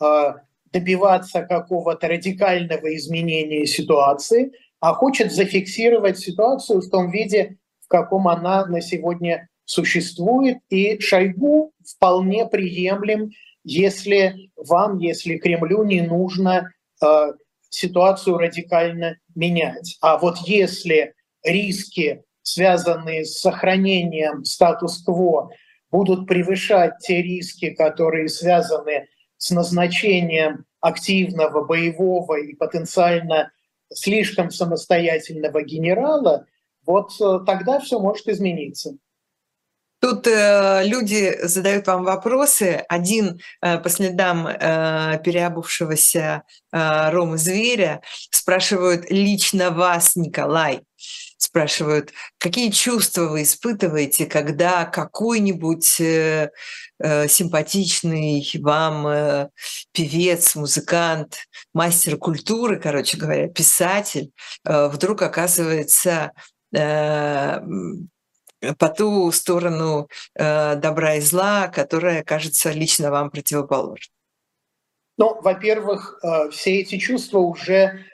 а, 0.00 0.36
добиваться 0.72 1.42
какого-то 1.42 2.06
радикального 2.06 2.94
изменения 2.96 3.66
ситуации, 3.66 4.52
а 4.78 4.94
хочет 4.94 5.32
зафиксировать 5.32 6.18
ситуацию 6.18 6.80
в 6.80 6.88
том 6.88 7.10
виде, 7.10 7.58
в 7.80 7.88
каком 7.88 8.28
она 8.28 8.64
на 8.66 8.80
сегодня 8.80 9.48
существует. 9.64 10.58
И 10.70 10.98
Шойгу 11.00 11.72
вполне 11.84 12.46
приемлем, 12.46 13.30
если 13.64 14.50
вам, 14.56 14.98
если 14.98 15.36
Кремлю 15.36 15.82
не 15.82 16.00
нужно 16.00 16.70
э, 17.02 17.06
ситуацию 17.68 18.38
радикально 18.38 19.18
менять. 19.34 19.98
А 20.00 20.16
вот 20.16 20.38
если 20.46 21.14
риски 21.42 22.22
связанные 22.42 23.24
с 23.24 23.38
сохранением 23.38 24.44
статус-кво, 24.44 25.50
будут 25.90 26.26
превышать 26.26 26.94
те 27.00 27.22
риски, 27.22 27.70
которые 27.70 28.28
связаны 28.28 29.08
с 29.36 29.50
назначением 29.50 30.64
активного, 30.80 31.64
боевого 31.64 32.38
и 32.38 32.54
потенциально 32.54 33.50
слишком 33.92 34.50
самостоятельного 34.50 35.62
генерала, 35.62 36.46
вот 36.86 37.12
э, 37.20 37.40
тогда 37.44 37.80
все 37.80 37.98
может 37.98 38.28
измениться. 38.28 38.96
Тут 40.00 40.26
э, 40.26 40.82
люди 40.84 41.36
задают 41.42 41.86
вам 41.86 42.04
вопросы. 42.04 42.84
Один 42.88 43.40
э, 43.60 43.78
по 43.78 43.88
следам 43.90 44.46
э, 44.46 45.20
переобувшегося 45.22 46.44
э, 46.72 47.10
Ромы 47.10 47.36
Зверя 47.36 48.00
спрашивают 48.30 49.10
лично 49.10 49.70
вас, 49.70 50.16
Николай 50.16 50.82
спрашивают, 51.50 52.12
какие 52.38 52.70
чувства 52.70 53.22
вы 53.22 53.42
испытываете, 53.42 54.26
когда 54.26 54.84
какой-нибудь 54.84 56.00
э, 56.00 56.50
э, 57.00 57.28
симпатичный 57.28 58.48
вам 58.62 59.06
э, 59.08 59.48
певец, 59.92 60.54
музыкант, 60.54 61.38
мастер 61.74 62.16
культуры, 62.16 62.78
короче 62.78 63.16
говоря, 63.16 63.48
писатель, 63.48 64.30
вдруг 64.64 65.22
оказывается 65.22 66.30
по 66.70 67.60
ту 68.96 69.32
сторону 69.32 70.08
добра 70.36 71.14
и 71.16 71.20
зла, 71.20 71.66
которая 71.66 72.22
кажется 72.22 72.70
лично 72.70 73.10
вам 73.10 73.30
противоположной? 73.30 74.12
Ну, 75.18 75.40
во-первых, 75.42 76.20
все 76.52 76.80
эти 76.80 76.98
чувства 76.98 77.38
уже 77.38 78.04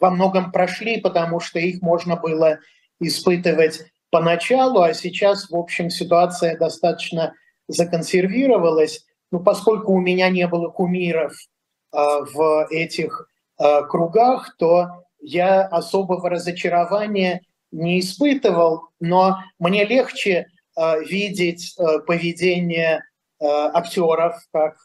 во 0.00 0.10
многом 0.10 0.52
прошли, 0.52 1.00
потому 1.00 1.40
что 1.40 1.58
их 1.58 1.82
можно 1.82 2.16
было 2.16 2.58
испытывать 3.00 3.82
поначалу, 4.10 4.80
а 4.80 4.94
сейчас, 4.94 5.50
в 5.50 5.56
общем, 5.56 5.90
ситуация 5.90 6.56
достаточно 6.56 7.34
законсервировалась. 7.68 9.04
Ну, 9.30 9.40
поскольку 9.40 9.92
у 9.92 10.00
меня 10.00 10.30
не 10.30 10.46
было 10.46 10.68
кумиров 10.68 11.32
э, 11.32 11.98
в 11.98 12.66
этих 12.70 13.28
э, 13.58 13.82
кругах, 13.88 14.56
то 14.58 15.04
я 15.20 15.62
особого 15.62 16.30
разочарования 16.30 17.42
не 17.72 18.00
испытывал, 18.00 18.88
но 19.00 19.38
мне 19.58 19.84
легче 19.84 20.46
э, 20.76 21.04
видеть 21.04 21.74
э, 21.78 21.98
поведение 22.06 23.02
актеров, 23.38 24.40
как 24.50 24.78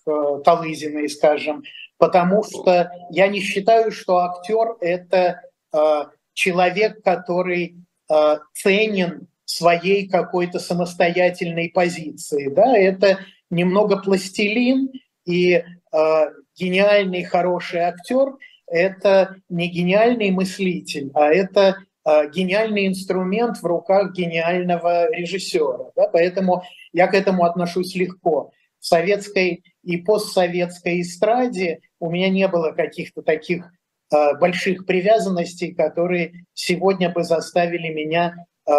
Талызиной, 0.43 1.07
скажем, 1.07 1.63
потому 2.01 2.43
что 2.43 2.91
я 3.11 3.27
не 3.27 3.41
считаю, 3.41 3.91
что 3.91 4.17
актер 4.17 4.75
это 4.81 5.39
э, 5.71 6.05
человек, 6.33 7.03
который 7.03 7.77
ценен 8.53 9.27
своей 9.45 10.09
какой-то 10.09 10.57
самостоятельной 10.59 11.69
позиции. 11.69 12.49
Да? 12.49 12.75
Это 12.75 13.19
немного 13.51 13.97
пластилин, 13.97 14.89
и 15.25 15.53
э, 15.53 15.63
гениальный 16.55 17.23
хороший 17.23 17.81
актер– 17.81 18.33
это 18.67 19.35
не 19.49 19.69
гениальный 19.69 20.31
мыслитель, 20.31 21.11
а 21.13 21.31
это 21.31 21.77
э, 22.03 22.29
гениальный 22.31 22.87
инструмент 22.87 23.57
в 23.57 23.65
руках 23.65 24.13
гениального 24.13 25.13
режиссера. 25.13 25.91
Да? 25.95 26.07
Поэтому 26.07 26.63
я 26.93 27.05
к 27.05 27.13
этому 27.13 27.43
отношусь 27.45 27.93
легко. 27.93 28.51
В 28.79 28.87
советской 28.87 29.63
и 29.83 29.97
постсоветской 29.97 31.01
эстраде 31.01 31.79
у 31.99 32.09
меня 32.09 32.29
не 32.29 32.47
было 32.47 32.71
каких-то 32.71 33.21
таких 33.21 33.65
э, 34.13 34.35
больших 34.37 34.85
привязанностей, 34.85 35.73
которые 35.73 36.45
сегодня 36.53 37.09
бы 37.09 37.23
заставили 37.23 37.89
меня 37.89 38.35
э, 38.67 38.73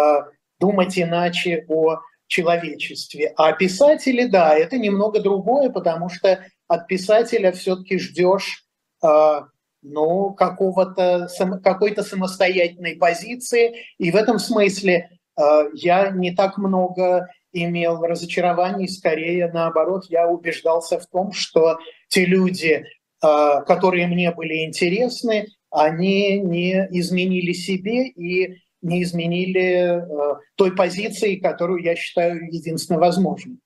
думать 0.59 0.97
иначе 0.97 1.65
о 1.67 1.99
человечестве. 2.27 3.33
А 3.35 3.51
писатели, 3.53 4.25
да, 4.25 4.55
это 4.55 4.77
немного 4.77 5.19
другое, 5.21 5.69
потому 5.69 6.09
что 6.09 6.43
от 6.67 6.87
писателя 6.87 7.51
все-таки 7.51 7.99
ждешь 7.99 8.65
э, 9.03 9.41
ну, 9.83 10.33
какого-то, 10.33 11.27
какой-то 11.63 12.03
самостоятельной 12.03 12.95
позиции. 12.95 13.75
И 13.97 14.11
в 14.11 14.15
этом 14.15 14.39
смысле 14.39 15.09
э, 15.37 15.41
я 15.73 16.09
не 16.09 16.33
так 16.33 16.57
много 16.57 17.27
имел 17.53 18.01
разочарований, 18.01 18.89
скорее 18.89 19.51
наоборот, 19.51 20.05
я 20.09 20.27
убеждался 20.27 20.99
в 20.99 21.05
том, 21.07 21.31
что 21.31 21.77
те 22.09 22.25
люди, 22.25 22.83
э, 23.23 23.61
которые 23.65 24.07
мне 24.07 24.31
были 24.31 24.65
интересны, 24.65 25.47
они 25.69 26.39
не 26.39 26.87
изменили 26.91 27.53
себе 27.53 28.07
и 28.07 28.57
не 28.81 29.03
изменили 29.03 30.01
э, 30.01 30.35
той 30.55 30.75
позиции, 30.75 31.35
которую 31.35 31.81
я 31.83 31.95
считаю 31.95 32.51
единственно 32.51 32.99
возможной. 32.99 33.57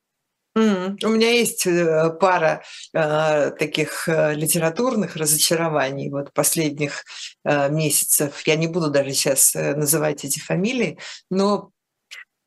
У 0.58 1.10
меня 1.10 1.30
есть 1.30 1.68
э, 1.68 2.10
пара 2.20 2.64
э, 2.92 3.52
таких 3.52 4.10
э, 4.10 4.34
литературных 4.34 5.16
разочарований 5.16 6.10
вот 6.10 6.34
последних 6.34 7.04
месяцев. 7.46 8.42
Я 8.48 8.56
не 8.56 8.68
буду 8.68 8.90
даже 8.90 9.12
сейчас 9.12 9.54
называть 9.54 10.26
эти 10.26 10.40
фамилии, 10.40 10.98
но 11.30 11.70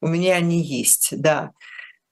у 0.00 0.08
меня 0.08 0.36
они 0.36 0.62
есть, 0.62 1.10
да. 1.12 1.52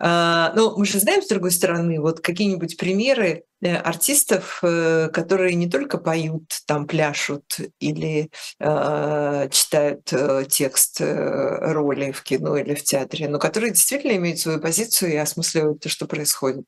А, 0.01 0.53
ну, 0.55 0.76
мы 0.76 0.86
же 0.86 1.01
знаем, 1.01 1.22
с 1.22 1.28
другой 1.28 1.51
стороны, 1.51 2.01
вот 2.01 2.20
какие-нибудь 2.20 2.76
примеры 2.76 3.43
э, 3.61 3.74
артистов, 3.74 4.61
э, 4.62 5.09
которые 5.12 5.57
не 5.57 5.68
только 5.68 5.99
поют, 5.99 6.45
там 6.66 6.86
пляшут 6.86 7.59
или 7.80 8.30
э, 8.61 9.49
читают 9.51 10.12
текст 10.49 11.01
э, 11.01 11.72
роли 11.72 12.12
в 12.12 12.22
кино 12.22 12.57
или 12.57 12.74
в 12.74 12.84
театре, 12.84 13.28
но 13.28 13.41
которые 13.41 13.72
действительно 13.72 14.12
имеют 14.12 14.39
свою 14.39 14.61
позицию 14.61 15.12
и 15.14 15.16
осмысливают 15.16 15.80
то, 15.80 15.89
что 15.89 16.07
происходит. 16.07 16.64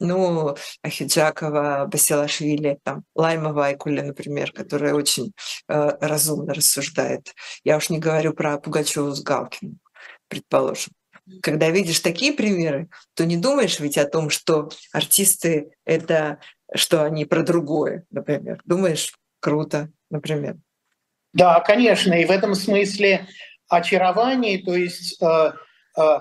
Ну, 0.00 0.56
Ахиджакова, 0.82 1.86
Басилашвили, 1.88 2.78
там, 2.82 3.04
Лайма 3.14 3.52
Вайкуля, 3.52 4.02
например, 4.02 4.50
которая 4.50 4.94
очень 4.94 5.32
э, 5.68 5.90
разумно 6.00 6.52
рассуждает. 6.52 7.32
Я 7.62 7.76
уж 7.76 7.90
не 7.90 8.00
говорю 8.00 8.32
про 8.32 8.58
Пугачеву 8.58 9.12
с 9.12 9.22
Галкиным, 9.22 9.78
предположим 10.32 10.92
когда 11.40 11.70
видишь 11.70 12.00
такие 12.00 12.32
примеры, 12.32 12.88
то 13.14 13.24
не 13.24 13.36
думаешь 13.36 13.78
ведь 13.78 13.96
о 13.96 14.08
том, 14.08 14.28
что 14.28 14.70
артисты— 14.92 15.70
это 15.84 16.38
что 16.74 17.04
они 17.04 17.24
про 17.24 17.42
другое, 17.42 18.04
например. 18.10 18.60
Думаешь, 18.64 19.14
круто, 19.40 19.90
например. 20.10 20.56
Да, 21.34 21.60
конечно, 21.60 22.14
и 22.14 22.24
в 22.24 22.30
этом 22.30 22.54
смысле 22.54 23.26
очарование, 23.68 24.62
то 24.62 24.74
есть 24.74 25.20
э, 25.22 25.52
э, 25.98 26.18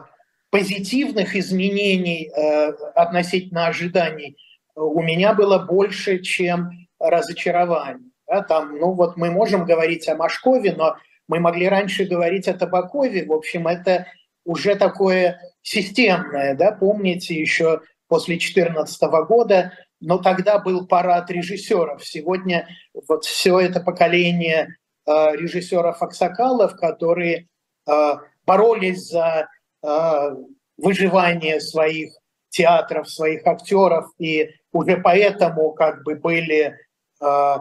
позитивных 0.50 1.36
изменений 1.36 2.30
э, 2.30 2.70
относительно 2.96 3.68
ожиданий 3.68 4.38
у 4.76 5.02
меня 5.02 5.34
было 5.34 5.60
больше, 5.60 6.20
чем 6.20 6.70
разочарований. 7.00 8.12
Да, 8.28 8.42
там, 8.42 8.78
ну 8.78 8.94
вот 8.94 9.18
мы 9.18 9.32
можем 9.32 9.66
говорить 9.66 10.08
о 10.08 10.16
Машкове, 10.16 10.74
но 10.74 10.96
мы 11.32 11.40
могли 11.40 11.70
раньше 11.70 12.04
говорить 12.04 12.50
о 12.50 12.54
Табакове. 12.54 13.26
В 13.26 13.32
общем, 13.32 13.66
это 13.66 14.06
уже 14.44 14.76
такое 14.76 15.40
системное, 15.62 16.56
да, 16.56 16.74
помните, 16.74 17.34
еще 17.36 17.80
после 18.10 18.36
2014 18.36 19.02
года, 19.30 19.72
но 20.02 20.18
тогда 20.18 20.60
был 20.60 20.88
парад 20.88 21.32
режиссеров. 21.32 22.06
Сегодня 22.06 22.68
вот 23.08 23.24
все 23.24 23.62
это 23.62 23.80
поколение 23.80 24.76
э, 25.08 25.12
режиссеров-аксакалов, 25.38 26.76
которые 26.76 27.48
э, 27.88 28.14
боролись 28.46 29.08
за 29.08 29.48
э, 29.84 30.36
выживание 30.76 31.62
своих 31.62 32.12
театров, 32.50 33.10
своих 33.10 33.48
актеров, 33.48 34.08
и 34.20 34.50
уже 34.74 34.98
поэтому 34.98 35.72
как 35.72 36.04
бы 36.04 36.16
были, 36.16 36.76
э, 37.22 37.56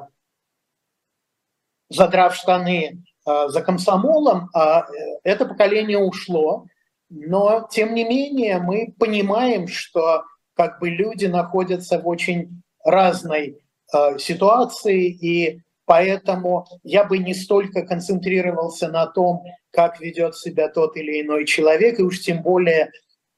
задрав 1.89 2.35
штаны, 2.35 3.05
за 3.49 3.63
комсомолом, 3.63 4.49
а 4.55 4.81
э, 4.81 4.85
это 5.25 5.45
поколение 5.45 5.99
ушло, 5.99 6.67
но, 7.09 7.67
тем 7.71 7.95
не 7.95 8.05
менее, 8.05 8.59
мы 8.59 8.95
понимаем, 8.99 9.67
что 9.67 10.23
как 10.55 10.79
бы 10.79 10.91
люди 10.91 11.27
находятся 11.27 11.99
в 11.99 12.07
очень 12.07 12.63
разной 12.85 13.59
э, 13.93 14.19
ситуации, 14.19 15.09
и 15.09 15.61
поэтому 15.87 16.67
я 16.83 17.05
бы 17.05 17.19
не 17.19 17.35
столько 17.35 17.83
концентрировался 17.83 18.89
на 18.89 19.07
том, 19.07 19.43
как 19.73 20.01
ведет 20.01 20.37
себя 20.37 20.69
тот 20.69 20.97
или 20.97 21.23
иной 21.23 21.47
человек, 21.47 21.99
и 21.99 22.03
уж 22.03 22.21
тем 22.21 22.43
более 22.43 22.91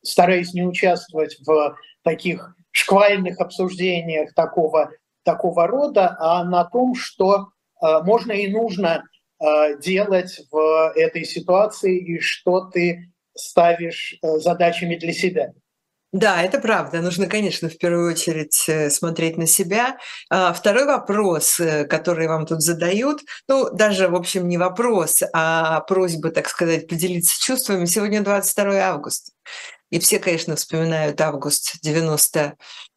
стараюсь 0.03 0.53
не 0.53 0.63
участвовать 0.63 1.39
в 1.47 1.77
таких 2.03 2.55
шквальных 2.73 3.41
обсуждениях 3.41 4.35
такого, 4.35 4.91
такого 5.23 5.67
рода, 5.67 6.17
а 6.19 6.45
на 6.45 6.65
том, 6.65 6.95
что 6.95 7.49
э, 7.81 8.03
можно 8.03 8.33
и 8.33 8.49
нужно 8.51 9.05
э, 9.43 9.79
делать 9.81 10.41
в 10.51 10.93
этой 10.95 11.25
ситуации, 11.25 11.99
и 11.99 12.21
что 12.21 12.71
ты 12.73 13.13
ставишь 13.35 14.19
э, 14.23 14.39
задачами 14.39 14.97
для 14.97 15.13
себя. 15.13 15.53
Да, 16.13 16.43
это 16.43 16.61
правда. 16.61 17.01
Нужно, 17.01 17.27
конечно, 17.27 17.71
в 17.71 17.79
первую 17.79 18.13
очередь 18.13 18.65
э, 18.69 18.91
смотреть 18.91 19.39
на 19.39 19.47
себя. 19.47 19.97
А, 20.29 20.53
второй 20.53 20.85
вопрос, 20.85 21.59
который 21.89 22.29
вам 22.29 22.45
тут 22.45 22.61
задают, 22.61 23.23
ну, 23.49 23.71
даже, 23.71 24.09
в 24.09 24.15
общем, 24.15 24.47
не 24.47 24.59
вопрос, 24.59 25.23
а 25.33 25.81
просьба, 25.81 26.31
так 26.31 26.49
сказать, 26.49 26.87
поделиться 26.87 27.41
чувствами. 27.41 27.87
Сегодня 27.87 28.23
22 28.23 28.75
августа. 28.75 29.33
И 29.91 29.99
все, 29.99 30.19
конечно, 30.19 30.57
вспоминают 30.57 31.21
август 31.21 31.83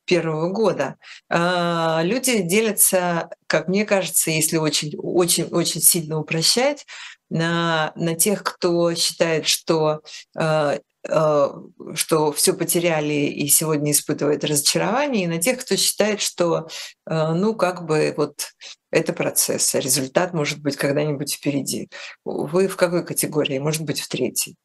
91 0.08 0.53
года. 0.53 0.97
А, 1.30 2.01
люди 2.03 2.41
делятся, 2.41 3.30
как 3.47 3.68
мне 3.68 3.86
кажется, 3.86 4.32
если 4.32 4.58
очень, 4.58 4.95
очень, 4.97 5.45
очень 5.45 5.82
сильно 5.82 6.20
упрощать, 6.20 6.86
на, 7.30 7.91
на 7.95 8.16
тех, 8.16 8.43
кто 8.43 8.93
считает, 8.93 9.47
что 9.47 10.01
э, 10.38 10.80
э, 11.10 11.47
что 11.95 12.32
все 12.32 12.53
потеряли 12.53 13.14
и 13.14 13.47
сегодня 13.47 13.91
испытывает 13.91 14.43
разочарование, 14.43 15.24
и 15.24 15.28
на 15.28 15.39
тех, 15.39 15.60
кто 15.60 15.76
считает, 15.76 16.22
что, 16.22 16.68
ну, 17.08 17.56
как 17.56 17.86
бы 17.86 18.14
вот 18.16 18.49
это 18.91 19.12
процесс, 19.12 19.74
а 19.74 19.80
результат 19.80 20.34
может 20.34 20.62
быть 20.62 20.78
когда-нибудь 20.78 21.34
впереди. 21.34 21.89
Вы 22.24 22.68
в 22.68 22.78
какой 22.78 23.03
категории? 23.03 23.58
Может 23.58 23.82
быть, 23.82 23.99
в 23.99 24.08
третьей? 24.08 24.56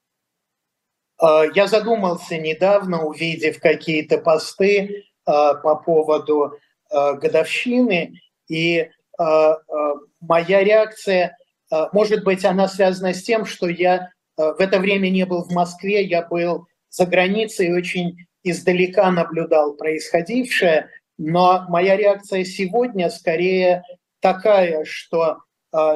Я 1.20 1.66
задумался 1.66 2.36
недавно, 2.36 3.05
увидев 3.05 3.59
какие-то 3.59 4.18
посты 4.18 5.09
по 5.24 5.76
поводу 5.84 6.54
годовщины, 6.90 8.20
и 8.48 8.90
моя 10.20 10.64
реакция 10.64 11.36
может 11.92 12.24
быть, 12.24 12.44
она 12.44 12.68
связана 12.68 13.14
с 13.14 13.22
тем, 13.22 13.44
что 13.44 13.68
я 13.68 14.10
в 14.36 14.56
это 14.58 14.78
время 14.80 15.08
не 15.08 15.24
был 15.24 15.44
в 15.44 15.52
Москве, 15.52 16.02
я 16.02 16.22
был 16.26 16.66
за 16.88 17.06
границей 17.06 17.68
и 17.68 17.72
очень 17.72 18.16
издалека 18.42 19.10
наблюдал 19.10 19.74
происходившее. 19.74 20.88
Но 21.18 21.66
моя 21.68 21.96
реакция 21.96 22.44
сегодня 22.44 23.10
скорее 23.10 23.84
такая, 24.20 24.84
что 24.84 25.38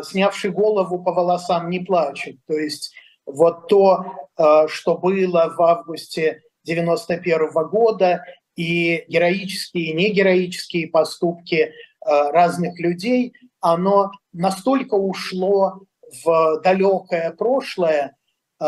снявший 0.03 0.51
голову 0.51 1.03
по 1.03 1.13
волосам 1.13 1.71
не 1.71 1.81
плачет. 1.81 2.37
То 2.47 2.55
есть 2.55 2.95
вот 3.27 3.67
то, 3.69 4.29
что 4.69 4.97
было 4.97 5.53
в 5.57 5.63
августе 5.63 6.43
91 6.65 7.51
года, 7.69 8.23
и 8.57 9.05
героические, 9.09 9.91
и 9.91 9.95
негероические 9.95 10.89
поступки 10.89 11.73
разных 12.07 12.79
людей, 12.79 13.33
оно 13.61 14.13
настолько 14.35 14.95
ушло 14.95 15.87
в 16.23 16.61
далекое 16.63 17.33
прошлое 17.33 18.17
э, 18.61 18.65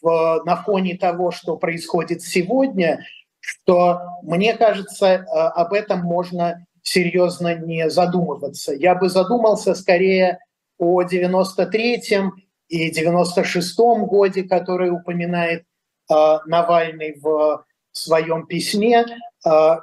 в, 0.00 0.42
на 0.44 0.56
фоне 0.56 0.96
того, 0.96 1.30
что 1.32 1.56
происходит 1.56 2.22
сегодня, 2.22 3.04
что, 3.40 4.00
мне 4.22 4.54
кажется, 4.54 5.06
э, 5.06 5.22
об 5.24 5.72
этом 5.72 6.00
можно 6.00 6.64
серьезно 6.82 7.54
не 7.56 7.90
задумываться. 7.90 8.72
Я 8.72 8.94
бы 8.94 9.08
задумался 9.08 9.74
скорее 9.74 10.38
о 10.78 11.02
93-м 11.02 12.34
и 12.68 12.90
96-м 12.90 14.06
годе, 14.06 14.44
который 14.44 14.90
упоминает 14.90 15.64
э, 16.10 16.14
Навальный 16.46 17.18
в 17.20 17.64
своем 17.98 18.46
письме, 18.46 19.04
э, 19.46 19.76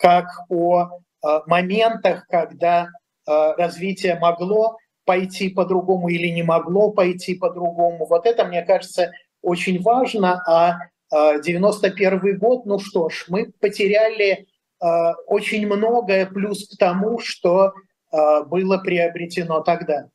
как 0.00 0.26
о 0.48 0.82
э, 0.82 1.40
моментах, 1.46 2.26
когда 2.28 2.86
э, 2.86 2.88
развитие 3.56 4.18
могло 4.18 4.78
пойти 5.04 5.50
по-другому 5.50 6.08
или 6.08 6.28
не 6.28 6.42
могло 6.42 6.90
пойти 6.90 7.34
по-другому. 7.34 8.06
Вот 8.06 8.26
это, 8.26 8.44
мне 8.44 8.62
кажется, 8.62 9.12
очень 9.42 9.80
важно. 9.82 10.42
А 10.46 10.78
91 11.12 12.12
э, 12.12 12.32
год, 12.38 12.66
ну 12.66 12.78
что 12.78 13.08
ж, 13.08 13.26
мы 13.28 13.52
потеряли 13.60 14.46
очень 15.26 15.66
многое 15.66 16.24
плюс 16.24 16.66
к 16.66 16.78
тому, 16.78 17.18
что 17.18 17.74
было 18.10 18.78
приобретено 18.78 19.60
тогда. 19.60 20.08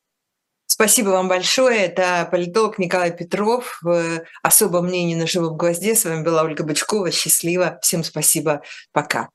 Спасибо 0.68 1.09
вам 1.09 1.28
большое. 1.28 1.86
Это 1.86 2.28
политолог 2.30 2.80
Николай 2.80 3.16
Петров. 3.16 3.80
В 3.82 4.24
особом 4.43 4.86
мнении 4.88 5.16
на 5.16 5.28
живом 5.28 5.57
гвозде. 5.57 5.95
С 5.95 6.05
вами 6.05 6.24
была 6.24 6.43
Ольга 6.43 6.63
Бычкова. 6.63 7.11
Счастливо. 7.11 7.80
Всем 7.82 8.03
спасибо. 8.03 8.61
Пока. 8.91 9.30